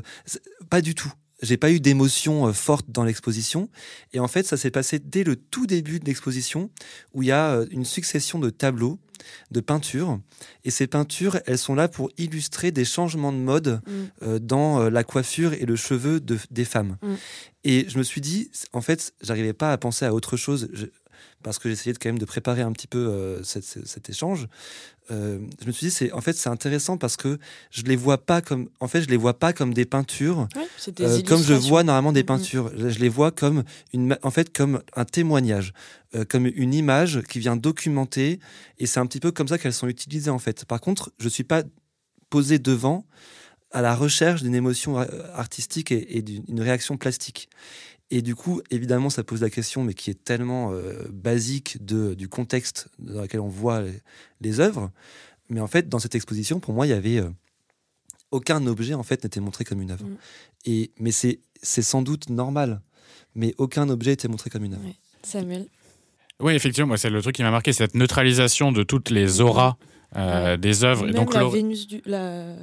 pas 0.69 0.81
du 0.81 0.93
tout 0.93 1.11
j'ai 1.43 1.57
pas 1.57 1.71
eu 1.71 1.79
d'émotion 1.79 2.47
euh, 2.47 2.53
forte 2.53 2.89
dans 2.89 3.03
l'exposition. 3.03 3.69
Et 4.13 4.19
en 4.19 4.27
fait, 4.27 4.47
ça 4.47 4.57
s'est 4.57 4.71
passé 4.71 4.97
dès 4.97 5.23
le 5.23 5.35
tout 5.35 5.67
début 5.67 5.99
de 5.99 6.05
l'exposition, 6.05 6.71
où 7.13 7.21
il 7.21 7.27
y 7.27 7.31
a 7.31 7.51
euh, 7.51 7.67
une 7.69 7.85
succession 7.85 8.39
de 8.39 8.49
tableaux, 8.49 8.97
de 9.51 9.59
peintures. 9.59 10.19
Et 10.63 10.71
ces 10.71 10.87
peintures, 10.87 11.39
elles 11.45 11.57
sont 11.57 11.75
là 11.75 11.87
pour 11.87 12.09
illustrer 12.17 12.71
des 12.71 12.85
changements 12.85 13.31
de 13.31 13.37
mode 13.37 13.81
mm. 13.85 13.91
euh, 14.23 14.39
dans 14.39 14.89
la 14.89 15.03
coiffure 15.03 15.53
et 15.53 15.65
le 15.65 15.75
cheveu 15.75 16.19
de, 16.19 16.39
des 16.49 16.65
femmes. 16.65 16.97
Mm. 17.01 17.13
Et 17.65 17.85
je 17.89 17.97
me 17.97 18.03
suis 18.03 18.21
dit, 18.21 18.49
en 18.71 18.81
fait, 18.81 19.13
j'arrivais 19.21 19.53
pas 19.53 19.71
à 19.71 19.77
penser 19.77 20.05
à 20.05 20.13
autre 20.13 20.37
chose. 20.37 20.69
Parce 21.43 21.59
que 21.59 21.69
j'essayais 21.69 21.93
quand 21.93 22.09
même 22.09 22.19
de 22.19 22.25
préparer 22.25 22.61
un 22.61 22.71
petit 22.71 22.87
peu 22.87 23.41
cet 23.43 24.09
échange. 24.09 24.47
Euh, 25.11 25.39
je 25.61 25.67
me 25.67 25.71
suis 25.73 25.87
dit 25.87 25.91
c'est 25.91 26.13
en 26.13 26.21
fait 26.21 26.31
c'est 26.33 26.49
intéressant 26.49 26.97
parce 26.97 27.17
que 27.17 27.37
je 27.71 27.81
les 27.83 27.97
vois 27.97 28.19
pas 28.19 28.41
comme 28.41 28.69
en 28.79 28.87
fait 28.87 29.01
je 29.01 29.09
les 29.09 29.17
vois 29.17 29.37
pas 29.37 29.51
comme 29.51 29.73
des 29.73 29.83
peintures 29.83 30.47
euh, 31.01 31.21
comme 31.23 31.43
je 31.43 31.53
vois 31.53 31.83
normalement 31.83 32.13
des 32.13 32.21
mm-hmm. 32.21 32.25
peintures 32.25 32.71
je, 32.77 32.99
les 32.99 33.09
vois 33.09 33.31
comme 33.31 33.63
une 33.91 34.17
en 34.23 34.31
fait 34.31 34.55
comme 34.55 34.81
un 34.95 35.03
témoignage 35.03 35.73
euh, 36.15 36.23
comme 36.23 36.45
une 36.45 36.73
image 36.73 37.21
qui 37.23 37.39
vient 37.39 37.57
documenter 37.57 38.39
et 38.79 38.85
c'est 38.85 39.01
un 39.01 39.05
petit 39.05 39.19
peu 39.19 39.31
comme 39.31 39.49
ça 39.49 39.57
qu'elles 39.57 39.73
sont 39.73 39.89
utilisées 39.89 40.31
en 40.31 40.39
fait 40.39 40.63
par 40.63 40.79
contre 40.79 41.11
je 41.19 41.27
suis 41.27 41.43
pas 41.43 41.63
posé 42.29 42.57
devant 42.57 43.05
à 43.71 43.81
la 43.81 43.95
recherche 43.95 44.41
d'une 44.41 44.55
émotion 44.55 44.99
artistique 45.33 45.91
et, 45.91 46.17
et 46.17 46.21
d'une 46.21 46.61
réaction 46.61 46.95
plastique 46.95 47.49
et 48.11 48.21
du 48.21 48.35
coup, 48.35 48.61
évidemment, 48.69 49.09
ça 49.09 49.23
pose 49.23 49.41
la 49.41 49.49
question, 49.49 49.83
mais 49.83 49.93
qui 49.93 50.09
est 50.09 50.23
tellement 50.23 50.71
euh, 50.71 51.07
basique 51.11 51.83
de, 51.83 52.13
du 52.13 52.27
contexte 52.27 52.89
dans 52.99 53.21
lequel 53.21 53.39
on 53.39 53.47
voit 53.47 53.83
les, 54.41 54.59
œuvres. 54.59 54.91
Mais 55.49 55.59
en 55.59 55.67
fait, 55.67 55.89
dans 55.89 55.99
cette 55.99 56.15
exposition, 56.15 56.59
pour 56.59 56.73
moi, 56.73 56.85
il 56.85 56.89
y 56.89 56.93
avait 56.93 57.17
euh, 57.17 57.29
aucun 58.31 58.65
objet 58.67 58.93
en 58.93 59.03
fait 59.03 59.23
n'était 59.23 59.39
montré 59.39 59.63
comme 59.63 59.81
une 59.81 59.91
œuvre. 59.91 60.05
Mm. 60.05 60.17
Et 60.65 60.91
mais 60.99 61.11
c'est 61.11 61.39
c'est 61.61 61.81
sans 61.81 62.01
doute 62.01 62.29
normal, 62.29 62.81
mais 63.35 63.53
aucun 63.57 63.89
objet 63.89 64.13
était 64.13 64.27
montré 64.27 64.49
comme 64.49 64.65
une 64.65 64.73
œuvre. 64.73 64.83
Samuel. 65.23 65.67
Oui, 66.39 66.53
effectivement, 66.53 66.87
moi 66.87 66.97
c'est 66.97 67.09
le 67.09 67.21
truc 67.21 67.35
qui 67.35 67.43
m'a 67.43 67.51
marqué, 67.51 67.73
cette 67.73 67.95
neutralisation 67.95 68.71
de 68.71 68.83
toutes 68.83 69.09
les 69.11 69.39
auras 69.39 69.77
euh, 70.15 70.57
des 70.57 70.83
œuvres. 70.83 71.05
Même 71.05 71.15
Donc 71.15 71.33
la 71.33 71.47
Vénus 71.47 71.87
du, 71.87 72.01
la 72.05 72.55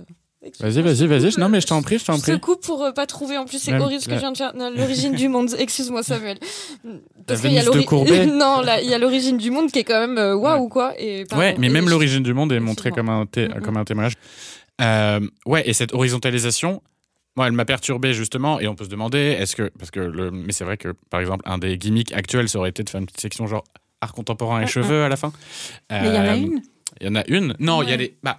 Vas-y, 0.60 0.80
vas-y, 0.80 1.06
vas-y. 1.06 1.38
Non, 1.38 1.50
mais 1.50 1.60
je 1.60 1.66
t'en 1.66 1.82
prie, 1.82 1.98
je 1.98 2.06
t'en 2.06 2.18
prie. 2.18 2.40
Coupe 2.40 2.62
pour 2.64 2.82
euh, 2.82 2.92
pas 2.92 3.06
trouver. 3.06 3.36
En 3.36 3.44
plus, 3.44 3.58
c'est 3.58 3.78
horrible 3.78 4.00
ce 4.00 4.08
que 4.08 4.14
je 4.14 4.20
viens 4.20 4.32
de 4.32 4.36
faire. 4.38 4.52
L'origine 4.54 5.14
du 5.14 5.28
monde. 5.28 5.50
Excuse-moi, 5.58 6.02
Samuel. 6.02 6.38
Parce 7.26 7.42
qu'il 7.42 7.52
y 7.52 7.58
a 7.58 7.62
l'origine. 7.62 8.38
non, 8.38 8.62
il 8.82 8.88
y 8.88 8.94
a 8.94 8.98
l'origine 8.98 9.36
du 9.36 9.50
monde 9.50 9.70
qui 9.70 9.80
est 9.80 9.84
quand 9.84 10.00
même 10.00 10.16
euh, 10.16 10.34
waouh, 10.34 10.68
quoi. 10.68 10.94
Et, 10.98 11.26
ouais, 11.36 11.54
mais 11.58 11.68
même 11.68 11.90
l'origine 11.90 12.22
du 12.22 12.32
monde 12.32 12.52
est 12.52 12.60
montrée 12.60 12.90
comme 12.90 13.10
un, 13.10 13.26
comme 13.62 13.76
un 13.76 13.84
témoignage. 13.84 14.14
Euh, 14.80 15.20
ouais, 15.44 15.68
et 15.68 15.74
cette 15.74 15.92
horizontalisation, 15.92 16.82
moi, 17.36 17.46
elle 17.46 17.52
m'a 17.52 17.66
perturbé 17.66 18.14
justement, 18.14 18.60
et 18.60 18.66
on 18.66 18.74
peut 18.74 18.84
se 18.84 18.88
demander, 18.88 19.36
est-ce 19.38 19.54
que, 19.54 19.70
parce 19.78 19.90
que 19.90 20.00
le, 20.00 20.30
mais 20.30 20.52
c'est 20.52 20.64
vrai 20.64 20.78
que 20.78 20.94
par 21.10 21.20
exemple, 21.20 21.44
un 21.46 21.58
des 21.58 21.76
gimmicks 21.76 22.12
actuels, 22.12 22.48
ça 22.48 22.58
aurait 22.58 22.70
été 22.70 22.82
de 22.82 22.88
faire 22.88 23.00
une 23.00 23.06
petite 23.06 23.20
section 23.20 23.46
genre 23.46 23.64
art 24.00 24.14
contemporain 24.14 24.62
et 24.62 24.66
cheveux 24.66 25.04
à 25.04 25.10
la 25.10 25.16
fin. 25.16 25.32
Mais 25.90 26.08
il 26.08 26.14
y 26.14 26.18
en 26.18 26.24
a 26.24 26.36
une? 26.36 26.62
Il 27.00 27.06
y 27.06 27.10
en 27.10 27.14
a 27.14 27.26
une. 27.26 27.54
Non, 27.58 27.82
il 27.82 27.90
y 27.90 27.92
a 27.92 27.98
des. 27.98 28.16
Bah, 28.22 28.38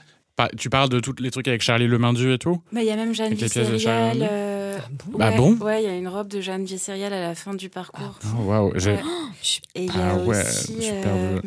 tu 0.58 0.70
parles 0.70 0.90
de 0.90 1.00
tous 1.00 1.16
les 1.20 1.32
trucs 1.32 1.48
avec 1.48 1.62
Charlie 1.62 1.88
Lemindu 1.88 2.34
et 2.34 2.38
tout? 2.38 2.62
Mais 2.72 2.84
il 2.84 2.88
y 2.88 2.92
a 2.92 2.96
même 2.96 3.14
Jeanne 3.14 3.34
Vissérial. 3.34 4.18
Euh... 4.22 4.78
Bah 5.18 5.32
bon? 5.32 5.56
Ouais, 5.58 5.84
il 5.84 5.86
y 5.86 5.90
a 5.90 5.96
une 5.96 6.08
robe 6.08 6.28
de 6.28 6.42
Jeanne 6.42 6.66
Vissérial 6.66 7.14
à 7.14 7.22
la 7.22 7.36
fin 7.36 7.54
du 7.54 7.70
parcours. 7.70 8.20
Oh, 8.26 8.44
waouh, 8.44 8.74
j'ai. 8.76 8.98
Et 9.76 9.86
il 9.86 9.96
y 9.96 10.00
a 10.00 10.12
ah, 10.12 10.18
ouais. 10.18 10.44
Super 10.44 11.42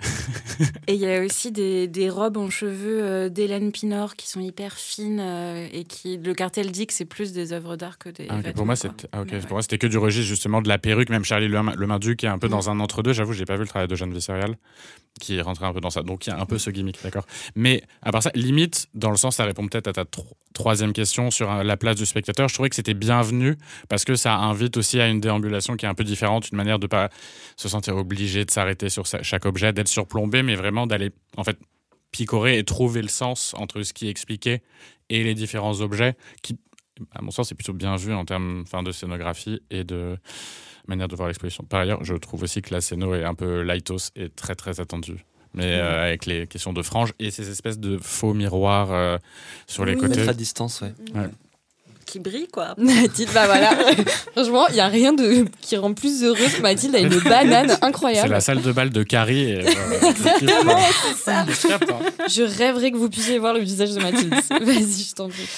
et 0.86 0.94
il 0.94 1.00
y 1.00 1.06
a 1.06 1.22
aussi 1.22 1.52
des, 1.52 1.88
des 1.88 2.10
robes 2.10 2.36
en 2.36 2.50
cheveux 2.50 3.02
euh, 3.02 3.28
d'Hélène 3.28 3.72
Pinor 3.72 4.16
qui 4.16 4.28
sont 4.28 4.40
hyper 4.40 4.74
fines 4.74 5.20
euh, 5.20 5.66
et 5.72 5.84
qui 5.84 6.16
le 6.16 6.34
cartel 6.34 6.70
dit 6.70 6.86
que 6.86 6.92
c'est 6.92 7.04
plus 7.04 7.32
des 7.32 7.52
œuvres 7.52 7.76
d'art 7.76 7.98
que 7.98 8.08
des. 8.08 8.26
Ah, 8.28 8.40
pour 8.54 8.66
moi, 8.66 8.76
c'était 8.76 9.08
ah, 9.12 9.24
moi, 9.50 9.62
c'était 9.62 9.78
que 9.78 9.86
du 9.86 9.98
registre 9.98 10.28
justement 10.28 10.62
de 10.62 10.68
la 10.68 10.78
perruque. 10.78 11.10
Même 11.10 11.24
Charlie 11.24 11.48
Le, 11.48 12.14
qui 12.14 12.26
est 12.26 12.28
un 12.28 12.38
peu 12.38 12.48
dans 12.48 12.70
un 12.70 12.80
entre-deux. 12.80 13.12
J'avoue, 13.12 13.32
j'ai 13.32 13.44
pas 13.44 13.56
vu 13.56 13.62
le 13.62 13.68
travail 13.68 13.88
de 13.88 13.94
Jeanne 13.94 14.12
Visserial 14.12 14.56
qui 15.18 15.36
est 15.36 15.42
rentré 15.42 15.66
un 15.66 15.72
peu 15.72 15.80
dans 15.80 15.90
ça. 15.90 16.02
Donc 16.02 16.26
il 16.26 16.30
y 16.30 16.32
a 16.32 16.40
un 16.40 16.46
peu 16.46 16.58
ce 16.58 16.70
gimmick, 16.70 16.98
d'accord. 17.02 17.26
Mais 17.54 17.82
à 18.02 18.12
part 18.12 18.22
ça, 18.22 18.30
limite, 18.34 18.88
dans 18.94 19.10
le 19.10 19.16
sens, 19.16 19.36
ça 19.36 19.44
répond 19.44 19.66
peut-être 19.66 19.88
à 19.88 19.92
ta 19.92 20.04
troisième 20.52 20.92
question 20.92 21.30
sur 21.30 21.50
euh, 21.50 21.62
la 21.62 21.76
place 21.76 21.96
du 21.96 22.06
spectateur. 22.06 22.48
Je 22.48 22.54
trouvais 22.54 22.70
que 22.70 22.76
c'était 22.76 22.94
bienvenu 22.94 23.56
parce 23.88 24.04
que 24.04 24.14
ça 24.14 24.36
invite 24.36 24.76
aussi 24.76 25.00
à 25.00 25.08
une 25.08 25.20
déambulation 25.20 25.76
qui 25.76 25.86
est 25.86 25.88
un 25.88 25.94
peu 25.94 26.04
différente, 26.04 26.50
une 26.50 26.56
manière 26.56 26.78
de 26.78 26.86
pas 26.86 27.10
se 27.56 27.68
sentir 27.68 27.96
obligé 27.96 28.44
de 28.44 28.50
s'arrêter 28.50 28.88
sur 28.88 29.04
chaque 29.06 29.46
objet, 29.46 29.72
d'être 29.72 29.88
surplombé, 29.90 30.42
mais 30.42 30.54
vraiment 30.54 30.86
d'aller 30.86 31.10
en 31.36 31.44
fait 31.44 31.58
picorer 32.12 32.58
et 32.58 32.64
trouver 32.64 33.02
le 33.02 33.08
sens 33.08 33.54
entre 33.56 33.82
ce 33.82 33.92
qui 33.92 34.06
est 34.06 34.10
expliqué 34.10 34.62
et 35.08 35.22
les 35.22 35.34
différents 35.34 35.80
objets 35.80 36.16
qui, 36.42 36.58
à 37.12 37.22
mon 37.22 37.30
sens, 37.30 37.52
est 37.52 37.54
plutôt 37.54 37.72
bien 37.72 37.96
vu 37.96 38.12
en 38.12 38.24
termes 38.24 38.64
de 38.84 38.92
scénographie 38.92 39.60
et 39.70 39.84
de 39.84 40.16
manière 40.88 41.08
de 41.08 41.16
voir 41.16 41.28
l'exposition. 41.28 41.64
Par 41.64 41.80
ailleurs, 41.80 42.02
je 42.04 42.14
trouve 42.14 42.42
aussi 42.42 42.62
que 42.62 42.74
la 42.74 42.80
scéno 42.80 43.14
est 43.14 43.24
un 43.24 43.34
peu 43.34 43.62
lightos 43.62 44.10
et 44.16 44.28
très 44.28 44.54
très 44.54 44.80
attendue. 44.80 45.24
Mais 45.52 45.74
euh, 45.74 46.04
avec 46.04 46.26
les 46.26 46.46
questions 46.46 46.72
de 46.72 46.82
franges 46.82 47.12
et 47.18 47.32
ces 47.32 47.50
espèces 47.50 47.78
de 47.78 47.98
faux 47.98 48.34
miroirs 48.34 48.92
euh, 48.92 49.18
sur 49.66 49.84
les 49.84 49.96
côtés. 49.96 50.18
Mettre 50.18 50.30
à 50.30 50.34
distance, 50.34 50.80
ouais. 50.80 50.94
ouais 51.14 51.28
qui 52.10 52.18
brille, 52.18 52.48
quoi. 52.48 52.74
Mathilde, 52.78 53.30
bah 53.32 53.46
voilà. 53.46 53.70
Franchement, 54.32 54.66
il 54.68 54.74
n'y 54.74 54.80
a 54.80 54.88
rien 54.88 55.12
de 55.12 55.46
qui 55.60 55.76
rend 55.76 55.94
plus 55.94 56.22
heureuse 56.24 56.54
que 56.54 56.62
Mathilde 56.62 56.94
a 56.94 56.98
une 56.98 57.18
banane 57.24 57.76
incroyable. 57.82 58.28
C'est 58.28 58.32
la 58.32 58.40
salle 58.40 58.62
de 58.62 58.72
bal 58.72 58.90
de 58.90 59.02
Carrie. 59.02 59.50
Et, 59.50 59.66
euh, 59.66 59.70
ça. 61.16 61.46
Je 62.28 62.42
rêverais 62.42 62.90
que 62.90 62.96
vous 62.96 63.08
puissiez 63.08 63.38
voir 63.38 63.54
le 63.54 63.60
visage 63.60 63.92
de 63.92 64.00
Mathilde. 64.00 64.34
Vas-y, 64.50 65.04
je 65.08 65.14
t'en 65.14 65.28
prie. 65.28 65.48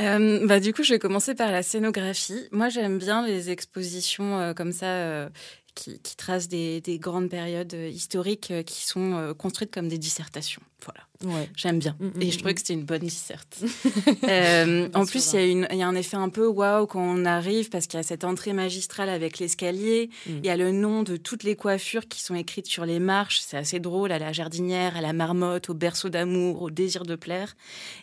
Euh, 0.00 0.46
bah, 0.46 0.60
du 0.60 0.72
coup, 0.72 0.82
je 0.82 0.92
vais 0.94 0.98
commencer 0.98 1.34
par 1.34 1.50
la 1.50 1.62
scénographie. 1.62 2.46
Moi, 2.52 2.68
j'aime 2.68 2.98
bien 2.98 3.26
les 3.26 3.50
expositions 3.50 4.38
euh, 4.38 4.54
comme 4.54 4.72
ça 4.72 4.86
euh, 4.86 5.28
qui, 5.74 5.98
qui, 6.00 6.16
tracent 6.16 6.48
des, 6.48 6.80
des, 6.80 6.98
grandes 6.98 7.28
périodes 7.28 7.72
historiques 7.72 8.52
qui 8.64 8.86
sont 8.86 9.34
construites 9.38 9.72
comme 9.72 9.88
des 9.88 9.98
dissertations. 9.98 10.62
Voilà. 10.84 11.36
Ouais. 11.36 11.48
J'aime 11.56 11.80
bien. 11.80 11.96
Mm, 11.98 12.06
mm, 12.06 12.22
et 12.22 12.30
je 12.30 12.38
trouvais 12.38 12.52
mm, 12.52 12.54
que 12.54 12.60
c'était 12.60 12.74
une 12.74 12.84
bonne 12.84 13.02
disserte. 13.02 13.58
euh, 14.28 14.88
en 14.94 15.04
plus, 15.04 15.32
il 15.32 15.66
y, 15.72 15.76
y, 15.76 15.82
a 15.82 15.88
un 15.88 15.94
effet 15.96 16.16
un 16.16 16.28
peu 16.28 16.46
waouh 16.46 16.86
quand 16.86 17.02
on 17.02 17.24
arrive 17.24 17.68
parce 17.70 17.88
qu'il 17.88 17.98
y 17.98 18.00
a 18.00 18.04
cette 18.04 18.22
entrée 18.22 18.52
magistrale 18.52 19.08
avec 19.08 19.38
l'escalier. 19.38 20.10
Il 20.26 20.44
y 20.44 20.50
a 20.50 20.56
le 20.56 20.70
nom 20.70 21.02
de 21.02 21.16
toutes 21.16 21.42
les 21.42 21.56
coiffures 21.56 22.06
qui 22.06 22.20
sont 22.20 22.36
écrites 22.36 22.68
sur 22.68 22.86
les 22.86 23.00
marches. 23.00 23.40
C'est 23.40 23.56
assez 23.56 23.80
drôle, 23.80 24.12
à 24.12 24.20
la 24.20 24.32
jardinière, 24.32 24.96
à 24.96 25.00
la 25.00 25.12
marmotte, 25.12 25.70
au 25.70 25.74
berceau 25.74 26.08
d'amour, 26.08 26.62
au 26.62 26.70
désir 26.70 27.04
de 27.04 27.16
plaire. 27.16 27.56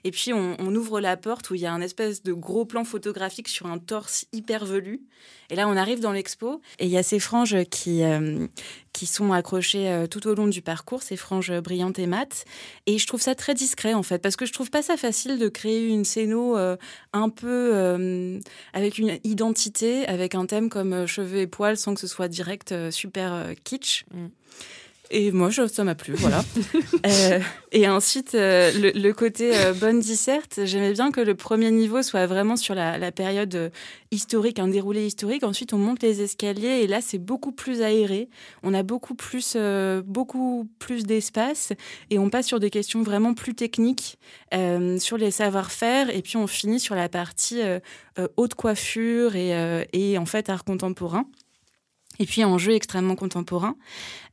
Et 0.04 0.12
puis, 0.12 0.34
on, 0.34 0.58
on, 0.60 0.76
ouvre 0.76 1.00
la 1.00 1.16
porte 1.16 1.50
où 1.50 1.56
il 1.56 1.62
y 1.62 1.66
a 1.66 1.72
un 1.72 1.82
espèce 1.82 2.24
de 2.24 2.34
gros 2.34 2.66
plan 2.66 2.84
photographique 2.84 3.48
sur 3.48 3.68
un 3.68 3.78
torse 3.78 4.26
hyper 4.34 4.66
velu. 4.66 5.02
Et 5.50 5.56
là, 5.56 5.70
on 5.70 5.78
arrive 5.78 6.00
dans 6.00 6.12
l'expo 6.12 6.62
et 6.80 6.86
il 6.86 6.92
y 6.92 6.98
a 6.98 7.04
ces 7.04 7.20
franges 7.20 7.64
qui, 7.70 8.04
euh, 8.04 8.48
qui 8.96 9.08
sont 9.08 9.34
accrochées 9.34 9.90
euh, 9.90 10.08
tout 10.08 10.26
au 10.26 10.36
long 10.36 10.48
du 10.48 10.62
parcours, 10.62 11.04
ces 11.04 11.18
franges 11.18 11.52
brillantes 11.60 12.00
et 12.00 12.08
mates. 12.08 12.46
Et 12.86 12.98
je 12.98 13.06
trouve 13.06 13.22
ça 13.22 13.36
très 13.36 13.54
discret 13.54 13.94
en 13.94 14.04
fait, 14.04 14.20
parce 14.20 14.38
que 14.38 14.46
je 14.46 14.54
trouve 14.54 14.70
pas 14.70 14.82
ça 14.82 14.96
facile 14.96 15.38
de 15.38 15.50
créer 15.50 15.86
une 15.86 16.06
scéno 16.06 16.58
euh, 16.58 16.78
un 17.12 17.28
peu 17.28 17.72
euh, 17.74 18.40
avec 18.74 18.98
une 18.98 19.20
identité, 19.26 20.08
avec 20.08 20.34
un 20.34 20.46
thème 20.46 20.70
comme 20.70 21.08
cheveux 21.08 21.40
et 21.40 21.48
poils, 21.48 21.76
sans 21.76 21.94
que 21.94 22.00
ce 22.00 22.08
soit 22.08 22.30
direct 22.30 22.74
super 22.90 23.52
kitsch. 23.66 24.06
Mm. 24.14 24.28
Et 25.12 25.32
moi, 25.32 25.50
je, 25.50 25.68
ça 25.68 25.84
m'a 25.84 25.96
plu, 25.96 26.14
voilà. 26.16 26.44
euh, 27.06 27.40
et 27.72 27.88
ensuite, 27.88 28.36
euh, 28.36 28.72
le, 28.72 28.92
le, 28.92 29.14
côté 29.14 29.56
euh, 29.56 29.74
bonne 29.74 30.00
disserte, 30.00 30.62
j'aimais 30.64 30.94
bien 30.94 31.12
que 31.12 31.22
le 31.22 31.36
premier 31.36 31.72
niveau 31.72 32.02
soit 32.02 32.26
vraiment 32.26 32.56
sur 32.56 32.74
la, 32.74 32.98
la, 32.98 33.12
période 33.12 33.54
euh, 33.56 33.70
historique, 34.12 34.60
un 34.60 34.68
déroulé 34.68 35.06
historique. 35.06 35.44
Ensuite, 35.44 35.74
on 35.74 35.78
monte 35.78 36.02
les 36.02 36.22
escaliers 36.22 36.82
et 36.82 36.88
là, 36.88 37.02
c'est 37.02 37.20
beaucoup 37.20 37.52
plus 37.52 37.82
aéré. 37.82 38.30
On 38.64 38.74
a 38.74 38.82
beaucoup 38.82 39.14
plus, 39.14 39.58
beaucoup 40.06 40.68
plus 40.80 41.04
d'espace 41.04 41.74
et 42.10 42.18
on 42.18 42.30
passe 42.30 42.48
sur 42.48 42.60
des 42.60 42.70
questions 42.70 43.04
vraiment 43.04 43.34
plus 43.34 43.54
techniques, 43.56 44.18
sur 45.00 45.18
les 45.18 45.32
savoir-faire. 45.32 46.10
Et 46.16 46.22
puis, 46.22 46.38
on 46.38 46.48
finit 46.48 46.80
sur 46.80 46.96
la 46.96 47.10
partie 47.10 47.62
haute 48.38 48.56
coiffure 48.56 49.36
et, 49.36 49.86
et 49.94 50.18
en 50.18 50.26
fait 50.26 50.50
art 50.50 50.64
contemporain 50.64 51.26
et 52.20 52.26
puis 52.26 52.44
en 52.44 52.58
jeu 52.58 52.74
extrêmement 52.74 53.16
contemporain. 53.16 53.76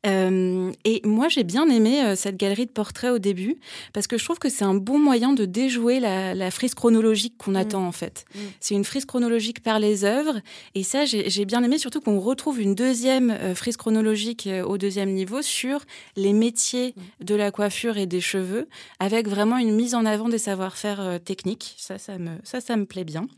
Euh, 0.04 0.72
et 0.84 1.00
moi, 1.04 1.28
j'ai 1.28 1.44
bien 1.44 1.68
aimé 1.68 2.02
euh, 2.02 2.16
cette 2.16 2.36
galerie 2.36 2.66
de 2.66 2.72
portraits 2.72 3.12
au 3.12 3.18
début, 3.18 3.56
parce 3.92 4.08
que 4.08 4.18
je 4.18 4.24
trouve 4.24 4.38
que 4.40 4.48
c'est 4.48 4.64
un 4.64 4.74
bon 4.74 4.98
moyen 4.98 5.32
de 5.32 5.44
déjouer 5.44 6.00
la, 6.00 6.34
la 6.34 6.50
frise 6.50 6.74
chronologique 6.74 7.34
qu'on 7.38 7.52
mmh. 7.52 7.56
attend 7.56 7.86
en 7.86 7.92
fait. 7.92 8.24
Mmh. 8.34 8.38
C'est 8.58 8.74
une 8.74 8.84
frise 8.84 9.04
chronologique 9.04 9.62
par 9.62 9.78
les 9.78 10.04
œuvres, 10.04 10.40
et 10.74 10.82
ça, 10.82 11.04
j'ai 11.04 11.44
bien 11.44 11.62
aimé, 11.62 11.78
surtout 11.78 12.00
qu'on 12.00 12.18
retrouve 12.18 12.60
une 12.60 12.74
deuxième 12.74 13.30
euh, 13.30 13.54
frise 13.54 13.76
chronologique 13.76 14.48
au 14.66 14.76
deuxième 14.76 15.12
niveau 15.12 15.40
sur 15.40 15.80
les 16.16 16.32
métiers 16.32 16.94
mmh. 16.96 17.24
de 17.24 17.34
la 17.36 17.50
coiffure 17.52 17.96
et 17.96 18.06
des 18.06 18.20
cheveux, 18.20 18.68
avec 18.98 19.28
vraiment 19.28 19.58
une 19.58 19.74
mise 19.74 19.94
en 19.94 20.04
avant 20.04 20.28
des 20.28 20.38
savoir-faire 20.38 21.20
techniques. 21.24 21.74
Ça, 21.78 21.98
ça 21.98 22.18
me, 22.18 22.30
ça, 22.42 22.60
ça 22.60 22.76
me 22.76 22.86
plaît 22.86 23.04
bien. 23.04 23.28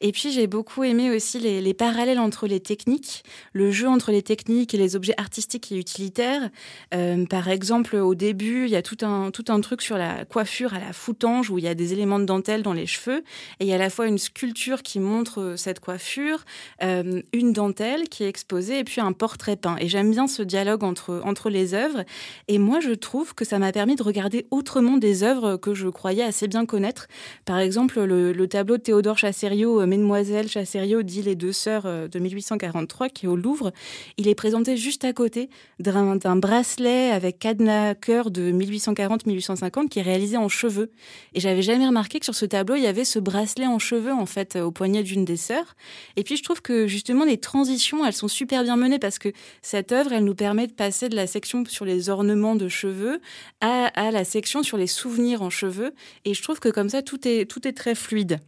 Et 0.00 0.12
puis 0.12 0.32
j'ai 0.32 0.46
beaucoup 0.46 0.84
aimé 0.84 1.10
aussi 1.14 1.38
les, 1.38 1.60
les, 1.60 1.74
parallèles 1.74 2.18
entre 2.18 2.46
les 2.46 2.60
techniques, 2.60 3.24
le 3.52 3.70
jeu 3.70 3.88
entre 3.88 4.10
les 4.12 4.22
techniques 4.22 4.74
et 4.74 4.78
les 4.78 4.96
objets 4.96 5.14
artistiques 5.16 5.72
et 5.72 5.76
utilitaires. 5.76 6.50
Euh, 6.94 7.24
par 7.26 7.48
exemple, 7.48 7.96
au 7.96 8.14
début, 8.14 8.64
il 8.64 8.70
y 8.70 8.76
a 8.76 8.82
tout 8.82 8.98
un, 9.02 9.30
tout 9.30 9.44
un 9.48 9.60
truc 9.60 9.82
sur 9.82 9.96
la 9.96 10.24
coiffure 10.24 10.74
à 10.74 10.78
la 10.78 10.92
foutange 10.92 11.50
où 11.50 11.58
il 11.58 11.64
y 11.64 11.68
a 11.68 11.74
des 11.74 11.92
éléments 11.92 12.18
de 12.18 12.24
dentelle 12.24 12.62
dans 12.62 12.72
les 12.72 12.86
cheveux 12.86 13.22
et 13.60 13.64
il 13.64 13.66
y 13.66 13.72
a 13.72 13.76
à 13.76 13.78
la 13.78 13.90
fois 13.90 14.06
une 14.06 14.18
sculpture 14.18 14.82
qui 14.82 15.00
montre 15.00 15.54
cette 15.56 15.80
coiffure, 15.80 16.44
euh, 16.82 17.22
une 17.32 17.52
dentelle 17.52 18.08
qui 18.08 18.24
est 18.24 18.28
exposée 18.28 18.80
et 18.80 18.84
puis 18.84 19.00
un 19.00 19.12
portrait 19.12 19.56
peint. 19.56 19.76
Et 19.80 19.88
j'aime 19.88 20.10
bien 20.10 20.26
ce 20.26 20.42
dialogue 20.42 20.84
entre, 20.84 21.22
entre 21.24 21.50
les 21.50 21.74
œuvres. 21.74 22.04
Et 22.48 22.58
moi, 22.58 22.80
je 22.80 22.92
trouve 22.92 23.34
que 23.34 23.44
ça 23.44 23.58
m'a 23.58 23.72
permis 23.72 23.96
de 23.96 24.02
regarder 24.02 24.46
autrement 24.50 24.96
des 24.96 25.22
œuvres 25.22 25.56
que 25.56 25.74
je 25.74 25.88
croyais 25.88 26.22
assez 26.22 26.48
bien 26.48 26.66
connaître. 26.66 27.08
Par 27.44 27.58
exemple, 27.58 28.02
le, 28.02 28.32
le 28.32 28.48
tableau 28.48 28.76
de 28.76 28.82
Théodore 28.82 29.18
Chassériau 29.54 29.80
euh, 29.80 29.86
Mesdemoiselles 29.86 30.48
Chassériau 30.48 31.02
dit 31.02 31.22
Les 31.22 31.36
deux 31.36 31.52
sœurs 31.52 31.84
euh, 31.86 32.08
de 32.08 32.18
1843, 32.18 33.08
qui 33.08 33.26
est 33.26 33.28
au 33.28 33.36
Louvre. 33.36 33.72
Il 34.16 34.26
est 34.26 34.34
présenté 34.34 34.76
juste 34.76 35.04
à 35.04 35.12
côté 35.12 35.48
d'un 35.78 36.16
bracelet 36.34 37.10
avec 37.10 37.38
cadenas 37.38 37.94
cœur 37.94 38.32
de 38.32 38.50
1840-1850 38.50 39.88
qui 39.88 40.00
est 40.00 40.02
réalisé 40.02 40.36
en 40.36 40.48
cheveux. 40.48 40.90
Et 41.34 41.40
j'avais 41.40 41.62
jamais 41.62 41.86
remarqué 41.86 42.18
que 42.18 42.24
sur 42.24 42.34
ce 42.34 42.46
tableau, 42.46 42.74
il 42.74 42.82
y 42.82 42.88
avait 42.88 43.04
ce 43.04 43.20
bracelet 43.20 43.68
en 43.68 43.78
cheveux, 43.78 44.12
en 44.12 44.26
fait, 44.26 44.56
au 44.56 44.72
poignet 44.72 45.04
d'une 45.04 45.24
des 45.24 45.36
sœurs. 45.36 45.76
Et 46.16 46.24
puis, 46.24 46.36
je 46.36 46.42
trouve 46.42 46.60
que 46.60 46.88
justement, 46.88 47.24
les 47.24 47.38
transitions, 47.38 48.04
elles 48.04 48.12
sont 48.12 48.26
super 48.26 48.64
bien 48.64 48.76
menées 48.76 48.98
parce 48.98 49.20
que 49.20 49.28
cette 49.62 49.92
œuvre, 49.92 50.12
elle 50.12 50.24
nous 50.24 50.34
permet 50.34 50.66
de 50.66 50.72
passer 50.72 51.08
de 51.08 51.14
la 51.14 51.28
section 51.28 51.64
sur 51.66 51.84
les 51.84 52.08
ornements 52.08 52.56
de 52.56 52.66
cheveux 52.66 53.20
à, 53.60 53.86
à 53.94 54.10
la 54.10 54.24
section 54.24 54.64
sur 54.64 54.78
les 54.78 54.88
souvenirs 54.88 55.42
en 55.42 55.50
cheveux. 55.50 55.92
Et 56.24 56.34
je 56.34 56.42
trouve 56.42 56.58
que 56.58 56.70
comme 56.70 56.88
ça, 56.88 57.02
tout 57.02 57.28
est, 57.28 57.48
tout 57.48 57.68
est 57.68 57.72
très 57.72 57.94
fluide. 57.94 58.40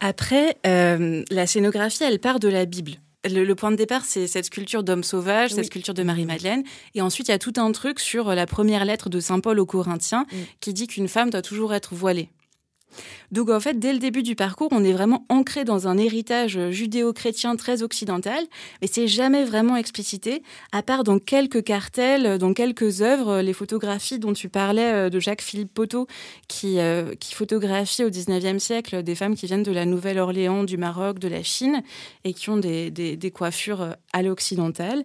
Après, 0.00 0.56
euh, 0.66 1.22
la 1.30 1.46
scénographie, 1.46 2.04
elle 2.04 2.18
part 2.18 2.40
de 2.40 2.48
la 2.48 2.64
Bible. 2.64 2.92
Le, 3.28 3.44
le 3.44 3.54
point 3.54 3.70
de 3.70 3.76
départ, 3.76 4.04
c'est 4.04 4.26
cette 4.26 4.46
sculpture 4.46 4.84
d'homme 4.84 5.02
sauvage, 5.02 5.50
oui. 5.50 5.56
cette 5.56 5.66
sculpture 5.66 5.94
de 5.94 6.02
Marie-Madeleine. 6.02 6.62
Et 6.94 7.02
ensuite, 7.02 7.28
il 7.28 7.32
y 7.32 7.34
a 7.34 7.38
tout 7.38 7.54
un 7.56 7.72
truc 7.72 7.98
sur 7.98 8.34
la 8.34 8.46
première 8.46 8.84
lettre 8.84 9.08
de 9.08 9.18
Saint 9.18 9.40
Paul 9.40 9.58
aux 9.58 9.66
Corinthiens 9.66 10.26
oui. 10.32 10.46
qui 10.60 10.72
dit 10.72 10.86
qu'une 10.86 11.08
femme 11.08 11.30
doit 11.30 11.42
toujours 11.42 11.74
être 11.74 11.94
voilée. 11.94 12.30
Donc 13.32 13.50
en 13.50 13.60
fait, 13.60 13.78
dès 13.78 13.92
le 13.92 13.98
début 13.98 14.22
du 14.22 14.36
parcours, 14.36 14.68
on 14.70 14.84
est 14.84 14.92
vraiment 14.92 15.24
ancré 15.28 15.64
dans 15.64 15.88
un 15.88 15.98
héritage 15.98 16.70
judéo-chrétien 16.70 17.56
très 17.56 17.82
occidental, 17.82 18.44
mais 18.80 18.88
c'est 18.90 19.08
jamais 19.08 19.44
vraiment 19.44 19.76
explicité, 19.76 20.42
à 20.72 20.82
part 20.82 21.04
dans 21.04 21.18
quelques 21.18 21.62
cartels, 21.64 22.38
dans 22.38 22.54
quelques 22.54 23.02
œuvres, 23.02 23.40
les 23.40 23.52
photographies 23.52 24.18
dont 24.18 24.32
tu 24.32 24.48
parlais 24.48 24.92
euh, 24.92 25.10
de 25.10 25.20
Jacques-Philippe 25.20 25.72
Poteau, 25.74 26.06
qui, 26.48 26.78
euh, 26.78 27.14
qui 27.18 27.34
photographie 27.34 28.04
au 28.04 28.10
19e 28.10 28.58
siècle 28.58 29.02
des 29.02 29.14
femmes 29.14 29.34
qui 29.34 29.46
viennent 29.46 29.62
de 29.62 29.72
la 29.72 29.86
Nouvelle-Orléans, 29.86 30.64
du 30.64 30.76
Maroc, 30.76 31.18
de 31.18 31.28
la 31.28 31.42
Chine, 31.42 31.82
et 32.24 32.32
qui 32.32 32.50
ont 32.50 32.56
des, 32.56 33.32
coiffures 33.34 33.82
euh, 33.82 33.92
à 34.12 34.22
l'occidental. 34.22 35.04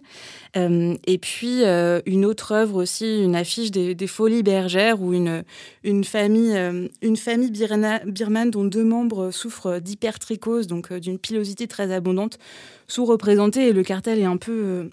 Et 0.54 1.18
puis, 1.18 1.62
une 2.06 2.24
autre 2.24 2.52
œuvre 2.52 2.82
aussi, 2.82 3.22
une 3.22 3.34
affiche 3.34 3.70
des, 3.70 4.06
Folies 4.06 4.42
bergères, 4.42 5.00
où 5.00 5.12
une, 5.12 5.44
famille, 6.04 6.90
une 7.02 7.16
famille 7.16 7.50
birmane 7.50 7.71
dont 8.50 8.64
deux 8.64 8.84
membres 8.84 9.30
souffrent 9.30 9.80
d'hypertrichose, 9.80 10.66
donc 10.66 10.92
d'une 10.92 11.18
pilosité 11.18 11.66
très 11.66 11.92
abondante, 11.92 12.38
sont 12.86 13.04
représentés 13.04 13.68
et 13.68 13.72
le 13.72 13.82
cartel 13.82 14.18
est 14.18 14.24
un 14.24 14.36
peu 14.36 14.52
euh, 14.52 14.84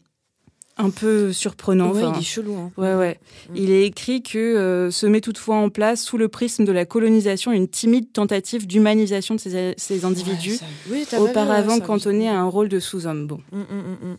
un 0.77 0.89
peu 0.91 1.33
surprenant. 1.33 1.91
Ouais, 1.91 2.03
enfin, 2.03 2.13
il 2.15 2.21
est 2.21 2.25
chelou. 2.25 2.55
Hein. 2.55 2.71
Ouais, 2.77 2.95
ouais. 2.95 3.19
Mmh. 3.49 3.55
Il 3.55 3.71
est 3.71 3.85
écrit 3.85 4.23
que 4.23 4.37
euh, 4.37 4.91
se 4.91 5.05
met 5.05 5.19
toutefois 5.19 5.57
en 5.57 5.69
place, 5.69 6.01
sous 6.01 6.17
le 6.17 6.29
prisme 6.29 6.63
de 6.63 6.71
la 6.71 6.85
colonisation, 6.85 7.51
une 7.51 7.67
timide 7.67 8.11
tentative 8.13 8.65
d'humanisation 8.65 9.35
de 9.35 9.39
ces, 9.39 9.73
ces 9.75 10.05
individus, 10.05 10.59
ouais, 10.89 11.03
oui, 11.11 11.19
auparavant 11.19 11.75
vu, 11.75 11.81
cantonnés 11.81 12.29
à 12.29 12.39
un 12.39 12.47
rôle 12.47 12.69
de 12.69 12.79
sous-homme. 12.79 13.27
Bon. 13.27 13.41
Mmh, 13.51 13.59
mmh, 13.59 14.15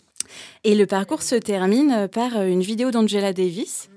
Et 0.65 0.75
le 0.75 0.87
parcours 0.87 1.23
se 1.23 1.35
termine 1.35 2.09
par 2.13 2.43
une 2.43 2.61
vidéo 2.61 2.91
d'Angela 2.91 3.33
Davis 3.33 3.89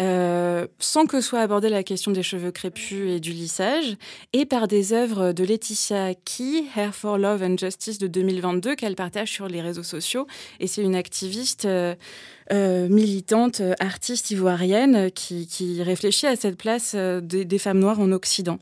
euh, 0.00 0.66
sans 0.78 1.06
que 1.06 1.20
soit 1.20 1.40
abordée 1.40 1.68
la 1.68 1.82
question 1.82 2.12
des 2.12 2.22
cheveux 2.22 2.50
crépus 2.50 3.10
et 3.10 3.20
du 3.20 3.32
lissage, 3.32 3.96
et 4.32 4.46
par 4.46 4.68
des 4.68 4.92
œuvres 4.92 5.32
de 5.32 5.44
Laetitia 5.44 6.14
Key, 6.14 6.64
Hair 6.74 6.94
for 6.94 7.18
Love 7.18 7.42
and 7.42 7.58
Justice 7.58 7.98
de 7.98 8.06
2022, 8.06 8.74
qu'elle 8.74 8.96
partage 8.96 9.30
sur 9.30 9.48
les 9.48 9.60
réseaux 9.60 9.82
sociaux. 9.82 10.26
Et 10.60 10.66
c'est 10.66 10.82
une 10.82 10.94
activiste 10.94 11.66
euh, 11.66 11.94
euh, 12.50 12.88
militante, 12.88 13.62
artiste 13.80 14.30
ivoirienne, 14.30 15.10
qui, 15.10 15.46
qui, 15.46 15.82
réfléchit 15.82 16.26
à 16.26 16.36
cette 16.36 16.56
place 16.56 16.92
euh, 16.94 17.20
des, 17.20 17.44
des 17.44 17.58
femmes 17.58 17.78
noires 17.78 18.00
en 18.00 18.12
Occident. 18.12 18.58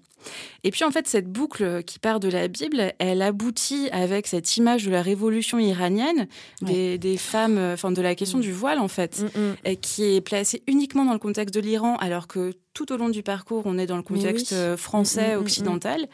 Et 0.64 0.70
puis 0.70 0.84
en 0.84 0.90
fait, 0.90 1.08
cette 1.08 1.26
boucle 1.26 1.82
qui 1.84 1.98
part 1.98 2.20
de 2.20 2.28
la 2.28 2.46
Bible, 2.46 2.92
elle 2.98 3.22
aboutit 3.22 3.88
avec 3.90 4.26
cette 4.26 4.56
image 4.58 4.84
de 4.84 4.90
la 4.90 5.00
révolution 5.00 5.58
iranienne, 5.58 6.28
des, 6.60 6.72
ouais. 6.72 6.98
des 6.98 7.16
femmes, 7.16 7.58
enfin 7.58 7.90
de 7.90 8.02
la 8.02 8.14
question 8.14 8.38
mmh. 8.38 8.42
du 8.42 8.52
voile 8.52 8.78
en 8.80 8.88
fait, 8.88 9.22
mmh. 9.22 9.76
qui 9.76 10.04
est 10.04 10.20
placée 10.20 10.62
uniquement 10.66 11.06
dans 11.06 11.14
le 11.14 11.18
contexte 11.18 11.54
de 11.54 11.60
l'Iran, 11.60 11.96
alors 11.96 12.26
que 12.26 12.52
tout 12.74 12.92
au 12.92 12.96
long 12.96 13.08
du 13.08 13.22
parcours, 13.22 13.62
on 13.64 13.78
est 13.78 13.86
dans 13.86 13.96
le 13.96 14.02
contexte 14.02 14.54
oui. 14.54 14.76
français, 14.76 15.36
mmh, 15.36 15.40
occidental. 15.40 16.08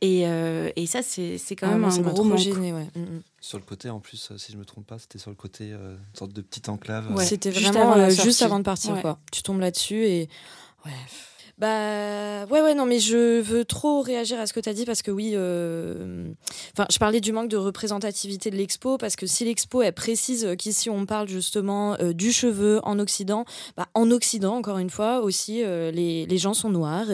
Et, 0.00 0.26
euh, 0.26 0.70
et, 0.76 0.86
ça, 0.86 1.02
c'est 1.02 1.38
quand 1.50 1.68
même 1.68 1.84
ah, 1.84 1.94
un 1.94 2.00
gros 2.00 2.24
manque. 2.24 2.38
Gêné, 2.38 2.72
ouais. 2.72 2.88
Sur 3.44 3.58
le 3.58 3.64
côté, 3.64 3.90
en 3.90 3.98
plus, 3.98 4.32
si 4.36 4.52
je 4.52 4.56
me 4.56 4.64
trompe 4.64 4.86
pas, 4.86 5.00
c'était 5.00 5.18
sur 5.18 5.30
le 5.30 5.34
côté, 5.34 5.72
euh, 5.72 5.96
une 5.96 6.16
sorte 6.16 6.32
de 6.32 6.42
petite 6.42 6.68
enclave. 6.68 7.12
Ouais. 7.12 7.26
C'était 7.26 7.50
vraiment 7.50 7.90
avant 7.92 8.08
juste 8.08 8.40
avant 8.40 8.60
de 8.60 8.64
partir, 8.64 9.00
quoi. 9.00 9.18
Tu 9.32 9.42
tombes 9.42 9.58
là-dessus 9.58 10.06
et... 10.06 10.28
Ouais. 10.86 10.92
Bah 11.62 12.44
ouais 12.50 12.60
ouais 12.60 12.74
non 12.74 12.86
mais 12.86 12.98
je 12.98 13.40
veux 13.40 13.64
trop 13.64 14.00
réagir 14.00 14.40
à 14.40 14.46
ce 14.46 14.52
que 14.52 14.58
tu 14.58 14.68
as 14.68 14.72
dit 14.72 14.84
parce 14.84 15.00
que 15.00 15.12
oui 15.12 15.34
euh... 15.34 16.26
enfin 16.76 16.88
je 16.90 16.98
parlais 16.98 17.20
du 17.20 17.32
manque 17.32 17.48
de 17.48 17.56
représentativité 17.56 18.50
de 18.50 18.56
l'expo 18.56 18.98
parce 18.98 19.14
que 19.14 19.26
si 19.26 19.44
l'expo 19.44 19.80
elle 19.80 19.92
précise 19.92 20.56
qu'ici 20.58 20.90
on 20.90 21.06
parle 21.06 21.28
justement 21.28 21.94
euh, 22.00 22.12
du 22.12 22.32
cheveu 22.32 22.80
en 22.82 22.98
occident 22.98 23.44
bah, 23.76 23.86
en 23.94 24.10
occident 24.10 24.56
encore 24.56 24.78
une 24.78 24.90
fois 24.90 25.20
aussi 25.20 25.62
euh, 25.62 25.92
les, 25.92 26.26
les 26.26 26.38
gens 26.38 26.52
sont 26.52 26.68
noirs 26.68 27.06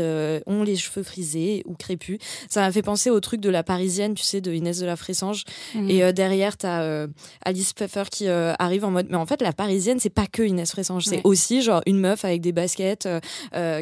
ont 0.46 0.62
les 0.62 0.76
cheveux 0.76 1.03
frisés 1.03 1.62
ou 1.66 1.74
crépus 1.74 2.18
ça 2.49 2.62
m'a 2.62 2.72
fait 2.72 2.80
penser 2.80 3.11
au 3.11 3.20
truc 3.20 3.42
de 3.42 3.51
la 3.51 3.62
parisienne 3.62 4.14
tu 4.14 4.24
sais 4.24 4.40
de 4.40 4.51
Inès 4.51 4.78
de 4.78 4.86
la 4.86 4.96
Fressange 4.96 5.44
mmh. 5.74 5.90
et 5.90 6.12
derrière 6.14 6.57
tu 6.57 6.64
as 6.64 7.07
Alice 7.44 7.74
Pfeffer 7.74 8.05
qui 8.11 8.26
arrive 8.28 8.86
en 8.86 8.92
mode 8.92 9.09
mais 9.11 9.18
en 9.18 9.26
fait 9.26 9.42
la 9.42 9.53
parisienne 9.53 10.01
c'est 10.01 10.09
pas 10.09 10.26
que 10.26 10.42
Inès 10.42 10.70
Fressange 10.70 11.07
ouais. 11.07 11.16
c'est 11.16 11.22
aussi 11.24 11.61
genre 11.61 11.82
une 11.84 12.01
meuf 12.01 12.24
avec 12.24 12.40
des 12.40 12.53
baskets 12.53 13.07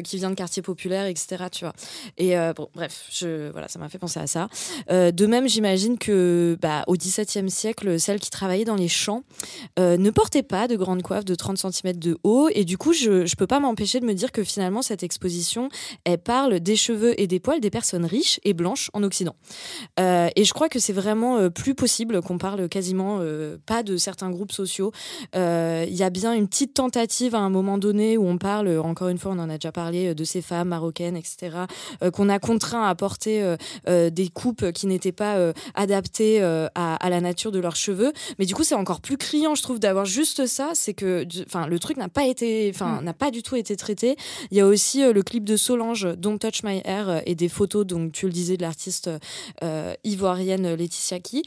qui 0.03 0.17
vient 0.17 0.29
de 0.29 0.35
quartier 0.35 0.56
populaire, 0.61 1.05
etc. 1.05 1.45
Tu 1.51 1.65
vois. 1.65 1.73
Et 2.17 2.37
euh, 2.37 2.53
bon, 2.53 2.69
bref, 2.73 3.05
je, 3.11 3.51
voilà, 3.51 3.67
ça 3.67 3.79
m'a 3.79 3.89
fait 3.89 3.97
penser 3.97 4.19
à 4.19 4.27
ça. 4.27 4.47
Euh, 4.91 5.11
de 5.11 5.25
même, 5.25 5.47
j'imagine 5.47 5.97
que 5.97 6.57
bah, 6.61 6.83
au 6.87 6.93
XVIIe 6.93 7.49
siècle, 7.49 7.99
celles 7.99 8.19
qui 8.19 8.29
travaillaient 8.29 8.65
dans 8.65 8.75
les 8.75 8.87
champs 8.87 9.23
euh, 9.79 9.97
ne 9.97 10.09
portaient 10.09 10.43
pas 10.43 10.67
de 10.67 10.75
grandes 10.75 11.01
coiffes 11.01 11.25
de 11.25 11.35
30 11.35 11.57
cm 11.57 11.97
de 11.97 12.17
haut. 12.23 12.49
Et 12.53 12.65
du 12.65 12.77
coup, 12.77 12.93
je 12.93 13.11
ne 13.23 13.35
peux 13.37 13.47
pas 13.47 13.59
m'empêcher 13.59 13.99
de 13.99 14.05
me 14.05 14.13
dire 14.13 14.31
que 14.31 14.43
finalement, 14.43 14.81
cette 14.81 15.03
exposition, 15.03 15.69
elle 16.03 16.17
parle 16.19 16.59
des 16.59 16.75
cheveux 16.75 17.19
et 17.19 17.27
des 17.27 17.39
poils 17.39 17.59
des 17.59 17.69
personnes 17.69 18.05
riches 18.05 18.39
et 18.43 18.53
blanches 18.53 18.89
en 18.93 19.03
Occident. 19.03 19.35
Et 19.97 20.43
je 20.43 20.53
crois 20.53 20.69
que 20.69 20.79
c'est 20.79 20.93
vraiment 20.93 21.49
plus 21.49 21.75
possible 21.75 22.21
qu'on 22.21 22.37
parle 22.37 22.69
quasiment 22.69 23.21
pas 23.65 23.83
de 23.83 23.97
certains 23.97 24.29
groupes 24.29 24.51
sociaux. 24.51 24.91
Il 25.33 25.95
y 25.95 26.03
a 26.03 26.09
bien 26.09 26.33
une 26.33 26.47
petite 26.47 26.73
tentative 26.73 27.35
à 27.35 27.39
un 27.39 27.49
moment 27.49 27.77
donné 27.77 28.17
où 28.17 28.27
on 28.27 28.37
parle, 28.37 28.77
encore 28.79 29.09
une 29.09 29.17
fois, 29.17 29.31
on 29.31 29.39
en 29.39 29.49
a 29.49 29.57
déjà 29.57 29.71
parlé, 29.71 30.13
de 30.13 30.23
ces 30.23 30.41
femmes 30.47 30.69
marocaines, 30.69 31.17
etc., 31.17 31.57
qu'on 32.13 32.29
a 32.29 32.39
contraint 32.39 32.87
à 32.87 32.95
porter 32.95 33.55
des 33.87 34.29
coupes 34.29 34.71
qui 34.71 34.87
n'étaient 34.87 35.11
pas 35.11 35.53
adaptées 35.75 36.41
à, 36.41 37.09
la 37.09 37.21
nature 37.21 37.51
de 37.51 37.59
leurs 37.59 37.75
cheveux. 37.75 38.13
Mais 38.39 38.45
du 38.45 38.55
coup, 38.55 38.63
c'est 38.63 38.75
encore 38.75 39.01
plus 39.01 39.17
criant, 39.17 39.55
je 39.55 39.63
trouve, 39.63 39.79
d'avoir 39.79 40.05
juste 40.05 40.45
ça. 40.45 40.71
C'est 40.73 40.93
que, 40.93 41.25
enfin, 41.45 41.67
le 41.67 41.79
truc 41.79 41.97
n'a 41.97 42.09
pas 42.09 42.25
été, 42.25 42.71
enfin, 42.73 43.01
mm. 43.01 43.05
n'a 43.05 43.13
pas 43.13 43.31
du 43.31 43.43
tout 43.43 43.55
été 43.55 43.75
traité. 43.75 44.15
Il 44.51 44.57
y 44.57 44.61
a 44.61 44.67
aussi 44.67 45.01
le 45.11 45.21
clip 45.23 45.43
de 45.43 45.57
Solange, 45.57 46.07
Don't 46.17 46.39
Touch 46.39 46.63
My 46.63 46.81
Hair, 46.85 47.21
et 47.25 47.35
des 47.35 47.49
photos, 47.49 47.85
donc 47.85 48.11
tu 48.11 48.25
le 48.25 48.31
disais, 48.31 48.57
de 48.57 48.61
l'artiste 48.61 49.09
ivoirienne 50.03 50.73
Laetitia 50.75 51.19
Ki. 51.19 51.43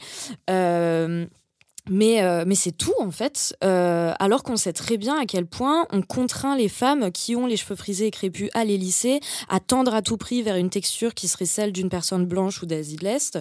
Mais, 1.91 2.23
euh, 2.23 2.45
mais 2.47 2.55
c'est 2.55 2.71
tout 2.71 2.93
en 2.99 3.11
fait, 3.11 3.53
euh, 3.65 4.13
alors 4.17 4.43
qu'on 4.43 4.55
sait 4.55 4.71
très 4.71 4.95
bien 4.95 5.19
à 5.19 5.25
quel 5.25 5.45
point 5.45 5.85
on 5.91 6.01
contraint 6.01 6.55
les 6.55 6.69
femmes 6.69 7.11
qui 7.11 7.35
ont 7.35 7.45
les 7.45 7.57
cheveux 7.57 7.75
frisés 7.75 8.07
et 8.07 8.11
crépus 8.11 8.49
à 8.53 8.63
les 8.63 8.77
lisser, 8.77 9.19
à 9.49 9.59
tendre 9.59 9.93
à 9.93 10.01
tout 10.01 10.15
prix 10.15 10.41
vers 10.41 10.55
une 10.55 10.69
texture 10.69 11.13
qui 11.13 11.27
serait 11.27 11.45
celle 11.45 11.73
d'une 11.73 11.89
personne 11.89 12.25
blanche 12.25 12.63
ou 12.63 12.65
d'Asie 12.65 12.95
de 12.95 13.03
l'Est. 13.03 13.39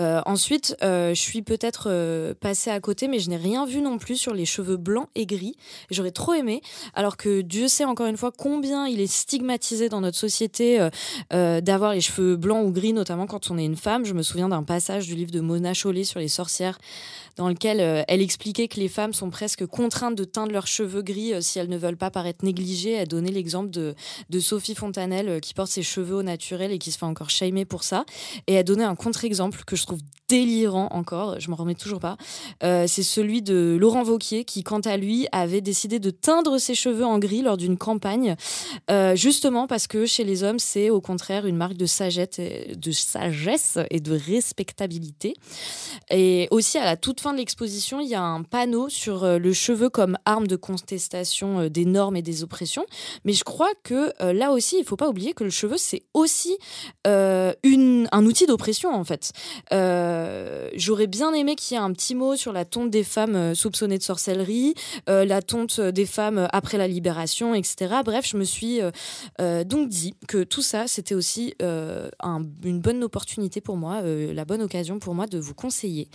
Euh, 0.00 0.20
ensuite, 0.26 0.76
je 0.82 1.12
suis 1.14 1.42
peut-être 1.42 2.34
passée 2.40 2.70
à 2.70 2.80
côté, 2.80 3.06
mais 3.06 3.20
je 3.20 3.30
n'ai 3.30 3.36
rien 3.36 3.66
vu 3.66 3.80
non 3.80 3.98
plus 3.98 4.16
sur 4.16 4.34
les 4.34 4.46
cheveux 4.46 4.76
blancs 4.76 5.08
et 5.14 5.24
gris. 5.24 5.54
J'aurais 5.92 6.10
trop 6.10 6.34
aimé, 6.34 6.60
alors 6.94 7.16
que 7.16 7.40
Dieu 7.40 7.68
sait 7.68 7.84
encore 7.84 8.06
une 8.06 8.16
fois 8.16 8.32
combien 8.36 8.88
il 8.88 9.00
est 9.00 9.06
stigmatisé 9.06 9.88
dans 9.88 10.00
notre 10.00 10.18
société 10.18 10.88
d'avoir 11.30 11.92
les 11.92 12.00
cheveux 12.00 12.34
blancs 12.34 12.66
ou 12.66 12.72
gris, 12.72 12.92
notamment 12.92 13.26
quand 13.26 13.52
on 13.52 13.58
est 13.58 13.64
une 13.64 13.76
femme. 13.76 14.04
Je 14.04 14.14
me 14.14 14.22
souviens 14.22 14.48
d'un 14.48 14.64
passage 14.64 15.06
du 15.06 15.14
livre 15.14 15.30
de 15.30 15.40
Mona 15.40 15.72
Chollet 15.72 16.04
sur 16.04 16.18
les 16.18 16.28
sorcières 16.28 16.78
dans 17.36 17.48
lequel 17.48 17.80
euh, 17.92 18.02
elle 18.08 18.22
expliquait 18.22 18.68
que 18.68 18.80
les 18.80 18.88
femmes 18.88 19.12
sont 19.12 19.30
presque 19.30 19.66
contraintes 19.66 20.14
de 20.14 20.24
teindre 20.24 20.52
leurs 20.52 20.66
cheveux 20.66 21.02
gris 21.02 21.34
euh, 21.34 21.40
si 21.40 21.58
elles 21.58 21.68
ne 21.68 21.76
veulent 21.76 21.96
pas 21.96 22.10
paraître 22.10 22.44
négligées. 22.44 22.92
Elle 22.92 23.08
donnait 23.08 23.30
l'exemple 23.30 23.70
de, 23.70 23.94
Sophie 24.40 24.74
Fontanelle 24.74 25.28
euh, 25.28 25.40
qui 25.40 25.54
porte 25.54 25.70
ses 25.70 25.82
cheveux 25.82 26.16
au 26.16 26.22
naturel 26.22 26.72
et 26.72 26.78
qui 26.78 26.90
se 26.90 26.98
fait 26.98 27.06
encore 27.06 27.30
shamer 27.30 27.64
pour 27.64 27.84
ça. 27.84 28.04
Et 28.46 28.54
elle 28.54 28.64
donnait 28.64 28.84
un 28.84 28.94
contre-exemple 28.94 29.62
que 29.66 29.76
je 29.76 29.84
trouve 29.84 30.00
délirant 30.28 30.88
encore, 30.92 31.38
je 31.40 31.50
m'en 31.50 31.56
remets 31.56 31.74
toujours 31.74 32.00
pas. 32.00 32.16
c'est 32.62 33.02
celui 33.02 33.42
de 33.42 33.76
Laurent 33.78 34.02
Vauquier 34.02 34.46
qui, 34.46 34.62
quant 34.62 34.80
à 34.80 34.96
lui, 34.96 35.26
avait 35.30 35.60
décidé 35.60 35.98
de 35.98 36.08
teindre 36.08 36.56
ses 36.56 36.74
cheveux 36.74 37.04
en 37.04 37.18
gris 37.18 37.42
lors 37.42 37.58
d'une 37.58 37.76
campagne, 37.76 38.36
justement 39.14 39.66
parce 39.66 39.86
que 39.86 40.06
chez 40.06 40.24
les 40.24 40.42
hommes, 40.42 40.58
c'est 40.58 40.88
au 40.88 41.02
contraire 41.02 41.46
une 41.46 41.56
marque 41.56 41.76
de 41.76 41.84
sagesse, 41.84 42.40
de 42.40 42.92
sagesse 42.92 43.76
et 43.90 44.00
de 44.00 44.12
respectabilité. 44.16 45.34
Et 46.10 46.48
aussi 46.50 46.78
à 46.78 46.84
la 46.86 46.96
toute 46.96 47.20
fin 47.20 47.32
de 47.32 47.38
l'exposition, 47.38 47.62
il 48.00 48.08
y 48.08 48.14
a 48.14 48.22
un 48.22 48.42
panneau 48.42 48.88
sur 48.88 49.24
euh, 49.24 49.38
le 49.38 49.52
cheveu 49.52 49.88
comme 49.88 50.18
arme 50.24 50.46
de 50.46 50.56
contestation 50.56 51.60
euh, 51.60 51.68
des 51.68 51.84
normes 51.84 52.16
et 52.16 52.22
des 52.22 52.42
oppressions. 52.42 52.84
Mais 53.24 53.32
je 53.32 53.44
crois 53.44 53.72
que 53.82 54.12
euh, 54.20 54.32
là 54.32 54.52
aussi, 54.52 54.76
il 54.76 54.80
ne 54.80 54.86
faut 54.86 54.96
pas 54.96 55.08
oublier 55.08 55.32
que 55.32 55.44
le 55.44 55.50
cheveu, 55.50 55.76
c'est 55.76 56.02
aussi 56.14 56.58
une, 57.04 58.08
un 58.12 58.26
outil 58.26 58.46
d'oppression, 58.46 58.94
en 58.94 59.04
fait. 59.04 59.32
J'aurais 60.74 61.06
bien 61.06 61.32
aimé 61.32 61.56
qu'il 61.56 61.76
y 61.76 61.80
ait 61.80 61.82
un 61.82 61.92
petit 61.92 62.14
mot 62.14 62.36
sur 62.36 62.52
la 62.52 62.64
tonte 62.64 62.90
des 62.90 63.04
femmes 63.04 63.54
soupçonnées 63.54 63.98
de 63.98 64.02
sorcellerie, 64.02 64.74
la 65.06 65.42
tonte 65.42 65.80
des 65.80 66.06
femmes 66.06 66.48
après 66.52 66.78
la 66.78 66.88
libération, 66.88 67.54
etc. 67.54 67.94
Bref, 68.04 68.26
je 68.28 68.36
me 68.36 68.44
suis 68.44 68.80
donc 69.38 69.88
dit 69.88 70.14
que 70.28 70.44
tout 70.44 70.62
ça, 70.62 70.86
c'était 70.86 71.14
aussi 71.14 71.54
une 71.60 72.80
bonne 72.80 73.02
opportunité 73.02 73.60
pour 73.60 73.76
moi, 73.76 74.02
la 74.02 74.44
bonne 74.44 74.62
occasion 74.62 74.98
pour 74.98 75.14
moi 75.14 75.26
de 75.26 75.38
vous 75.38 75.54
conseiller 75.54 76.08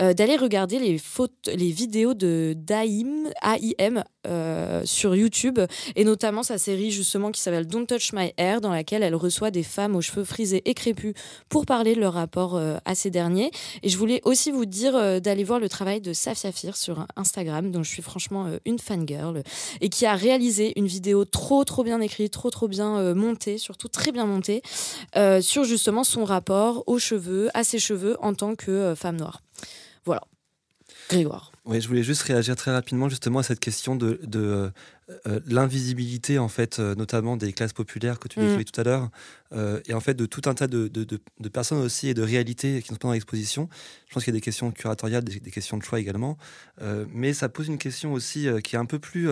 d'aller 0.00 0.36
regarder 0.36 0.78
les, 0.78 0.95
les 1.46 1.70
vidéos 1.70 2.14
de 2.14 2.54
d'AIM, 2.56 3.30
AIM 3.42 4.04
euh, 4.26 4.82
sur 4.84 5.14
YouTube, 5.14 5.60
et 5.94 6.04
notamment 6.04 6.42
sa 6.42 6.58
série 6.58 6.90
justement 6.90 7.30
qui 7.30 7.40
s'appelle 7.40 7.66
Don't 7.66 7.86
Touch 7.86 8.12
My 8.12 8.32
Hair, 8.36 8.60
dans 8.60 8.70
laquelle 8.72 9.02
elle 9.02 9.14
reçoit 9.14 9.50
des 9.50 9.62
femmes 9.62 9.94
aux 9.94 10.00
cheveux 10.00 10.24
frisés 10.24 10.62
et 10.64 10.74
crépus 10.74 11.14
pour 11.48 11.64
parler 11.64 11.94
de 11.94 12.00
leur 12.00 12.14
rapport 12.14 12.56
euh, 12.56 12.76
à 12.84 12.94
ces 12.94 13.10
derniers. 13.10 13.50
Et 13.82 13.88
je 13.88 13.96
voulais 13.96 14.20
aussi 14.24 14.50
vous 14.50 14.66
dire 14.66 14.96
euh, 14.96 15.20
d'aller 15.20 15.44
voir 15.44 15.60
le 15.60 15.68
travail 15.68 16.00
de 16.00 16.12
Saf 16.12 16.38
Safir 16.38 16.76
sur 16.76 17.06
Instagram, 17.16 17.70
dont 17.70 17.82
je 17.82 17.90
suis 17.90 18.02
franchement 18.02 18.48
une 18.64 18.78
fangirl, 18.78 19.42
et 19.80 19.88
qui 19.88 20.06
a 20.06 20.14
réalisé 20.14 20.72
une 20.76 20.86
vidéo 20.86 21.24
trop 21.24 21.64
trop 21.64 21.84
bien 21.84 22.00
écrite, 22.00 22.32
trop 22.32 22.50
trop 22.50 22.68
bien 22.68 23.14
montée, 23.14 23.58
surtout 23.58 23.88
très 23.88 24.12
bien 24.12 24.26
montée, 24.26 24.62
sur 25.40 25.64
justement 25.64 26.04
son 26.04 26.24
rapport 26.24 26.84
aux 26.86 26.98
cheveux, 26.98 27.48
à 27.54 27.64
ses 27.64 27.78
cheveux 27.78 28.16
en 28.20 28.34
tant 28.34 28.54
que 28.54 28.94
femme 28.96 29.16
noire. 29.16 29.42
Voilà. 30.04 30.22
Grégoire. 31.08 31.52
Oui, 31.64 31.80
je 31.80 31.88
voulais 31.88 32.02
juste 32.02 32.22
réagir 32.22 32.56
très 32.56 32.70
rapidement 32.72 33.08
justement 33.08 33.40
à 33.40 33.42
cette 33.42 33.60
question 33.60 33.96
de, 33.96 34.20
de 34.22 34.70
euh, 35.26 35.40
l'invisibilité 35.46 36.38
en 36.38 36.48
fait, 36.48 36.78
euh, 36.78 36.94
notamment 36.94 37.36
des 37.36 37.52
classes 37.52 37.72
populaires 37.72 38.18
que 38.18 38.28
tu 38.28 38.40
décrivais 38.40 38.62
mm. 38.62 38.64
tout 38.64 38.80
à 38.80 38.84
l'heure, 38.84 39.10
euh, 39.52 39.80
et 39.86 39.94
en 39.94 40.00
fait 40.00 40.14
de 40.14 40.26
tout 40.26 40.42
un 40.46 40.54
tas 40.54 40.66
de, 40.66 40.88
de, 40.88 41.04
de, 41.04 41.48
personnes 41.48 41.78
aussi 41.78 42.08
et 42.08 42.14
de 42.14 42.22
réalités 42.22 42.82
qui 42.82 42.88
sont 42.88 42.96
pas 42.96 43.08
dans 43.08 43.14
l'exposition. 43.14 43.68
Je 44.08 44.14
pense 44.14 44.24
qu'il 44.24 44.32
y 44.32 44.36
a 44.36 44.38
des 44.38 44.44
questions 44.44 44.72
curatoriales, 44.72 45.24
des, 45.24 45.38
des 45.38 45.50
questions 45.50 45.76
de 45.76 45.82
choix 45.82 46.00
également, 46.00 46.38
mais 47.12 47.34
ça 47.34 47.48
pose 47.48 47.68
une 47.68 47.78
question 47.78 48.12
aussi 48.12 48.48
qui 48.62 48.76
est 48.76 48.78
un 48.78 48.86
peu 48.86 48.98
plus 48.98 49.28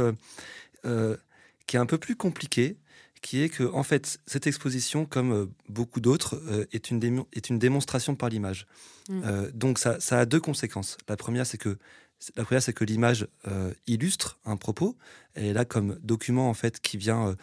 qui 1.66 1.76
est 1.76 1.80
un 1.80 1.86
peu 1.86 1.98
plus 1.98 2.16
compliquée 2.16 2.76
qui 3.24 3.42
est 3.42 3.48
que, 3.48 3.64
en 3.64 3.82
fait, 3.82 4.20
cette 4.26 4.46
exposition, 4.46 5.06
comme 5.06 5.32
euh, 5.32 5.46
beaucoup 5.70 6.00
d'autres, 6.00 6.36
euh, 6.46 6.66
est, 6.72 6.90
une 6.90 7.24
est 7.32 7.48
une 7.48 7.58
démonstration 7.58 8.14
par 8.14 8.28
l'image. 8.28 8.66
Mm. 9.08 9.22
Euh, 9.24 9.50
donc, 9.54 9.78
ça, 9.78 9.98
ça, 9.98 10.20
a 10.20 10.26
deux 10.26 10.40
conséquences. 10.40 10.98
La 11.08 11.16
première, 11.16 11.46
c'est 11.46 11.56
que 11.56 11.78
la 12.36 12.44
première, 12.44 12.62
c'est 12.62 12.74
que 12.74 12.84
l'image 12.84 13.26
illustre 13.86 14.38
un 14.44 14.56
propos. 14.56 14.96
Elle 15.34 15.46
est 15.46 15.52
là 15.52 15.64
comme 15.64 15.98
document, 16.02 16.48
en 16.48 16.54
fait, 16.54 16.80
qui 16.80 16.96
vient 16.96 17.36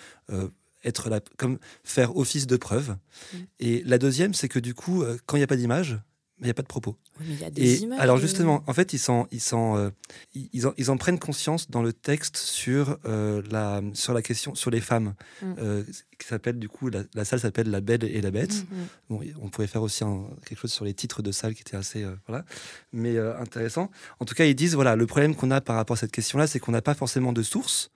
être 0.84 1.10
là, 1.10 1.20
comme 1.38 1.60
faire 1.84 2.16
office 2.16 2.48
de 2.48 2.58
preuve. 2.58 2.96
Mm. 3.34 3.38
Et 3.60 3.84
la 3.84 3.98
deuxième, 3.98 4.34
c'est 4.36 4.50
que 4.50 4.60
du 4.60 4.74
coup, 4.76 5.04
quand 5.26 5.36
il 5.36 5.40
n'y 5.40 5.44
a 5.44 5.48
pas 5.48 5.58
d'image, 5.58 6.00
il 6.42 6.46
n'y 6.46 6.52
a 6.52 6.54
pas 6.56 6.64
de 6.64 6.68
propos. 6.68 6.98
mais 7.20 7.36
y 7.36 7.44
a 7.44 7.52
des 7.52 7.84
images 7.84 8.00
alors 8.00 8.18
justement, 8.18 8.64
en 8.66 8.74
fait, 8.74 8.94
ils, 8.94 9.00
sont, 9.00 9.28
ils, 9.32 9.40
sont, 9.40 9.78
euh, 9.78 9.90
ils, 10.34 10.66
en, 10.66 10.74
ils, 10.78 10.90
en, 10.90 10.98
prennent 10.98 11.20
conscience 11.20 11.70
dans 11.70 11.84
le 11.84 11.94
texte 11.94 12.38
sur, 12.38 12.98
euh, 13.06 13.44
la, 13.52 13.82
sur 13.94 14.14
la 14.14 14.24
question, 14.24 14.56
sur 14.56 14.72
les 14.72 14.82
femmes, 14.82 15.14
mm. 15.42 15.54
euh, 15.60 15.84
qui 16.18 16.28
s'appelle 16.28 16.58
du 16.58 16.68
coup, 16.68 16.90
la, 16.90 17.26
salle 17.26 17.40
s'appelle 17.40 17.70
La 17.70 17.80
Belle 17.80 18.04
et 18.04 18.22
la 18.22 18.32
Bête. 18.32 18.66
Mm, 18.72 18.76
mm. 18.76 18.88
Bon, 19.10 19.22
on 19.42 19.50
pourrait 19.50 19.68
faire 19.68 19.84
aussi 19.84 20.04
quelque 20.46 20.60
chose 20.60 20.72
sur 20.72 20.84
les 20.84 20.96
titres 20.96 21.22
de 21.22 21.32
salle 21.32 21.54
qui 21.54 21.62
étaient 21.62 21.78
assez, 21.78 22.06
voilà, 22.28 22.44
mais 22.92 23.18
intéressant. 23.20 23.92
En 24.20 24.26
tout 24.26 24.34
cas, 24.34 24.46
ils 24.46 24.56
disent, 24.56 24.74
voilà, 24.74 24.96
le 24.96 25.06
problème 25.06 25.36
qu'on 25.36 25.52
a 25.52 25.62
par 25.62 25.76
rapport 25.76 25.96
à 25.96 26.00
cette 26.00 26.12
question-là, 26.12 26.48
c'est 26.48 26.60
qu'on 26.60 26.72
n'a 26.72 26.82
pas 26.82 26.96
forcément 26.96 27.34
de 27.34 27.44
sources 27.44 27.92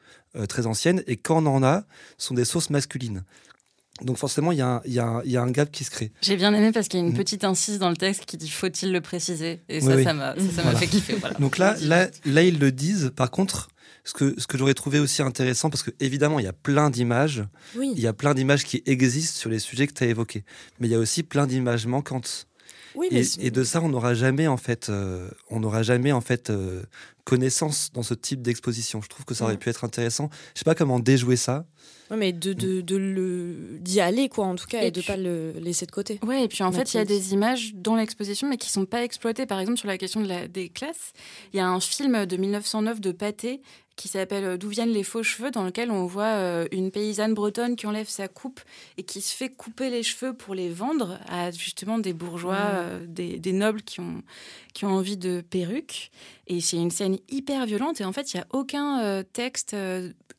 très 0.50 0.68
anciennes, 0.68 1.04
et 1.08 1.18
quand 1.18 1.44
on 1.44 1.48
en 1.48 1.64
a, 1.64 1.86
ce 2.18 2.28
sont 2.28 2.36
des 2.36 2.46
sources 2.46 2.70
masculines. 2.70 3.24
Donc 4.02 4.18
forcément, 4.18 4.52
il 4.52 4.58
y, 4.58 4.90
y, 4.92 4.96
y, 4.96 5.38
a 5.38 5.42
un 5.42 5.52
gap 5.52 5.72
qui 5.72 5.86
se 5.86 5.92
crée. 5.92 6.12
J'ai 6.22 6.36
bien 6.36 6.54
aimé 6.54 6.72
parce 6.74 6.90
qu'il 6.90 7.00
y 7.00 7.04
a 7.04 7.06
une 7.06 7.14
mm. 7.14 7.18
petite 7.18 7.44
incise 7.46 7.80
dans 7.80 7.90
le 7.90 7.96
texte 7.96 8.26
qui 8.26 8.36
dit 8.36 8.50
faut-il 8.50 8.92
le 8.92 9.00
préciser? 9.00 9.62
Et 9.70 9.80
ça, 9.80 10.04
ça 10.04 10.14
m'a 10.14 10.36
fait 10.76 10.88
kiffer. 10.88 11.16
Donc 11.40 11.58
là, 11.58 11.76
là, 11.82 12.08
là, 12.26 12.42
ils 12.44 12.60
le 12.60 12.72
disent. 12.74 13.14
Par 13.16 13.32
contre, 13.32 13.70
ce 14.04 14.14
que, 14.14 14.36
ce 14.38 14.48
que 14.48 14.58
j'aurais 14.58 14.74
trouvé 14.74 15.00
aussi 15.00 15.22
intéressant, 15.22 15.70
parce 15.70 15.82
que 15.82 15.92
évidemment, 16.02 16.40
il 16.40 16.46
y 16.46 16.48
a 16.48 16.54
plein 16.54 16.90
d'images. 16.90 17.46
Il 17.76 18.00
y 18.00 18.08
a 18.08 18.14
plein 18.14 18.34
d'images 18.34 18.66
qui 18.66 18.84
existent 18.86 19.40
sur 19.40 19.50
les 19.50 19.60
sujets 19.60 19.88
que 19.88 19.94
tu 19.94 20.04
as 20.04 20.08
évoqués. 20.08 20.44
Mais 20.80 20.88
il 20.88 20.92
y 20.92 20.96
a 20.96 21.00
aussi 21.00 21.24
plein 21.24 21.48
d'images 21.48 21.88
manquantes. 21.88 22.48
Oui, 22.96 23.08
mais 23.12 23.24
et, 23.40 23.52
de 23.52 23.64
ça, 23.64 23.82
on 23.82 23.90
n'aura 23.90 24.14
jamais 24.14 24.48
en 24.48 24.58
fait, 24.58 24.90
euh, 24.90 25.30
on 25.50 25.60
n'aura 25.60 25.84
jamais 25.84 26.12
en 26.12 26.22
fait 26.22 26.50
euh, 26.50 26.84
connaissance 27.26 27.92
dans 27.92 28.04
ce 28.04 28.14
type 28.14 28.42
d'exposition. 28.42 29.02
Je 29.02 29.10
trouve 29.10 29.26
que 29.26 29.34
ça 29.34 29.44
aurait 29.44 29.58
pu 29.58 29.70
être 29.70 29.84
intéressant. 29.84 30.30
Je 30.54 30.60
sais 30.60 30.64
pas 30.64 30.76
comment 30.76 31.00
déjouer 31.00 31.36
ça. 31.36 31.66
Oui, 32.12 32.18
mais 32.18 32.34
de, 32.34 32.54
de, 32.54 32.82
de 32.82 32.96
le 32.96 33.80
d'y 33.80 34.00
aller 34.00 34.30
quoi 34.30 34.46
en 34.46 34.56
tout 34.56 34.68
cas 34.68 34.84
et, 34.84 34.92
de 34.92 35.02
de 35.02 35.06
pas 35.06 35.18
le 35.18 35.54
laisser 35.60 35.88
de 35.88 35.92
côté. 35.92 36.20
Ouais, 36.24 36.44
et 36.44 36.48
puis 36.48 36.64
en 36.64 36.72
fait, 36.72 36.94
il 36.94 36.98
y 36.98 37.00
a 37.00 37.06
des 37.06 37.34
images 37.34 37.74
dans 37.74 37.96
l'exposition 37.96 38.48
mais 38.48 38.58
qui 38.58 38.70
sont 38.70 38.86
pas 38.86 39.04
exploitées. 39.04 39.48
Par 39.48 39.60
exemple, 39.60 39.80
sur 39.80 39.88
la 39.88 39.98
question 39.98 40.22
de 40.22 40.28
la, 40.28 40.48
des 40.48 40.70
classes, 40.70 41.14
il 41.52 41.58
y 41.58 41.60
a 41.60 41.68
un 41.68 41.80
film 41.80 42.28
de 42.28 42.38
1909 42.38 43.02
de 43.02 43.12
Pathé 43.12 43.62
qui 43.96 44.08
s'appelle 44.08 44.44
euh, 44.44 44.58
D'où 44.58 44.70
viennent 44.70 44.92
les 44.92 45.04
faux 45.04 45.24
cheveux, 45.24 45.52
dans 45.52 45.64
lequel 45.64 45.92
on 45.92 46.06
voit 46.06 46.24
euh, 46.24 46.68
une 46.72 46.92
paysanne 46.92 47.34
bretonne 47.34 47.76
qui 47.76 47.88
enlève 47.88 48.08
sa 48.08 48.28
coupe 48.28 48.60
et 48.98 49.04
qui 49.04 49.22
se 49.22 49.36
fait 49.36 49.50
couper 49.50 49.90
les 49.90 50.04
cheveux 50.04 50.34
pour 50.34 50.56
les 50.56 50.70
vendre 50.70 51.20
à 51.28 51.52
justement 51.52 51.98
des 51.98 52.14
bourgeois, 52.14 52.56
euh, 52.56 53.06
des, 53.08 53.40
des, 53.40 53.54
nobles 53.54 53.82
qui 53.82 54.00
ont, 54.00 54.24
qui 54.74 54.86
ont 54.86 54.92
envie 54.92 55.18
de 55.18 55.42
perruques. 55.42 56.12
Et 56.48 56.62
c'est 56.62 56.78
une 56.78 56.92
scène 56.92 57.18
hyper 57.30 57.66
violente 57.66 58.02
et 58.02 58.06
en 58.06 58.14
fait, 58.14 58.34
il 58.34 58.38
n'y 58.38 58.42
a 58.42 58.48
aucun 58.52 59.24
texte 59.34 59.76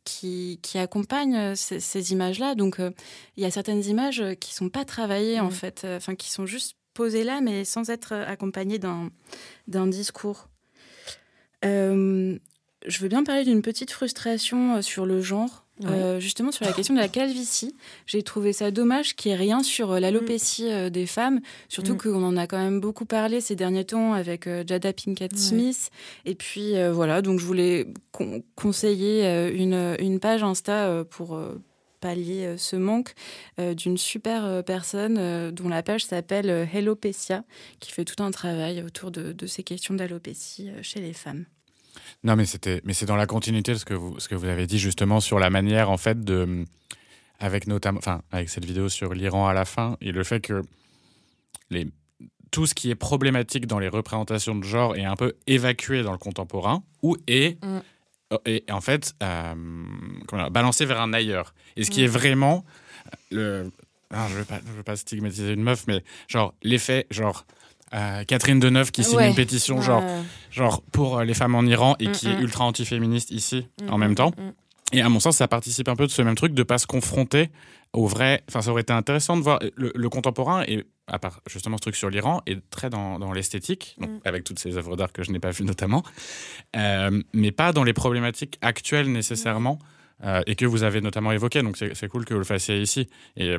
qui, 0.05 0.61
qui, 0.63 0.79
accompagne 0.79 1.57
ces, 1.57 2.13
images-là. 2.13 2.55
Donc, 2.55 2.79
il 2.79 3.43
y 3.43 3.47
a 3.47 3.51
certaines 3.51 3.85
images 3.85 4.23
qui 4.39 4.55
sont 4.55 4.69
pas 4.69 4.85
travaillées, 4.85 5.41
en 5.41 5.51
fait, 5.51 5.85
enfin, 5.85 6.15
qui 6.15 6.31
sont 6.31 6.47
juste 6.47 6.77
posées 6.95 7.25
là, 7.25 7.41
mais 7.41 7.65
sans 7.65 7.91
être 7.91 8.13
accompagnées 8.13 8.79
d'un 8.79 9.87
discours. 9.89 10.49
Euh, 11.65 12.39
je 12.87 13.01
veux 13.01 13.09
bien 13.09 13.25
parler 13.25 13.45
d'une 13.45 13.63
petite 13.63 13.91
frustration 13.91 14.77
euh, 14.77 14.83
sur 14.83 15.07
le 15.07 15.21
genre. 15.21 15.65
Euh, 15.85 16.21
justement 16.21 16.53
sur 16.53 16.65
la 16.65 16.73
question 16.73 16.95
de 16.95 16.99
la 17.01 17.09
calvitie, 17.09 17.77
j'ai 18.07 18.23
trouvé 18.23 18.55
ça 18.55 18.71
dommage 18.71 19.15
qu'il 19.15 19.31
n'y 19.31 19.35
ait 19.35 19.41
rien 19.41 19.63
sur 19.63 19.93
euh, 19.93 20.01
l'alopécie 20.01 20.71
des 20.91 21.05
femmes, 21.05 21.41
surtout 21.69 21.95
mm. 21.95 21.99
qu'on 21.99 22.25
en 22.25 22.35
a 22.39 22.47
quand 22.47 22.57
même 22.57 22.81
beaucoup 22.81 23.05
parlé 23.05 23.43
ces 23.43 23.57
derniers 23.57 23.85
temps 23.85 24.15
avec 24.15 24.49
Jada 24.67 24.95
Pinkett 24.95 25.37
Smith. 25.37 25.91
Et 26.25 26.35
puis 26.35 26.73
voilà, 26.93 27.21
donc 27.21 27.41
je 27.41 27.45
voulais 27.45 27.89
conseiller 28.55 29.51
une, 29.51 29.97
une, 30.01 30.19
page 30.19 30.43
Insta 30.43 31.05
pour 31.11 31.39
pallier 32.01 32.55
ce 32.57 32.77
manque 32.77 33.13
d'une 33.59 33.99
super 33.99 34.65
personne 34.65 35.51
dont 35.51 35.69
la 35.69 35.83
page 35.83 36.07
s'appelle 36.07 36.69
Hellopecia, 36.73 37.45
qui 37.81 37.93
fait 37.93 38.07
tout 38.07 38.23
un 38.23 38.31
travail 38.31 38.83
autour 38.83 39.11
de, 39.11 39.33
de 39.33 39.47
ces 39.47 39.63
questions 39.63 39.93
d'alopécie 39.93 40.71
chez 40.81 41.01
les 41.01 41.13
femmes. 41.13 41.45
Non, 42.25 42.37
mais 42.37 42.47
c'était, 42.47 42.81
mais 42.85 42.93
c'est 42.93 43.07
dans 43.07 43.17
la 43.17 43.27
continuité 43.27 43.73
de 43.73 43.79
ce 43.79 43.85
que 43.85 43.95
vous, 43.95 44.19
ce 44.19 44.29
que 44.29 44.35
vous 44.35 44.47
avez 44.47 44.67
dit 44.67 44.79
justement 44.79 45.21
sur 45.21 45.39
la 45.39 45.51
manière 45.51 45.91
en 45.91 45.97
fait 45.97 46.25
de, 46.25 46.65
avec 47.39 47.67
notamment, 47.67 47.99
enfin, 47.99 48.23
avec 48.33 48.49
cette 48.49 48.65
vidéo 48.65 48.89
sur 48.89 49.15
l'Iran 49.15 49.47
à 49.47 49.55
la 49.55 49.65
fin 49.65 49.97
et 50.01 50.13
le 50.13 50.25
fait 50.25 50.41
que 50.41 50.63
les, 51.71 51.89
tout 52.51 52.67
ce 52.67 52.75
qui 52.75 52.91
est 52.91 52.95
problématique 52.95 53.67
dans 53.67 53.79
les 53.79 53.89
représentations 53.89 54.55
de 54.55 54.65
genre 54.65 54.97
est 54.97 55.05
un 55.05 55.17
peu 55.17 55.35
évacué 55.47 56.03
dans 56.03 56.13
le 56.13 56.19
contemporain 56.19 56.83
ou 57.03 57.17
est 57.27 57.63
mm. 57.65 58.37
et, 58.47 58.65
en 58.71 58.81
fait 58.81 59.15
euh, 59.23 59.55
balancé 60.51 60.87
vers 60.87 61.01
un 61.01 61.13
ailleurs. 61.13 61.55
Et 61.77 61.85
ce 61.85 61.91
qui 61.91 62.03
est 62.03 62.09
mm. 62.09 62.13
vraiment 62.13 62.65
le, 63.31 63.71
je 64.11 64.17
ne 64.17 64.29
veux, 64.29 64.77
veux, 64.77 64.83
pas 64.83 64.97
stigmatiser 64.97 65.53
une 65.53 65.63
meuf, 65.63 65.87
mais 65.87 66.03
genre 66.29 66.55
l'effet 66.63 67.07
genre 67.11 67.45
euh, 67.95 68.25
Catherine 68.25 68.59
Deneuve 68.59 68.91
qui 68.91 69.05
signe 69.05 69.21
une 69.21 69.35
pétition 69.35 69.81
genre, 69.81 70.03
genre 70.51 70.83
pour 70.93 71.19
euh, 71.19 71.25
les 71.25 71.35
femmes 71.35 71.55
en 71.55 71.63
Iran 71.63 71.95
et 72.01 72.09
mm, 72.09 72.13
qui 72.13 72.29
est 72.29 72.37
mm. 72.37 72.43
ultra 72.43 72.65
antiféministe 72.65 73.31
ici 73.31 73.69
mm, 73.81 73.91
en 73.91 73.99
même 73.99 74.15
temps. 74.15 74.33
Et 74.93 75.03
à 75.03 75.09
mon 75.09 75.21
sens, 75.21 75.37
ça 75.37 75.49
participe 75.49 75.89
un 75.89 75.97
peu 75.97 76.07
de 76.07 76.13
ce 76.13 76.23
même 76.23 76.35
truc 76.35 76.53
de 76.53 76.63
pas 76.63 76.79
se 76.79 76.87
confronter 76.87 77.51
au 77.93 78.07
vrai. 78.07 78.43
Enfin, 78.49 78.63
ça 78.63 78.71
aurait 78.71 78.83
été 78.83 78.93
intéressant 78.93 79.37
de 79.37 79.43
voir 79.43 79.61
le, 79.77 80.09
contemporain 80.09 80.65
et 80.67 80.85
à 81.09 81.19
part 81.19 81.41
justement 81.49 81.77
ce 81.77 81.83
truc 81.83 81.97
sur 81.97 82.11
l'Iran 82.11 82.43
est 82.47 82.59
très 82.71 82.91
dans, 82.91 83.19
dans 83.19 83.33
l'esthétique, 83.33 83.97
avec 84.25 84.45
toutes 84.45 84.59
ces 84.59 84.77
œuvres 84.77 84.97
d'art 84.97 85.13
que 85.13 85.23
je 85.23 85.31
n'ai 85.31 85.39
pas 85.39 85.51
vues 85.51 85.65
notamment, 85.65 86.03
euh, 86.77 87.23
mais 87.33 87.53
pas 87.53 87.73
dans 87.73 87.85
les 87.85 87.93
problématiques 87.93 88.59
actuelles 88.61 89.11
nécessairement 89.11 89.79
et 90.47 90.55
que 90.55 90.65
vous 90.65 90.83
avez 90.83 91.01
notamment 91.01 91.31
évoquées. 91.31 91.63
Donc 91.63 91.77
c'est 91.77 92.09
cool 92.09 92.25
que 92.25 92.33
vous 92.33 92.41
le 92.41 92.47
fassiez 92.47 92.81
ici. 92.81 93.09
Et 93.37 93.57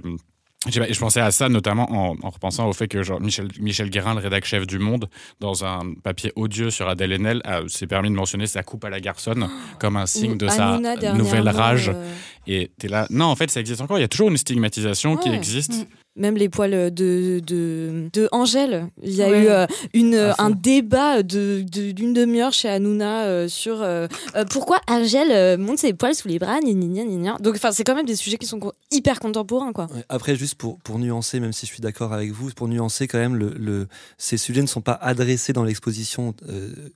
je 0.68 1.00
pensais 1.00 1.22
à 1.22 1.32
ça 1.32 1.50
notamment 1.50 1.92
en, 1.92 2.30
repensant 2.30 2.68
au 2.68 2.74
fait 2.74 2.88
que 2.88 3.04
genre, 3.04 3.22
Michel, 3.22 3.48
Michel 3.60 3.90
Guérin, 3.90 4.14
le 4.14 4.20
rédacteur 4.20 4.48
chef 4.48 4.68
du 4.68 4.80
Monde, 4.80 5.10
dans 5.40 5.66
un 5.66 5.94
papier 6.04 6.32
odieux 6.36 6.70
sur 6.70 6.88
Adèle 6.88 7.14
Haenel, 7.14 7.42
s'est 7.68 7.88
permis 7.88 8.10
de 8.10 8.16
mentionner 8.16 8.48
sa 8.48 8.64
coupe 8.64 8.86
à 8.86 8.90
la 8.90 9.00
garçonne 9.00 9.50
comme 9.80 9.98
un 9.98 10.06
signe 10.06 10.38
de 10.38 10.48
sa 10.48 10.80
nouvelle 11.14 11.50
rage. 11.50 11.90
Euh. 11.90 12.12
Et 12.48 12.72
t'es 12.80 12.88
là, 12.88 13.08
non, 13.10 13.26
en 13.26 13.36
fait, 13.36 13.52
ça 13.52 13.60
existe 13.60 13.82
encore. 13.82 13.98
Il 13.98 14.02
y 14.02 14.06
a 14.06 14.08
toujours 14.08 14.30
une 14.30 14.38
stigmatisation 14.38 15.18
qui 15.18 15.30
existe. 15.30 15.74
Mm 15.74 15.86
même 16.18 16.36
les 16.36 16.50
poils 16.50 16.94
de, 16.94 17.42
de, 17.46 18.10
de 18.12 18.28
Angèle. 18.32 18.88
Il 19.04 19.14
y 19.14 19.22
a 19.22 19.30
eu 19.30 19.48
euh, 19.48 19.66
une, 19.94 20.16
ah, 20.16 20.36
un 20.40 20.50
débat 20.50 21.24
d'une 21.24 21.64
de, 21.64 21.92
d'une 21.92 22.14
demi-heure 22.14 22.54
chez 22.54 22.70
Hanouna 22.70 23.26
euh, 23.26 23.48
sur 23.48 23.82
euh, 23.82 24.08
pourquoi 24.50 24.82
Angèle 24.88 25.58
monte 25.60 25.80
ses 25.80 25.94
poils 25.94 26.16
sous 26.16 26.28
les 26.28 26.40
bras, 26.40 26.60
ni 26.60 26.76
ni 26.76 26.88
ni 26.88 27.30
Donc, 27.40 27.56
enfin, 27.56 27.72
c'est 27.72 27.84
quand 27.84 27.96
même 27.96 28.06
des 28.06 28.16
sujets 28.16 28.38
qui 28.38 28.48
sont 28.48 28.60
hyper 28.92 29.20
contemporains, 29.20 29.74
quoi. 29.74 29.88
après, 30.10 30.36
juste 30.36 30.56
pour, 30.56 30.80
pour 30.80 31.00
nuancer, 31.00 31.40
même 31.40 31.54
si 31.54 31.66
je 31.66 31.72
suis 31.72 31.82
d'accord 31.82 32.14
avec 32.14 32.32
vous, 32.32 32.50
pour 32.52 32.68
nuancer 32.68 33.08
quand 33.08 33.20
même, 33.20 33.36
le, 33.36 33.54
le, 33.58 33.88
ces 34.18 34.38
sujets 34.38 34.62
ne 34.62 34.68
sont 34.68 34.82
pas 34.82 34.98
adressés 35.02 35.54
dans 35.54 35.64
l'exposition, 35.64 36.34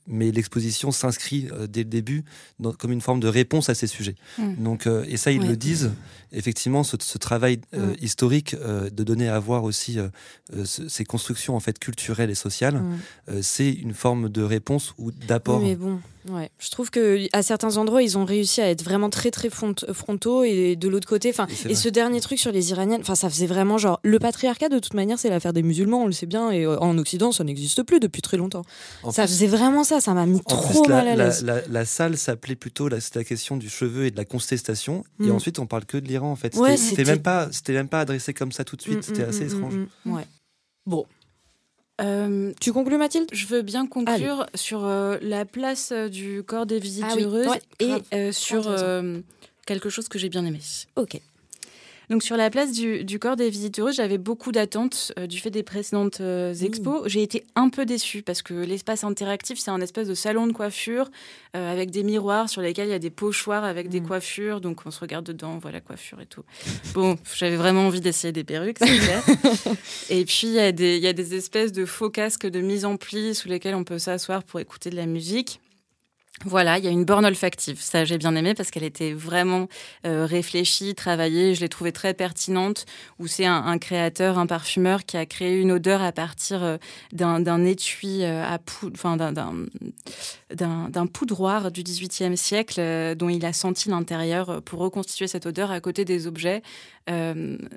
mais 0.07 0.31
l'exposition 0.31 0.91
s'inscrit 0.91 1.47
dès 1.69 1.81
le 1.83 1.89
début 1.89 2.23
dans, 2.59 2.73
comme 2.73 2.91
une 2.91 3.01
forme 3.01 3.19
de 3.19 3.27
réponse 3.27 3.69
à 3.69 3.75
ces 3.75 3.87
sujets. 3.87 4.15
Hmm. 4.37 4.55
Donc, 4.63 4.87
et 5.07 5.17
ça, 5.17 5.31
ils 5.31 5.45
le 5.45 5.55
disent. 5.55 5.91
Effectivement, 6.33 6.85
ce, 6.85 6.95
ce 6.97 7.17
travail 7.17 7.59
hmm. 7.73 7.91
historique 8.01 8.55
de 8.55 9.03
donner 9.11 9.27
à 9.27 9.39
voir 9.39 9.63
aussi 9.65 9.99
euh, 9.99 10.07
euh, 10.55 10.63
ces 10.65 11.03
constructions 11.03 11.55
en 11.55 11.59
fait 11.59 11.77
culturelles 11.79 12.29
et 12.29 12.35
sociales, 12.35 12.75
mm. 12.75 12.99
euh, 13.29 13.39
c'est 13.41 13.71
une 13.71 13.93
forme 13.93 14.29
de 14.29 14.41
réponse 14.41 14.93
ou 14.97 15.11
d'apport. 15.11 15.59
mais 15.59 15.75
bon, 15.75 15.99
Ouais, 16.29 16.51
je 16.59 16.69
trouve 16.69 16.91
que 16.91 17.27
à 17.33 17.41
certains 17.41 17.77
endroits 17.77 18.03
ils 18.03 18.17
ont 18.17 18.25
réussi 18.25 18.61
à 18.61 18.69
être 18.69 18.83
vraiment 18.83 19.09
très 19.09 19.31
très 19.31 19.49
frontaux 19.49 20.43
et 20.43 20.75
de 20.75 20.87
l'autre 20.87 21.07
côté, 21.07 21.29
enfin 21.29 21.47
et, 21.67 21.73
ce 21.73 21.89
dernier 21.89 22.21
truc 22.21 22.39
sur 22.39 22.51
les 22.51 22.69
Iraniennes, 22.69 23.01
enfin 23.01 23.15
ça 23.15 23.29
faisait 23.29 23.47
vraiment 23.47 23.77
genre 23.77 23.99
le 24.03 24.19
patriarcat 24.19 24.69
de 24.69 24.79
toute 24.79 24.93
manière 24.93 25.17
c'est 25.17 25.29
l'affaire 25.29 25.53
des 25.53 25.63
musulmans, 25.63 26.03
on 26.03 26.05
le 26.05 26.11
sait 26.11 26.27
bien 26.27 26.51
et 26.51 26.67
en 26.67 26.97
Occident 26.97 27.31
ça 27.31 27.43
n'existe 27.43 27.81
plus 27.83 27.99
depuis 27.99 28.21
très 28.21 28.37
longtemps. 28.37 28.63
ça 29.09 29.25
faisait 29.25 29.47
vraiment 29.47 29.83
ça, 29.83 29.99
ça 29.99 30.13
m'a 30.13 30.25
mis 30.27 30.41
trop 30.41 30.87
mal 30.87 31.07
à 31.07 31.15
l'aise. 31.15 31.43
La, 31.43 31.85
salle 31.85 32.17
s'appelait 32.17 32.55
plutôt 32.55 32.87
la, 32.87 32.97
la 33.15 33.23
question 33.23 33.57
du 33.57 33.69
cheveu 33.69 34.05
et 34.05 34.11
de 34.11 34.17
la 34.17 34.25
contestation 34.25 35.03
et 35.19 35.25
mm. 35.25 35.31
ensuite 35.31 35.59
on 35.59 35.65
parle 35.65 35.85
que 35.85 35.97
de 35.97 36.07
l'Iran 36.07 36.31
en 36.31 36.35
fait. 36.35 36.55
C'était 36.77 37.05
même 37.05 37.21
pas 37.21 37.47
c'était 37.51 37.73
même 37.73 37.89
pas 37.89 38.01
adressé 38.01 38.33
comme 38.33 38.51
ça 38.51 38.63
tout 38.63 38.75
de 38.75 38.81
suite, 38.81 38.99
mm, 38.99 39.03
c'était 39.03 39.23
assez 39.23 39.53
étrange. 39.53 39.73
Ouais. 40.05 40.25
Bon, 40.85 41.05
euh, 42.01 42.53
tu 42.59 42.73
conclus, 42.73 42.97
Mathilde? 42.97 43.27
Je 43.31 43.45
veux 43.47 43.61
bien 43.61 43.87
conclure 43.87 44.45
sur 44.55 44.85
euh, 44.85 45.17
la 45.21 45.45
place 45.45 45.91
euh, 45.91 46.09
du 46.09 46.43
corps 46.43 46.65
des 46.65 46.79
visiteuses 46.79 47.47
ah 47.47 48.03
et 48.15 48.31
sur 48.31 48.69
quelque 49.65 49.89
chose 49.89 50.07
que 50.07 50.19
j'ai 50.19 50.29
bien 50.29 50.45
aimé. 50.45 50.59
Ok. 50.95 51.21
Donc 52.11 52.23
sur 52.23 52.35
la 52.35 52.49
place 52.49 52.73
du, 52.73 53.19
corps 53.19 53.37
des 53.37 53.49
visiteurs, 53.49 53.93
j'avais 53.93 54.17
beaucoup 54.17 54.51
d'attentes 54.51 55.13
euh, 55.17 55.27
du 55.27 55.39
fait 55.39 55.49
des 55.49 55.63
précédentes 55.63 56.19
euh, 56.19 56.53
mmh. 56.53 56.65
expos. 56.65 57.03
J'ai 57.05 57.23
été 57.23 57.45
un 57.55 57.69
peu 57.69 57.85
déçue 57.85 58.21
parce 58.21 58.41
que 58.41 58.53
l'espace 58.53 59.05
interactif, 59.05 59.57
c'est 59.57 59.71
un 59.71 59.79
espèce 59.79 60.09
de 60.09 60.13
salon 60.13 60.45
de 60.45 60.51
coiffure 60.51 61.09
euh, 61.55 61.71
avec 61.71 61.89
des 61.89 62.03
miroirs 62.03 62.49
sur 62.49 62.61
lesquels 62.61 62.89
il 62.89 62.91
y 62.91 62.95
a 62.95 62.99
des 62.99 63.11
pochoirs 63.11 63.63
avec 63.63 63.87
des 63.87 64.01
mmh. 64.01 64.07
coiffures. 64.07 64.59
Donc 64.59 64.81
on 64.85 64.91
se 64.91 64.99
regarde 64.99 65.25
dedans, 65.25 65.57
voilà 65.57 65.79
coiffure 65.79 66.19
et 66.19 66.25
tout. 66.25 66.43
Bon, 66.93 67.15
j'avais 67.33 67.55
vraiment 67.55 67.87
envie 67.87 68.01
d'essayer 68.01 68.33
des 68.33 68.43
perruques, 68.43 68.79
c'est 68.79 68.87
clair. 68.99 69.23
et 70.09 70.25
puis 70.25 70.47
il 70.47 70.53
y, 70.53 70.59
a 70.59 70.73
des, 70.73 70.97
il 70.97 71.03
y 71.03 71.07
a 71.07 71.13
des 71.13 71.35
espèces 71.35 71.71
de 71.71 71.85
faux 71.85 72.09
casques 72.09 72.45
de 72.45 72.59
mise 72.59 72.83
en 72.83 72.97
pli 72.97 73.33
sous 73.33 73.47
lesquels 73.47 73.73
on 73.73 73.85
peut 73.85 73.99
s'asseoir 73.99 74.43
pour 74.43 74.59
écouter 74.59 74.89
de 74.89 74.97
la 74.97 75.05
musique. 75.05 75.61
Voilà, 76.45 76.79
il 76.79 76.83
y 76.83 76.87
a 76.87 76.91
une 76.91 77.05
borne 77.05 77.25
olfactive. 77.25 77.79
Ça, 77.79 78.03
j'ai 78.03 78.17
bien 78.17 78.35
aimé 78.35 78.55
parce 78.55 78.71
qu'elle 78.71 78.83
était 78.83 79.13
vraiment 79.13 79.67
euh, 80.05 80.25
réfléchie, 80.25 80.95
travaillée. 80.95 81.53
Je 81.53 81.61
l'ai 81.61 81.69
trouvée 81.69 81.91
très 81.91 82.13
pertinente. 82.13 82.85
Où 83.19 83.27
c'est 83.27 83.45
un, 83.45 83.77
créateur, 83.77 84.39
un 84.39 84.47
parfumeur 84.47 85.05
qui 85.05 85.17
a 85.17 85.25
créé 85.25 85.59
une 85.59 85.71
odeur 85.71 86.01
à 86.01 86.11
partir 86.11 86.63
euh, 86.63 86.77
d'un 87.11 87.63
étui 87.63 88.23
euh, 88.23 88.43
à 88.43 88.57
poudre, 88.57 88.93
enfin 88.95 89.17
d'un 90.51 91.07
poudroir 91.07 91.71
du 91.71 91.83
XVIIIe 91.83 92.37
siècle 92.37 92.81
dont 93.15 93.29
il 93.29 93.45
a 93.45 93.53
senti 93.53 93.89
l'intérieur 93.89 94.61
pour 94.63 94.79
reconstituer 94.79 95.27
cette 95.27 95.45
odeur 95.45 95.71
à 95.71 95.79
côté 95.79 96.05
des 96.05 96.27
objets 96.27 96.61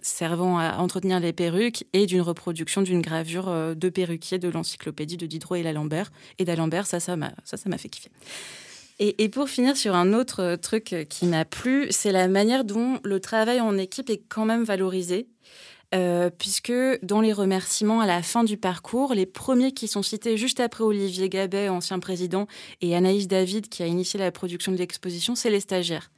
servant 0.02 0.58
à 0.58 0.76
entretenir 0.78 1.18
les 1.20 1.32
perruques 1.32 1.84
et 1.92 2.06
d'une 2.06 2.20
reproduction 2.20 2.82
d'une 2.82 3.02
gravure 3.02 3.74
de 3.74 3.88
perruquier 3.88 4.38
de 4.38 4.48
l'encyclopédie 4.48 5.16
de 5.16 5.26
Diderot 5.26 5.56
et 5.56 5.62
d'Alembert. 5.62 6.12
Et 6.38 6.44
d'Alembert, 6.44 6.86
ça, 6.86 7.00
ça 7.00 7.16
m'a 7.16 7.78
fait 7.78 7.88
kiffer. 7.88 8.10
Et, 9.00 9.28
pour 9.28 9.48
finir 9.48 9.76
sur 9.76 9.96
un 9.96 10.12
autre 10.12 10.40
euh, 10.40 10.56
truc 10.56 10.92
euh, 10.92 11.04
qui 11.04 11.26
m'a 11.26 11.44
plu, 11.44 11.88
c'est 11.90 12.12
la 12.12 12.28
manière 12.28 12.64
dont 12.64 13.00
le 13.02 13.18
travail 13.18 13.60
en 13.60 13.76
équipe 13.76 14.08
est 14.08 14.22
quand 14.28 14.44
même 14.44 14.62
valorisé. 14.62 15.26
Euh, 15.94 16.28
puisque 16.30 16.72
dans 17.02 17.20
les 17.20 17.32
remerciements 17.32 18.00
à 18.00 18.06
la 18.06 18.22
fin 18.22 18.42
du 18.42 18.56
parcours, 18.56 19.14
les 19.14 19.26
premiers 19.26 19.70
qui 19.70 19.86
sont 19.86 20.02
cités 20.02 20.36
juste 20.36 20.58
après 20.58 20.82
Olivier 20.82 21.28
Gabet, 21.28 21.68
ancien 21.68 22.00
président, 22.00 22.48
et 22.80 22.96
Anaïs 22.96 23.28
David, 23.28 23.68
qui 23.68 23.82
a 23.84 23.86
initié 23.86 24.18
la 24.18 24.32
production 24.32 24.72
de 24.72 24.76
l'exposition, 24.76 25.36
c'est 25.36 25.50
les 25.50 25.60
stagiaires. 25.60 26.10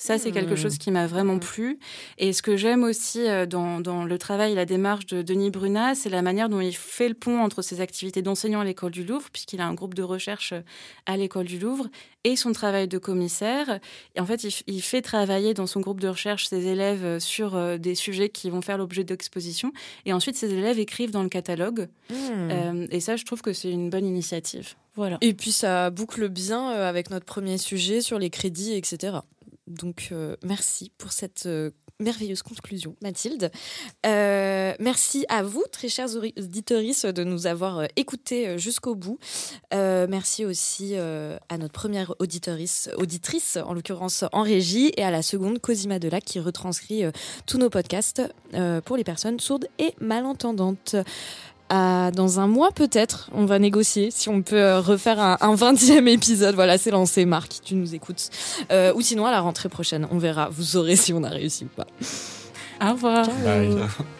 Ça, 0.00 0.16
c'est 0.16 0.30
quelque 0.30 0.54
mmh. 0.54 0.58
chose 0.58 0.78
qui 0.78 0.92
m'a 0.92 1.08
vraiment 1.08 1.34
mmh. 1.34 1.40
plu. 1.40 1.78
Et 2.18 2.32
ce 2.32 2.40
que 2.40 2.56
j'aime 2.56 2.84
aussi 2.84 3.26
euh, 3.26 3.46
dans, 3.46 3.80
dans, 3.80 4.04
le 4.04 4.16
travail 4.16 4.52
et 4.52 4.54
la 4.54 4.64
démarche 4.64 5.06
de 5.06 5.22
Denis 5.22 5.50
Brunat, 5.50 5.96
c'est 5.96 6.08
la 6.08 6.22
manière 6.22 6.48
dont 6.48 6.60
il 6.60 6.74
fait 6.74 7.08
le 7.08 7.14
pont 7.14 7.40
entre 7.40 7.62
ses 7.62 7.80
activités 7.80 8.22
d'enseignant 8.22 8.60
à 8.60 8.64
l'école 8.64 8.92
du 8.92 9.02
Louvre, 9.02 9.28
puisqu'il 9.32 9.60
a 9.60 9.66
un 9.66 9.74
groupe 9.74 9.94
de 9.94 10.04
recherche 10.04 10.52
euh, 10.52 10.60
à 11.06 11.16
l'école 11.16 11.46
du 11.46 11.58
Louvre, 11.58 11.88
et 12.22 12.36
son 12.36 12.52
travail 12.52 12.86
de 12.86 12.96
commissaire. 12.96 13.80
Et 14.14 14.20
en 14.20 14.26
fait, 14.26 14.44
il, 14.68 14.82
fait 14.82 15.02
travailler 15.02 15.52
dans 15.52 15.66
son 15.66 15.80
groupe 15.80 15.98
de 15.98 16.08
recherche 16.08 16.46
ses 16.46 16.68
élèves 16.68 17.04
euh, 17.04 17.18
sur 17.18 17.78
des 17.78 17.96
sujets 17.96 18.28
qui 18.28 18.50
vont 18.50 18.62
faire 18.62 18.78
l'objet 18.78 19.02
d'expositions. 19.02 19.72
Et 20.06 20.12
ensuite, 20.12 20.36
ses 20.36 20.54
élèves 20.54 20.78
écrivent 20.78 21.10
dans 21.10 21.24
le 21.24 21.28
catalogue. 21.28 21.88
Mmh. 22.10 22.86
et 22.90 23.00
ça, 23.00 23.16
je 23.16 23.24
trouve 23.24 23.42
que 23.42 23.52
c'est 23.52 23.70
une 23.70 23.90
bonne 23.90 24.06
initiative. 24.06 24.74
Voilà. 24.94 25.18
Et 25.22 25.34
puis, 25.34 25.50
ça 25.50 25.90
boucle 25.90 26.28
bien 26.28 26.68
avec 26.68 27.10
notre 27.10 27.26
premier 27.26 27.58
sujet 27.58 28.00
sur 28.00 28.20
les 28.20 28.30
crédits, 28.30 28.74
etc. 28.74 29.18
Donc, 29.68 30.08
euh, 30.12 30.36
merci 30.42 30.90
pour 30.98 31.12
cette 31.12 31.46
euh, 31.46 31.70
merveilleuse 32.00 32.42
conclusion, 32.42 32.96
Mathilde. 33.02 33.50
Euh, 34.06 34.74
merci 34.80 35.26
à 35.28 35.42
vous, 35.42 35.64
très 35.70 35.88
chers 35.88 36.16
auditeurs, 36.16 36.82
de 37.12 37.24
nous 37.24 37.46
avoir 37.46 37.86
écoutés 37.96 38.58
jusqu'au 38.58 38.94
bout. 38.94 39.18
merci 39.72 40.44
aussi 40.44 40.94
à 40.96 41.58
notre 41.58 41.72
première 41.72 42.14
auditrice, 42.18 42.88
en 43.64 43.74
l'occurrence 43.74 44.24
en 44.32 44.42
régie, 44.42 44.92
et 44.96 45.02
à 45.02 45.10
la 45.10 45.22
seconde, 45.22 45.58
Cosima 45.58 45.98
Delac, 45.98 46.24
qui 46.24 46.40
retranscrit 46.40 47.02
tous 47.46 47.58
nos 47.58 47.70
podcasts 47.70 48.22
pour 48.84 48.96
les 48.96 49.04
personnes 49.04 49.40
sourdes 49.40 49.66
et 49.78 49.94
malentendantes 50.00 50.96
dans 51.70 52.40
un 52.40 52.46
mois 52.46 52.70
peut-être, 52.72 53.30
on 53.32 53.44
va 53.44 53.58
négocier 53.58 54.10
si 54.10 54.28
on 54.28 54.42
peut 54.42 54.60
euh, 54.60 54.80
refaire 54.80 55.20
un, 55.20 55.54
20e 55.54 56.06
épisode. 56.08 56.54
Voilà, 56.54 56.78
c'est 56.78 56.90
lancé, 56.90 57.24
Marc, 57.24 57.60
tu 57.64 57.74
nous 57.74 57.94
écoutes. 57.94 58.30
Euh, 58.70 58.92
ou 58.94 59.00
sinon 59.00 59.26
à 59.26 59.30
la 59.30 59.40
rentrée 59.40 59.68
prochaine, 59.68 60.06
on 60.10 60.18
verra. 60.18 60.48
Vous 60.50 60.62
saurez 60.62 60.96
si 60.96 61.12
on 61.12 61.22
a 61.24 61.28
réussi 61.28 61.64
ou 61.64 61.68
pas. 61.68 61.86
Au 62.80 62.92
revoir. 62.92 63.26